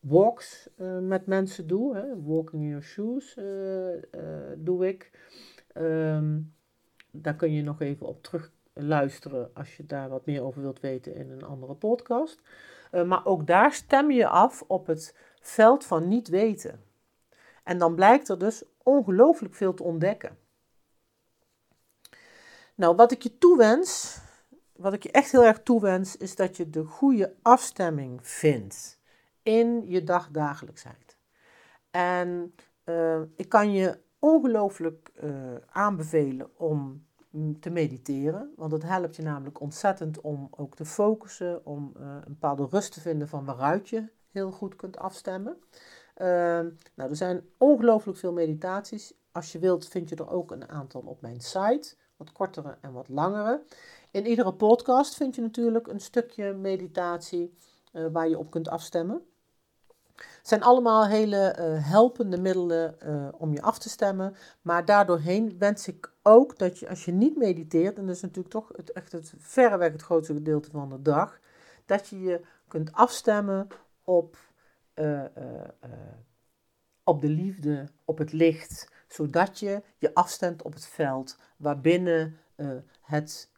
walks 0.00 0.68
met 1.00 1.26
mensen 1.26 1.66
doe. 1.66 1.96
Hè, 1.96 2.22
walking 2.22 2.62
in 2.62 2.68
your 2.68 2.82
shoes 2.82 3.38
doe 4.56 4.88
ik. 4.88 5.10
Um, 5.74 6.54
daar 7.12 7.36
kun 7.36 7.52
je 7.52 7.62
nog 7.62 7.80
even 7.80 8.06
op 8.06 8.22
terug 8.22 8.50
luisteren 8.72 9.50
als 9.54 9.76
je 9.76 9.86
daar 9.86 10.08
wat 10.08 10.26
meer 10.26 10.42
over 10.42 10.62
wilt 10.62 10.80
weten 10.80 11.14
in 11.14 11.30
een 11.30 11.44
andere 11.44 11.74
podcast. 11.74 12.40
Uh, 12.92 13.02
maar 13.02 13.26
ook 13.26 13.46
daar 13.46 13.72
stem 13.72 14.10
je 14.10 14.28
af 14.28 14.64
op 14.66 14.86
het 14.86 15.16
veld 15.40 15.84
van 15.84 16.08
niet 16.08 16.28
weten. 16.28 16.84
En 17.64 17.78
dan 17.78 17.94
blijkt 17.94 18.28
er 18.28 18.38
dus 18.38 18.62
ongelooflijk 18.82 19.54
veel 19.54 19.74
te 19.74 19.82
ontdekken. 19.82 20.38
Nou, 22.74 22.96
wat 22.96 23.12
ik 23.12 23.22
je 23.22 23.38
toewens, 23.38 24.18
wat 24.72 24.92
ik 24.92 25.02
je 25.02 25.10
echt 25.10 25.32
heel 25.32 25.44
erg 25.44 25.62
toewens, 25.62 26.16
is 26.16 26.36
dat 26.36 26.56
je 26.56 26.70
de 26.70 26.84
goede 26.84 27.34
afstemming 27.42 28.26
vindt 28.26 29.00
in 29.42 29.82
je 29.86 30.04
dagdagelijksheid. 30.04 31.16
En 31.90 32.54
uh, 32.84 33.20
ik 33.36 33.48
kan 33.48 33.72
je 33.72 33.98
ongelooflijk 34.20 35.10
uh, 35.22 35.32
aanbevelen 35.70 36.50
om 36.56 37.08
te 37.60 37.70
mediteren. 37.70 38.52
Want 38.56 38.72
het 38.72 38.82
helpt 38.82 39.16
je 39.16 39.22
namelijk 39.22 39.60
ontzettend 39.60 40.20
om 40.20 40.48
ook 40.50 40.74
te 40.76 40.84
focussen, 40.84 41.66
om 41.66 41.92
uh, 41.96 42.06
een 42.06 42.22
bepaalde 42.26 42.66
rust 42.70 42.92
te 42.92 43.00
vinden 43.00 43.28
van 43.28 43.44
waaruit 43.44 43.88
je 43.88 44.04
heel 44.30 44.50
goed 44.50 44.76
kunt 44.76 44.98
afstemmen. 44.98 45.56
Uh, 46.16 46.26
nou, 46.94 47.10
er 47.10 47.16
zijn 47.16 47.44
ongelooflijk 47.58 48.18
veel 48.18 48.32
meditaties. 48.32 49.14
Als 49.32 49.52
je 49.52 49.58
wilt, 49.58 49.88
vind 49.88 50.08
je 50.08 50.16
er 50.16 50.30
ook 50.30 50.50
een 50.50 50.68
aantal 50.68 51.00
op 51.00 51.20
mijn 51.20 51.40
site, 51.40 51.94
wat 52.16 52.32
kortere 52.32 52.76
en 52.80 52.92
wat 52.92 53.08
langere. 53.08 53.62
In 54.10 54.26
iedere 54.26 54.54
podcast 54.54 55.14
vind 55.14 55.34
je 55.34 55.40
natuurlijk 55.40 55.86
een 55.86 56.00
stukje 56.00 56.52
meditatie 56.52 57.54
uh, 57.92 58.06
waar 58.12 58.28
je 58.28 58.38
op 58.38 58.50
kunt 58.50 58.68
afstemmen. 58.68 59.22
Het 60.38 60.48
zijn 60.48 60.62
allemaal 60.62 61.06
hele 61.06 61.56
uh, 61.58 61.90
helpende 61.90 62.40
middelen 62.40 62.96
uh, 63.04 63.28
om 63.32 63.52
je 63.52 63.62
af 63.62 63.78
te 63.78 63.88
stemmen. 63.88 64.36
Maar 64.62 64.84
daardoorheen 64.84 65.58
wens 65.58 65.88
ik 65.88 66.12
ook 66.22 66.58
dat 66.58 66.78
je, 66.78 66.88
als 66.88 67.04
je 67.04 67.12
niet 67.12 67.36
mediteert, 67.36 67.98
en 67.98 68.06
dat 68.06 68.16
is 68.16 68.22
natuurlijk 68.22 68.54
toch 68.54 68.72
het, 68.76 68.92
echt 68.92 69.12
het 69.12 69.32
verreweg 69.38 69.92
het 69.92 70.02
grootste 70.02 70.34
gedeelte 70.34 70.70
van 70.70 70.88
de 70.88 71.02
dag, 71.02 71.38
dat 71.86 72.08
je 72.08 72.20
je 72.20 72.40
kunt 72.68 72.92
afstemmen 72.92 73.66
op, 74.04 74.36
uh, 74.94 75.24
op 77.04 77.20
de 77.20 77.28
liefde, 77.28 77.88
op 78.04 78.18
het 78.18 78.32
licht, 78.32 78.88
zodat 79.08 79.58
je 79.58 79.82
je 79.98 80.14
afstemt 80.14 80.62
op 80.62 80.72
het 80.72 80.86
veld 80.86 81.38
waarbinnen 81.56 82.36
het 83.00 83.50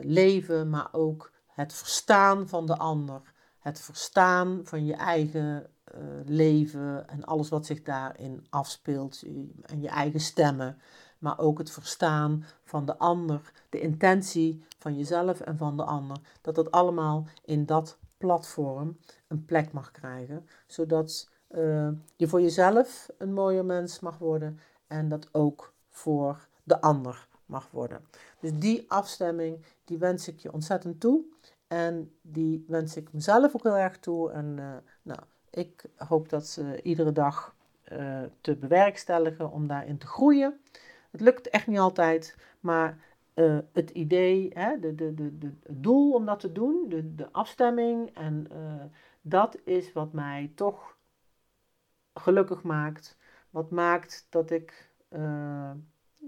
leven, 0.00 0.70
maar 0.70 0.88
ook 0.92 1.32
het 1.46 1.72
verstaan 1.72 2.48
van 2.48 2.66
de 2.66 2.76
ander, 2.76 3.20
het 3.58 3.80
verstaan 3.80 4.60
van 4.64 4.84
je 4.84 4.94
eigen 4.94 5.66
uh, 5.94 6.00
leven 6.24 7.08
en 7.08 7.24
alles 7.24 7.48
wat 7.48 7.66
zich 7.66 7.82
daarin 7.82 8.46
afspeelt, 8.50 9.22
en 9.62 9.80
je 9.80 9.88
eigen 9.88 10.20
stemmen, 10.20 10.78
maar 11.18 11.38
ook 11.38 11.58
het 11.58 11.70
verstaan 11.70 12.44
van 12.64 12.84
de 12.84 12.98
ander, 12.98 13.52
de 13.68 13.80
intentie 13.80 14.64
van 14.78 14.96
jezelf 14.96 15.40
en 15.40 15.56
van 15.56 15.76
de 15.76 15.84
ander, 15.84 16.16
dat 16.40 16.54
dat 16.54 16.70
allemaal 16.70 17.26
in 17.44 17.66
dat 17.66 17.98
platform 18.16 18.96
een 19.28 19.44
plek 19.44 19.72
mag 19.72 19.90
krijgen, 19.90 20.46
zodat 20.66 21.28
uh, 21.50 21.88
je 22.16 22.28
voor 22.28 22.40
jezelf 22.40 23.08
een 23.18 23.32
mooier 23.32 23.64
mens 23.64 24.00
mag 24.00 24.18
worden 24.18 24.60
en 24.86 25.08
dat 25.08 25.28
ook 25.32 25.72
voor 25.88 26.48
de 26.62 26.80
ander 26.80 27.28
mag 27.46 27.70
worden. 27.70 28.00
Dus 28.40 28.52
die 28.58 28.90
afstemming, 28.90 29.64
die 29.84 29.98
wens 29.98 30.28
ik 30.28 30.38
je 30.38 30.52
ontzettend 30.52 31.00
toe. 31.00 31.24
En 31.68 32.12
die 32.22 32.64
wens 32.68 32.96
ik 32.96 33.12
mezelf 33.12 33.54
ook 33.54 33.62
heel 33.62 33.76
erg 33.76 33.98
toe. 33.98 34.30
En 34.30 34.56
uh, 34.58 34.76
nou, 35.02 35.18
ik 35.50 35.84
hoop 35.96 36.28
dat 36.28 36.46
ze 36.46 36.82
iedere 36.82 37.12
dag 37.12 37.54
uh, 37.92 38.22
te 38.40 38.56
bewerkstelligen 38.56 39.50
om 39.50 39.66
daarin 39.66 39.98
te 39.98 40.06
groeien. 40.06 40.60
Het 41.10 41.20
lukt 41.20 41.48
echt 41.48 41.66
niet 41.66 41.78
altijd, 41.78 42.36
maar 42.60 42.98
uh, 43.34 43.58
het 43.72 43.90
idee, 43.90 44.50
hè, 44.54 44.78
de, 44.80 44.94
de, 44.94 45.14
de, 45.14 45.38
de, 45.38 45.52
het 45.62 45.82
doel 45.82 46.12
om 46.12 46.26
dat 46.26 46.40
te 46.40 46.52
doen, 46.52 46.88
de, 46.88 47.14
de 47.14 47.32
afstemming, 47.32 48.14
en 48.14 48.46
uh, 48.52 48.84
dat 49.20 49.58
is 49.64 49.92
wat 49.92 50.12
mij 50.12 50.52
toch 50.54 50.96
gelukkig 52.14 52.62
maakt. 52.62 53.16
Wat 53.50 53.70
maakt 53.70 54.26
dat 54.30 54.50
ik 54.50 54.90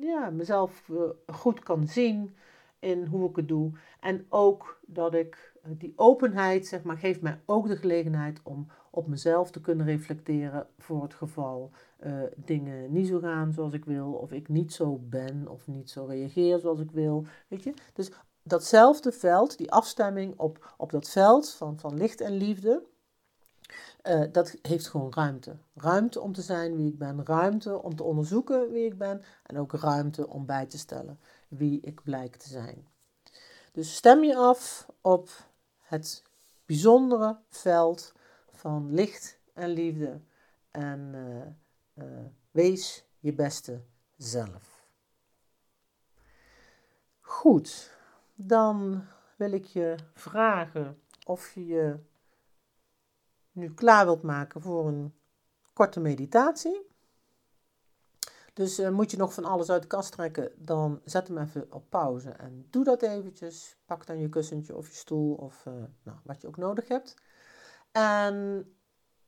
ja, 0.00 0.30
mezelf 0.30 0.90
goed 1.26 1.60
kan 1.60 1.86
zien 1.86 2.36
in 2.78 3.06
hoe 3.06 3.30
ik 3.30 3.36
het 3.36 3.48
doe. 3.48 3.72
En 4.00 4.26
ook 4.28 4.80
dat 4.86 5.14
ik 5.14 5.52
die 5.62 5.92
openheid, 5.96 6.66
zeg 6.66 6.82
maar, 6.82 6.96
geeft 6.96 7.20
mij 7.20 7.40
ook 7.44 7.66
de 7.66 7.76
gelegenheid 7.76 8.40
om 8.42 8.68
op 8.90 9.06
mezelf 9.06 9.50
te 9.50 9.60
kunnen 9.60 9.86
reflecteren 9.86 10.66
voor 10.78 11.02
het 11.02 11.14
geval 11.14 11.70
uh, 12.00 12.22
dingen 12.36 12.92
niet 12.92 13.08
zo 13.08 13.18
gaan 13.18 13.52
zoals 13.52 13.72
ik 13.72 13.84
wil, 13.84 14.12
of 14.12 14.32
ik 14.32 14.48
niet 14.48 14.72
zo 14.72 14.98
ben, 15.02 15.48
of 15.48 15.66
niet 15.66 15.90
zo 15.90 16.04
reageer 16.04 16.58
zoals 16.58 16.80
ik 16.80 16.90
wil. 16.90 17.26
Weet 17.48 17.62
je? 17.62 17.74
Dus 17.92 18.10
datzelfde 18.42 19.12
veld, 19.12 19.58
die 19.58 19.72
afstemming 19.72 20.38
op, 20.38 20.74
op 20.76 20.90
dat 20.90 21.10
veld 21.10 21.50
van, 21.50 21.78
van 21.78 21.96
licht 21.96 22.20
en 22.20 22.32
liefde, 22.32 22.82
uh, 24.02 24.24
dat 24.32 24.56
heeft 24.62 24.88
gewoon 24.88 25.12
ruimte. 25.14 25.56
Ruimte 25.74 26.20
om 26.20 26.32
te 26.32 26.42
zijn 26.42 26.76
wie 26.76 26.88
ik 26.88 26.98
ben, 26.98 27.24
ruimte 27.24 27.82
om 27.82 27.96
te 27.96 28.02
onderzoeken 28.02 28.70
wie 28.70 28.84
ik 28.84 28.98
ben 28.98 29.22
en 29.42 29.58
ook 29.58 29.72
ruimte 29.72 30.28
om 30.28 30.46
bij 30.46 30.66
te 30.66 30.78
stellen 30.78 31.18
wie 31.48 31.80
ik 31.80 32.02
blijk 32.02 32.36
te 32.36 32.48
zijn. 32.48 32.86
Dus 33.72 33.94
stem 33.94 34.24
je 34.24 34.36
af 34.36 34.86
op 35.00 35.30
het 35.78 36.22
bijzondere 36.66 37.38
veld 37.48 38.12
van 38.60 38.92
licht 38.92 39.38
en 39.54 39.68
liefde. 39.68 40.20
En 40.70 41.12
uh, 41.14 42.04
uh, 42.04 42.26
wees 42.50 43.04
je 43.18 43.32
beste 43.32 43.82
zelf. 44.16 44.88
Goed, 47.20 47.96
dan 48.34 49.04
wil 49.36 49.52
ik 49.52 49.64
je 49.64 49.96
vragen 50.14 51.00
of 51.26 51.54
je 51.54 51.66
je 51.66 51.98
nu 53.52 53.74
klaar 53.74 54.04
wilt 54.04 54.22
maken 54.22 54.60
voor 54.60 54.88
een 54.88 55.14
korte 55.72 56.00
meditatie. 56.00 56.88
Dus 58.52 58.78
uh, 58.78 58.88
moet 58.88 59.10
je 59.10 59.16
nog 59.16 59.34
van 59.34 59.44
alles 59.44 59.70
uit 59.70 59.82
de 59.82 59.88
kast 59.88 60.12
trekken, 60.12 60.52
dan 60.56 61.00
zet 61.04 61.28
hem 61.28 61.38
even 61.38 61.72
op 61.72 61.90
pauze 61.90 62.30
en 62.30 62.66
doe 62.70 62.84
dat 62.84 63.02
eventjes. 63.02 63.76
Pak 63.86 64.06
dan 64.06 64.18
je 64.18 64.28
kussentje 64.28 64.76
of 64.76 64.88
je 64.88 64.94
stoel 64.94 65.34
of 65.34 65.64
nou, 66.02 66.18
wat 66.24 66.40
je 66.40 66.46
ook 66.46 66.56
nodig 66.56 66.88
hebt. 66.88 67.14
En 67.92 68.66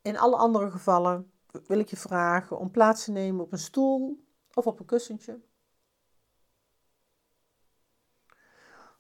in 0.03 0.19
alle 0.19 0.37
andere 0.37 0.71
gevallen 0.71 1.33
wil 1.67 1.79
ik 1.79 1.89
je 1.89 1.97
vragen 1.97 2.59
om 2.59 2.71
plaats 2.71 3.05
te 3.05 3.11
nemen 3.11 3.45
op 3.45 3.53
een 3.53 3.59
stoel 3.59 4.25
of 4.55 4.67
op 4.67 4.81
een 4.81 4.87
kussentje. 4.87 5.41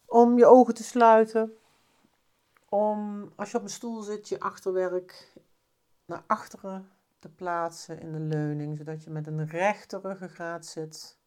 Om 0.06 0.38
je 0.38 0.46
ogen 0.46 0.74
te 0.74 0.82
sluiten. 0.82 1.56
Om 2.68 3.32
als 3.36 3.50
je 3.50 3.56
op 3.56 3.62
een 3.62 3.70
stoel 3.70 4.02
zit, 4.02 4.28
je 4.28 4.40
achterwerk 4.40 5.32
naar 6.04 6.24
achteren 6.26 6.90
te 7.18 7.28
plaatsen 7.28 8.00
in 8.00 8.12
de 8.12 8.20
leuning, 8.20 8.76
zodat 8.76 9.04
je 9.04 9.10
met 9.10 9.26
een 9.26 9.46
rechte 9.46 9.98
ruggengraat 9.98 10.66
zit. 10.66 11.20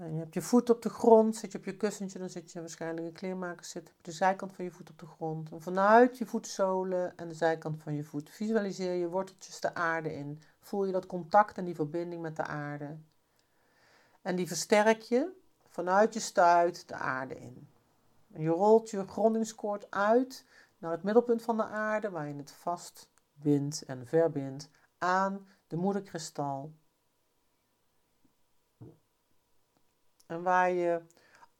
En 0.00 0.12
je 0.12 0.18
hebt 0.18 0.34
je 0.34 0.42
voet 0.42 0.70
op 0.70 0.82
de 0.82 0.88
grond, 0.88 1.36
zit 1.36 1.52
je 1.52 1.58
op 1.58 1.64
je 1.64 1.76
kussentje, 1.76 2.18
dan 2.18 2.28
zit 2.28 2.52
je 2.52 2.60
waarschijnlijk 2.60 3.06
in 3.06 3.12
kleermakers 3.12 3.70
zitten. 3.70 3.94
De 4.02 4.12
zijkant 4.12 4.52
van 4.52 4.64
je 4.64 4.70
voet 4.70 4.90
op 4.90 4.98
de 4.98 5.06
grond. 5.06 5.50
En 5.50 5.60
vanuit 5.62 6.18
je 6.18 6.26
voetzolen 6.26 7.16
en 7.16 7.28
de 7.28 7.34
zijkant 7.34 7.82
van 7.82 7.94
je 7.94 8.04
voet 8.04 8.30
visualiseer 8.30 8.94
je 8.94 9.08
worteltjes 9.08 9.60
de 9.60 9.74
aarde 9.74 10.14
in. 10.14 10.42
Voel 10.60 10.84
je 10.84 10.92
dat 10.92 11.06
contact 11.06 11.58
en 11.58 11.64
die 11.64 11.74
verbinding 11.74 12.22
met 12.22 12.36
de 12.36 12.42
aarde. 12.42 12.98
En 14.22 14.36
die 14.36 14.46
versterk 14.46 15.00
je 15.00 15.32
vanuit 15.66 16.14
je 16.14 16.20
stuit 16.20 16.88
de 16.88 16.94
aarde 16.94 17.40
in. 17.40 17.68
Je 18.26 18.48
rolt 18.48 18.90
je 18.90 19.06
grondingskoord 19.06 19.90
uit 19.90 20.44
naar 20.78 20.90
het 20.90 21.02
middelpunt 21.02 21.42
van 21.42 21.56
de 21.56 21.64
aarde, 21.64 22.10
waar 22.10 22.28
je 22.28 22.36
het 22.36 22.52
vast 22.52 23.08
bindt 23.32 23.82
en 23.82 24.06
verbindt 24.06 24.68
aan 24.98 25.46
de 25.66 25.76
moederkristal. 25.76 26.72
En 30.30 30.42
waar 30.42 30.70
je 30.70 31.02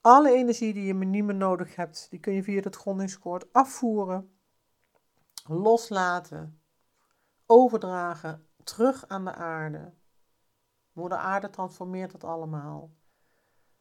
alle 0.01 0.33
energie 0.33 0.73
die 0.73 0.85
je 0.85 0.95
niet 0.95 1.25
meer 1.25 1.35
nodig 1.35 1.77
hebt, 1.77 2.07
die 2.11 2.21
kun 2.21 2.33
je 2.33 2.43
via 2.43 2.61
het 2.61 2.77
grondingskoord 2.77 3.53
afvoeren, 3.53 4.31
loslaten, 5.47 6.61
overdragen, 7.47 8.47
terug 8.65 9.09
aan 9.09 9.25
de 9.25 9.33
aarde. 9.33 9.93
Moeder 10.93 11.19
aarde 11.19 11.51
transformeert 11.51 12.11
dat 12.11 12.25
allemaal. 12.25 12.91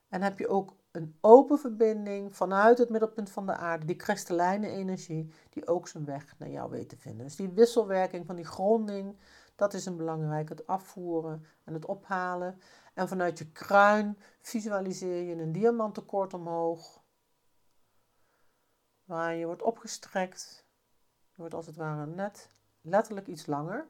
En 0.07 0.21
heb 0.21 0.39
je 0.39 0.47
ook 0.47 0.75
een 0.91 1.17
open 1.21 1.59
verbinding 1.59 2.35
vanuit 2.35 2.77
het 2.77 2.89
middelpunt 2.89 3.29
van 3.29 3.45
de 3.45 3.55
aarde, 3.55 3.85
die 3.85 3.95
kristallijne 3.95 4.67
energie, 4.67 5.33
die 5.49 5.67
ook 5.67 5.87
zijn 5.87 6.05
weg 6.05 6.35
naar 6.37 6.49
jou 6.49 6.69
weet 6.69 6.89
te 6.89 6.97
vinden. 6.97 7.25
Dus 7.25 7.35
die 7.35 7.49
wisselwerking 7.49 8.25
van 8.25 8.35
die 8.35 8.45
gronding, 8.45 9.17
dat 9.55 9.73
is 9.73 9.85
een 9.85 9.97
belangrijk. 9.97 10.49
Het 10.49 10.67
afvoeren 10.67 11.45
en 11.63 11.73
het 11.73 11.85
ophalen. 11.85 12.59
En 12.99 13.07
vanuit 13.07 13.37
je 13.37 13.51
kruin 13.51 14.17
visualiseer 14.41 15.23
je 15.23 15.41
een 15.41 15.51
diamantenkoord 15.51 16.33
omhoog. 16.33 17.03
Waar 19.03 19.35
je 19.35 19.45
wordt 19.45 19.61
opgestrekt. 19.61 20.65
Je 21.29 21.35
wordt 21.35 21.53
als 21.53 21.65
het 21.65 21.75
ware 21.75 22.05
net 22.05 22.49
letterlijk 22.81 23.27
iets 23.27 23.45
langer. 23.45 23.87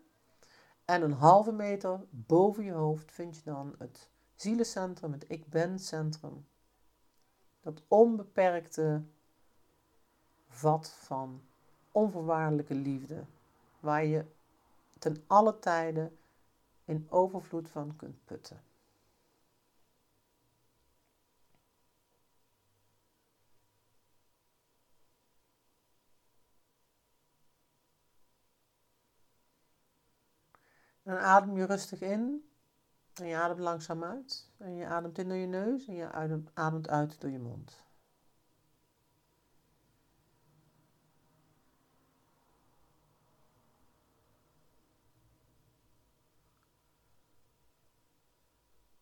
En 0.85 1.01
een 1.01 1.11
halve 1.11 1.51
meter 1.51 1.99
boven 2.09 2.63
je 2.63 2.71
hoofd 2.71 3.11
vind 3.11 3.35
je 3.35 3.43
dan 3.43 3.75
het 3.77 4.09
zielencentrum, 4.35 5.11
het 5.11 5.25
ik 5.27 5.47
ben 5.47 5.79
centrum. 5.79 6.47
Dat 7.61 7.81
onbeperkte 7.87 9.03
vat 10.47 10.89
van 10.89 11.41
onvoorwaardelijke 11.91 12.75
liefde. 12.75 13.25
Waar 13.79 14.05
je 14.05 14.25
ten 14.99 15.23
alle 15.27 15.59
tijden 15.59 16.17
in 16.85 17.07
overvloed 17.09 17.69
van 17.69 17.95
kunt 17.95 18.25
putten. 18.25 18.67
En 31.09 31.19
adem 31.19 31.57
je 31.57 31.65
rustig 31.65 32.01
in. 32.01 32.49
En 33.13 33.25
je 33.25 33.37
ademt 33.37 33.59
langzaam 33.59 34.03
uit. 34.03 34.51
En 34.57 34.75
je 34.75 34.85
ademt 34.85 35.17
in 35.17 35.27
door 35.27 35.37
je 35.37 35.47
neus 35.47 35.87
en 35.87 35.93
je 35.93 36.11
ademt 36.53 36.89
uit 36.89 37.21
door 37.21 37.29
je 37.29 37.39
mond. 37.39 37.83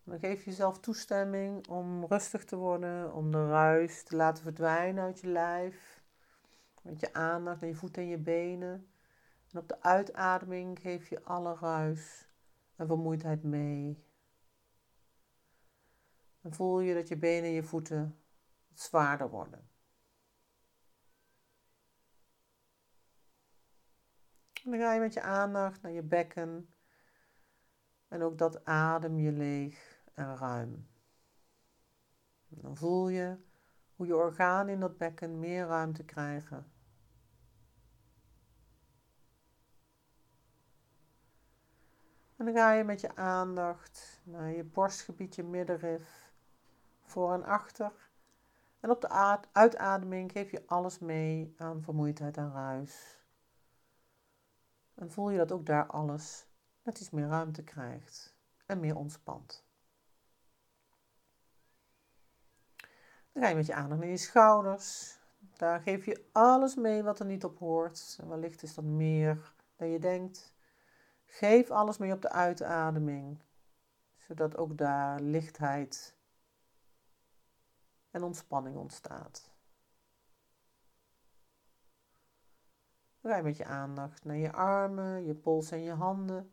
Dan 0.03 0.19
geef 0.19 0.43
je 0.43 0.49
jezelf 0.49 0.79
toestemming 0.79 1.67
om 1.67 2.05
rustig 2.05 2.45
te 2.45 2.55
worden, 2.55 3.13
om 3.13 3.31
de 3.31 3.47
ruis 3.47 4.03
te 4.03 4.15
laten 4.15 4.43
verdwijnen 4.43 5.03
uit 5.03 5.19
je 5.19 5.27
lijf. 5.27 6.01
Met 6.81 6.99
je 6.99 7.13
aandacht 7.13 7.61
naar 7.61 7.69
je 7.69 7.75
voeten 7.75 8.01
en 8.01 8.09
je 8.09 8.17
benen. 8.17 8.87
En 9.51 9.59
op 9.59 9.67
de 9.67 9.81
uitademing 9.81 10.79
geef 10.79 11.09
je 11.09 11.23
alle 11.23 11.55
ruis 11.55 12.29
en 12.75 12.87
vermoeidheid 12.87 13.43
mee. 13.43 14.05
En 16.41 16.53
voel 16.53 16.79
je 16.79 16.93
dat 16.93 17.07
je 17.07 17.17
benen 17.17 17.43
en 17.43 17.55
je 17.55 17.63
voeten 17.63 18.19
zwaarder 18.73 19.29
worden. 19.29 19.69
En 24.63 24.71
dan 24.71 24.79
ga 24.79 24.93
je 24.93 24.99
met 24.99 25.13
je 25.13 25.21
aandacht 25.21 25.81
naar 25.81 25.91
je 25.91 26.03
bekken. 26.03 26.73
En 28.07 28.21
ook 28.21 28.37
dat 28.37 28.65
adem 28.65 29.19
je 29.19 29.31
leeg 29.31 30.01
en 30.13 30.37
ruim. 30.37 30.89
Dan 32.47 32.77
voel 32.77 33.09
je 33.09 33.37
hoe 33.95 34.07
je 34.07 34.15
organen 34.15 34.73
in 34.73 34.79
dat 34.79 34.97
bekken 34.97 35.39
meer 35.39 35.65
ruimte 35.65 36.05
krijgen. 36.05 36.71
En 42.37 42.45
dan 42.45 42.53
ga 42.53 42.71
je 42.71 42.83
met 42.83 43.01
je 43.01 43.15
aandacht 43.15 44.21
naar 44.23 44.51
je 44.51 44.63
borstgebied, 44.63 45.35
je 45.35 45.43
middenrif, 45.43 46.31
voor 47.01 47.33
en 47.33 47.43
achter. 47.43 47.91
En 48.79 48.89
op 48.89 49.01
de 49.01 49.09
uitademing 49.51 50.31
geef 50.31 50.51
je 50.51 50.63
alles 50.67 50.99
mee 50.99 51.53
aan 51.57 51.81
vermoeidheid 51.81 52.37
en 52.37 52.51
ruis. 52.51 53.21
En 54.93 55.11
voel 55.11 55.29
je 55.29 55.37
dat 55.37 55.51
ook 55.51 55.65
daar 55.65 55.85
alles 55.85 56.47
net 56.83 56.99
iets 56.99 57.09
meer 57.09 57.27
ruimte 57.27 57.63
krijgt 57.63 58.35
en 58.65 58.79
meer 58.79 58.95
ontspant. 58.95 59.65
Dan 63.31 63.43
ga 63.43 63.49
je 63.49 63.55
met 63.55 63.65
je 63.65 63.73
aandacht 63.73 64.01
naar 64.01 64.09
je 64.09 64.17
schouders. 64.17 65.19
Daar 65.57 65.81
geef 65.81 66.05
je 66.05 66.25
alles 66.31 66.75
mee 66.75 67.03
wat 67.03 67.19
er 67.19 67.25
niet 67.25 67.43
op 67.43 67.59
hoort. 67.59 68.17
En 68.21 68.29
wellicht 68.29 68.63
is 68.63 68.73
dat 68.73 68.83
meer 68.83 69.53
dan 69.75 69.87
je 69.87 69.99
denkt. 69.99 70.56
Geef 71.29 71.69
alles 71.71 71.97
mee 71.97 72.13
op 72.13 72.21
de 72.21 72.29
uitademing, 72.29 73.39
zodat 74.17 74.57
ook 74.57 74.77
daar 74.77 75.19
lichtheid 75.19 76.15
en 78.11 78.23
ontspanning 78.23 78.75
ontstaat. 78.75 79.55
Dan 83.21 83.43
met 83.43 83.57
je 83.57 83.65
aandacht 83.65 84.23
naar 84.23 84.35
je 84.35 84.51
armen, 84.51 85.25
je 85.25 85.35
pols 85.35 85.71
en 85.71 85.81
je 85.81 85.91
handen. 85.91 86.51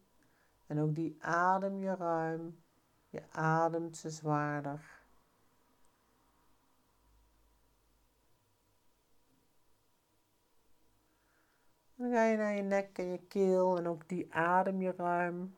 En 0.67 0.81
ook 0.81 0.95
die 0.95 1.17
adem 1.21 1.79
je 1.79 1.95
ruim. 1.95 2.63
Je 3.09 3.23
ademt 3.31 3.97
ze 3.97 4.11
zwaarder. 4.11 5.04
Dan 12.05 12.13
ga 12.13 12.25
je 12.25 12.37
naar 12.37 12.55
je 12.55 12.63
nek 12.63 12.99
en 12.99 13.05
je 13.05 13.19
keel 13.19 13.79
en 13.79 13.87
ook 13.87 14.09
die 14.09 14.35
adem 14.35 14.81
je 14.81 14.93
ruim. 14.97 15.55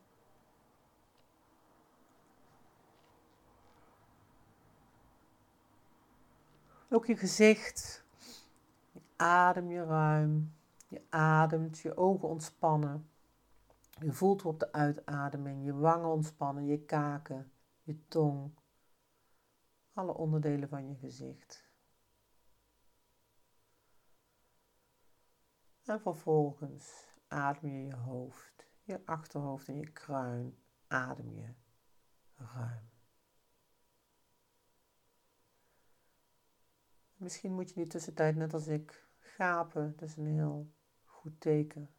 Ook 6.90 7.06
je 7.06 7.16
gezicht. 7.16 8.04
Je 8.92 9.00
adem 9.16 9.70
je 9.70 9.84
ruim. 9.84 10.54
Je 10.88 11.02
ademt, 11.10 11.78
je 11.78 11.96
ogen 11.96 12.28
ontspannen. 12.28 13.08
Je 14.00 14.12
voelt 14.12 14.44
op 14.44 14.60
de 14.60 14.72
uitademing 14.72 15.64
je 15.64 15.74
wangen 15.74 16.08
ontspannen, 16.08 16.66
je 16.66 16.84
kaken, 16.84 17.52
je 17.82 18.06
tong. 18.08 18.50
Alle 19.92 20.14
onderdelen 20.14 20.68
van 20.68 20.88
je 20.88 20.94
gezicht. 20.94 21.65
En 25.86 26.00
vervolgens 26.00 27.06
adem 27.28 27.70
je 27.70 27.86
je 27.86 27.96
hoofd, 27.96 28.66
je 28.82 29.06
achterhoofd 29.06 29.68
en 29.68 29.76
je 29.76 29.92
kruin. 29.92 30.58
Adem 30.86 31.32
je 31.32 31.54
ruim. 32.34 32.90
Misschien 37.16 37.52
moet 37.52 37.70
je 37.70 37.80
in 37.80 37.88
tussentijd, 37.88 38.36
net 38.36 38.54
als 38.54 38.66
ik, 38.66 39.06
gapen. 39.18 39.96
Dat 39.96 40.08
is 40.08 40.16
een 40.16 40.26
heel 40.26 40.72
goed 41.04 41.40
teken. 41.40 41.90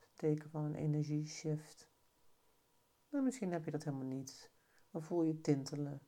Een 0.00 0.08
teken 0.14 0.50
van 0.50 0.64
een 0.64 0.74
energieshift. 0.74 1.88
Nou, 3.08 3.24
misschien 3.24 3.52
heb 3.52 3.64
je 3.64 3.70
dat 3.70 3.84
helemaal 3.84 4.06
niet. 4.06 4.50
Dan 4.90 5.02
voel 5.02 5.22
je 5.22 5.40
tintelen. 5.40 6.00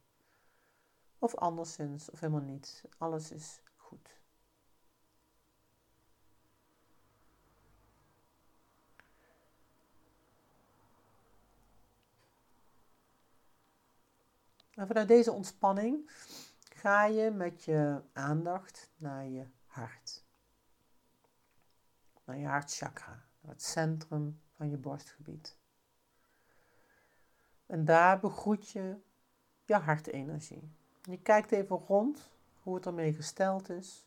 Of 1.19 1.35
anderszins, 1.35 2.11
of 2.11 2.21
helemaal 2.21 2.41
niet. 2.41 2.85
Alles 2.99 3.31
is 3.31 3.63
goed. 3.77 4.21
En 14.77 14.87
vanuit 14.87 15.09
deze 15.09 15.33
ontspanning 15.33 16.11
ga 16.75 17.05
je 17.05 17.31
met 17.31 17.65
je 17.65 18.03
aandacht 18.13 18.91
naar 18.97 19.27
je 19.27 19.47
hart. 19.67 20.25
Naar 22.25 22.39
je 22.39 22.47
hartchakra, 22.47 23.25
naar 23.41 23.53
het 23.53 23.63
centrum 23.63 24.41
van 24.51 24.71
je 24.71 24.77
borstgebied. 24.77 25.59
En 27.67 27.85
daar 27.85 28.21
begroet 28.21 28.69
je 28.69 28.97
je 29.65 29.75
hartenergie. 29.75 30.73
Je 31.03 31.23
kijkt 31.23 31.53
even 31.53 31.77
rond 31.77 32.31
hoe 32.63 32.75
het 32.75 32.87
ermee 32.87 33.15
gesteld 33.15 33.69
is. 33.69 34.07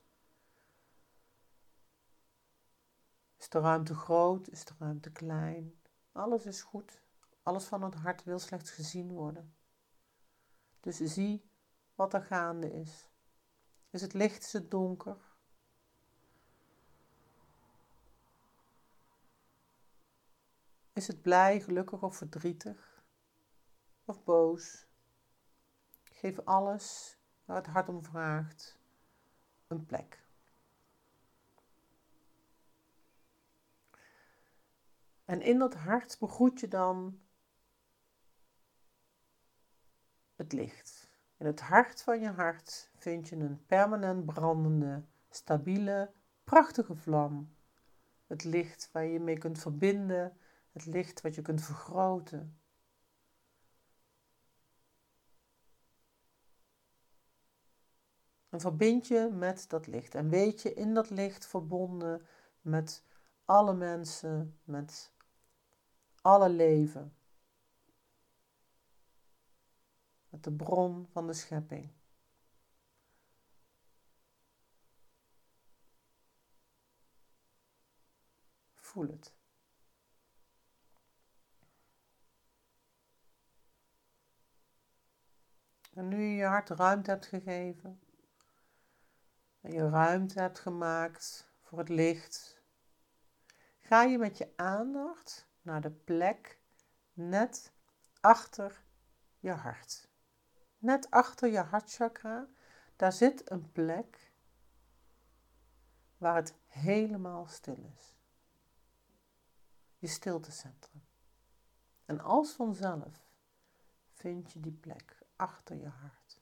Is 3.38 3.50
de 3.50 3.60
ruimte 3.60 3.96
groot? 3.96 4.50
Is 4.50 4.66
de 4.66 4.74
ruimte 4.80 5.12
klein? 5.12 5.82
Alles 6.12 6.46
is 6.46 6.62
goed. 6.62 7.02
Alles 7.44 7.66
van 7.66 7.84
het 7.84 7.96
hart 7.96 8.24
wil 8.24 8.40
slechts 8.40 8.72
gezien 8.72 9.12
worden. 9.12 9.54
Dus 10.80 10.98
zie 10.98 11.50
wat 11.96 12.14
er 12.14 12.24
gaande 12.24 12.72
is. 12.74 13.08
Is 13.90 14.02
het 14.02 14.14
licht? 14.14 14.44
Is 14.44 14.54
het 14.54 14.72
donker? 14.72 15.18
Is 20.94 21.08
het 21.08 21.22
blij, 21.22 21.62
gelukkig 21.62 22.04
of 22.04 22.16
verdrietig? 22.16 23.04
Of 24.06 24.24
boos? 24.24 24.86
Geef 26.04 26.40
alles 26.40 27.18
waar 27.46 27.58
het 27.58 27.68
hart 27.68 27.90
om 27.90 28.04
vraagt 28.04 28.78
een 29.68 29.86
plek. 29.86 30.24
En 35.26 35.42
in 35.42 35.60
dat 35.60 35.74
hart 35.74 36.20
begroet 36.20 36.60
je 36.60 36.68
dan 36.68 37.20
het 40.40 40.54
licht. 40.54 41.10
In 41.38 41.46
het 41.46 41.60
hart 41.60 42.02
van 42.02 42.20
je 42.20 42.30
hart 42.30 42.92
vind 42.96 43.28
je 43.28 43.36
een 43.36 43.66
permanent 43.66 44.26
brandende, 44.26 45.04
stabiele, 45.30 46.12
prachtige 46.44 46.96
vlam. 46.96 47.56
Het 48.28 48.44
licht 48.44 48.90
waar 48.92 49.04
je 49.04 49.12
je 49.12 49.20
mee 49.20 49.38
kunt 49.38 49.60
verbinden, 49.60 50.38
het 50.72 50.86
licht 50.86 51.22
wat 51.22 51.36
je 51.36 51.42
kunt 51.42 51.62
vergroten. 51.62 52.60
En 58.50 58.60
verbind 58.60 59.08
je 59.08 59.30
met 59.34 59.70
dat 59.70 59.88
licht. 59.88 60.16
En 60.16 60.30
weet 60.30 60.62
je 60.62 60.74
in 60.74 60.94
dat 60.94 61.10
licht 61.10 61.48
verbonden 61.48 62.26
met 62.62 63.04
alle 63.46 63.74
mensen, 63.74 64.60
met 64.64 65.14
alle 66.22 66.50
leven. 66.50 67.19
De 70.42 70.52
bron 70.52 71.08
van 71.12 71.28
de 71.28 71.34
schepping. 71.34 71.92
Voel 78.76 79.08
het. 79.08 79.34
En 85.94 86.08
nu 86.08 86.22
je 86.22 86.36
je 86.36 86.46
hart 86.46 86.70
ruimte 86.70 87.10
hebt 87.10 87.26
gegeven, 87.26 88.00
en 89.62 89.72
je 89.72 89.90
ruimte 89.90 90.40
hebt 90.40 90.60
gemaakt 90.60 91.52
voor 91.62 91.78
het 91.78 91.90
licht, 91.90 92.62
ga 93.80 94.04
je 94.04 94.18
met 94.18 94.38
je 94.38 94.54
aandacht 94.56 95.48
naar 95.62 95.82
de 95.82 95.92
plek 95.92 96.60
net 97.14 97.74
achter 98.20 98.84
je 99.40 99.52
hart. 99.52 100.09
Net 100.80 101.12
achter 101.12 101.50
je 101.50 101.60
hartchakra, 101.60 102.48
daar 102.96 103.14
zit 103.14 103.52
een 103.52 103.72
plek 103.72 104.32
waar 106.18 106.36
het 106.36 106.54
helemaal 106.68 107.48
stil 107.48 107.92
is. 107.96 108.18
Je 109.98 110.08
stiltecentrum. 110.08 111.04
En 112.06 112.20
als 112.20 112.52
vanzelf 112.52 113.28
vind 114.14 114.52
je 114.52 114.60
die 114.60 114.72
plek 114.72 115.18
achter 115.36 115.76
je 115.76 115.88
hart. 115.88 116.42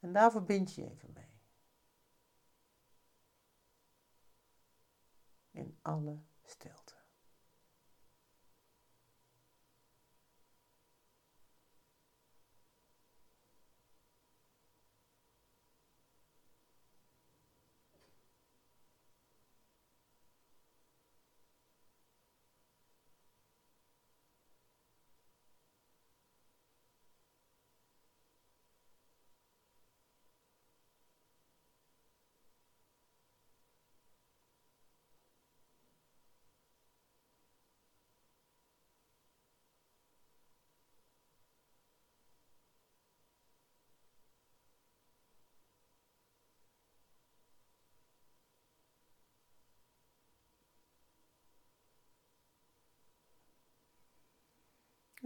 En 0.00 0.12
daar 0.12 0.30
verbind 0.30 0.74
je 0.74 0.90
even 0.90 1.12
mee. 1.12 1.40
In 5.50 5.78
alle 5.82 6.18
stilte. 6.44 6.85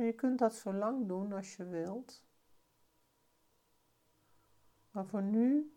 Je 0.04 0.12
kunt 0.12 0.38
dat 0.38 0.54
zo 0.54 0.72
lang 0.72 1.08
doen 1.08 1.32
als 1.32 1.56
je 1.56 1.64
wilt. 1.64 2.24
Maar 4.90 5.06
voor 5.06 5.22
nu 5.22 5.76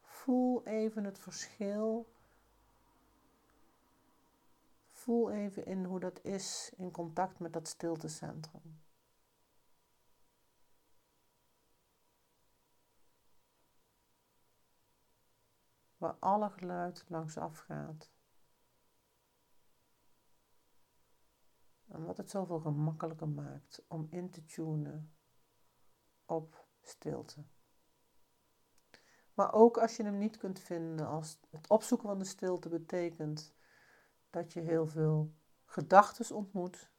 voel 0.00 0.66
even 0.66 1.04
het 1.04 1.18
verschil. 1.18 2.12
Voel 4.86 5.30
even 5.30 5.66
in 5.66 5.84
hoe 5.84 6.00
dat 6.00 6.24
is 6.24 6.72
in 6.76 6.90
contact 6.90 7.38
met 7.38 7.52
dat 7.52 7.68
stiltecentrum. 7.68 8.82
Waar 15.96 16.16
alle 16.18 16.50
geluid 16.50 17.04
langs 17.08 17.36
afgaat. 17.36 18.10
En 21.90 22.04
wat 22.04 22.16
het 22.16 22.30
zoveel 22.30 22.60
gemakkelijker 22.60 23.28
maakt 23.28 23.82
om 23.88 24.06
in 24.10 24.30
te 24.30 24.44
tunen 24.44 25.14
op 26.26 26.66
stilte. 26.80 27.44
Maar 29.34 29.52
ook 29.52 29.78
als 29.78 29.96
je 29.96 30.02
hem 30.02 30.18
niet 30.18 30.36
kunt 30.36 30.58
vinden, 30.58 31.06
als 31.06 31.40
het 31.50 31.68
opzoeken 31.68 32.08
van 32.08 32.18
de 32.18 32.24
stilte 32.24 32.68
betekent 32.68 33.54
dat 34.30 34.52
je 34.52 34.60
heel 34.60 34.86
veel 34.86 35.34
gedachten 35.64 36.36
ontmoet, 36.36 36.90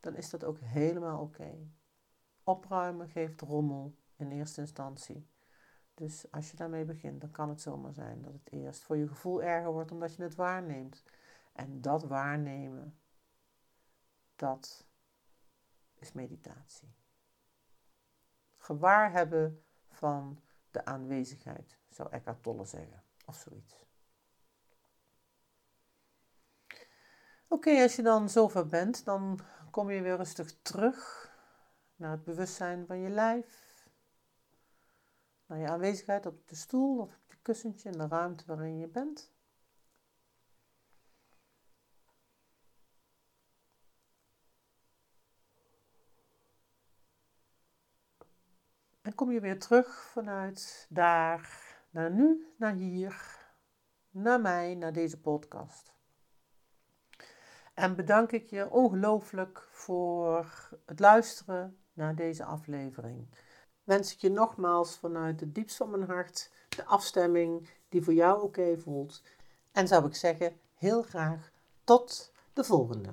dan 0.00 0.14
is 0.14 0.30
dat 0.30 0.44
ook 0.44 0.58
helemaal 0.58 1.20
oké. 1.20 1.70
Opruimen 2.44 3.08
geeft 3.08 3.40
rommel 3.40 3.96
in 4.16 4.30
eerste 4.30 4.60
instantie. 4.60 5.30
Dus 5.94 6.30
als 6.30 6.50
je 6.50 6.56
daarmee 6.56 6.84
begint, 6.84 7.20
dan 7.20 7.30
kan 7.30 7.48
het 7.48 7.60
zomaar 7.60 7.92
zijn 7.92 8.22
dat 8.22 8.32
het 8.32 8.52
eerst 8.52 8.82
voor 8.82 8.96
je 8.96 9.08
gevoel 9.08 9.42
erger 9.42 9.72
wordt 9.72 9.92
omdat 9.92 10.14
je 10.14 10.22
het 10.22 10.34
waarneemt. 10.34 11.02
En 11.52 11.80
dat 11.80 12.04
waarnemen, 12.04 12.98
dat 14.42 14.86
is 15.94 16.12
meditatie. 16.12 16.94
Gewaar 18.56 19.12
hebben 19.12 19.64
van 19.88 20.42
de 20.70 20.84
aanwezigheid, 20.84 21.78
zou 21.88 22.10
Eckhart 22.10 22.42
Tolle 22.42 22.64
zeggen, 22.64 23.02
of 23.26 23.36
zoiets. 23.36 23.84
Oké, 27.48 27.82
als 27.82 27.96
je 27.96 28.02
dan 28.02 28.28
zover 28.28 28.66
bent, 28.66 29.04
dan 29.04 29.40
kom 29.70 29.90
je 29.90 30.02
weer 30.02 30.16
rustig 30.16 30.62
terug 30.62 31.30
naar 31.96 32.10
het 32.10 32.24
bewustzijn 32.24 32.86
van 32.86 32.98
je 32.98 33.08
lijf, 33.08 33.86
naar 35.46 35.58
je 35.58 35.68
aanwezigheid 35.68 36.26
op 36.26 36.48
de 36.48 36.54
stoel 36.54 36.98
of 36.98 37.18
op 37.24 37.32
je 37.32 37.38
kussentje 37.42 37.90
in 37.90 37.98
de 37.98 38.08
ruimte 38.08 38.44
waarin 38.46 38.78
je 38.78 38.88
bent. 38.88 39.32
En 49.02 49.14
kom 49.14 49.32
je 49.32 49.40
weer 49.40 49.58
terug 49.58 50.08
vanuit 50.12 50.86
daar 50.88 51.72
naar 51.90 52.10
nu, 52.10 52.52
naar 52.56 52.74
hier, 52.74 53.40
naar 54.10 54.40
mij, 54.40 54.74
naar 54.74 54.92
deze 54.92 55.20
podcast. 55.20 55.92
En 57.74 57.96
bedank 57.96 58.32
ik 58.32 58.46
je 58.46 58.70
ongelooflijk 58.70 59.68
voor 59.70 60.68
het 60.86 61.00
luisteren 61.00 61.78
naar 61.92 62.14
deze 62.14 62.44
aflevering. 62.44 63.28
Wens 63.84 64.12
ik 64.12 64.18
je 64.18 64.30
nogmaals 64.30 64.98
vanuit 64.98 65.40
het 65.40 65.54
diepst 65.54 65.76
van 65.76 65.90
mijn 65.90 66.04
hart 66.04 66.50
de 66.68 66.84
afstemming 66.84 67.68
die 67.88 68.02
voor 68.02 68.14
jou 68.14 68.42
oké 68.42 68.78
voelt. 68.78 69.22
En 69.72 69.88
zou 69.88 70.06
ik 70.06 70.14
zeggen, 70.14 70.60
heel 70.74 71.02
graag 71.02 71.50
tot 71.84 72.32
de 72.52 72.64
volgende. 72.64 73.12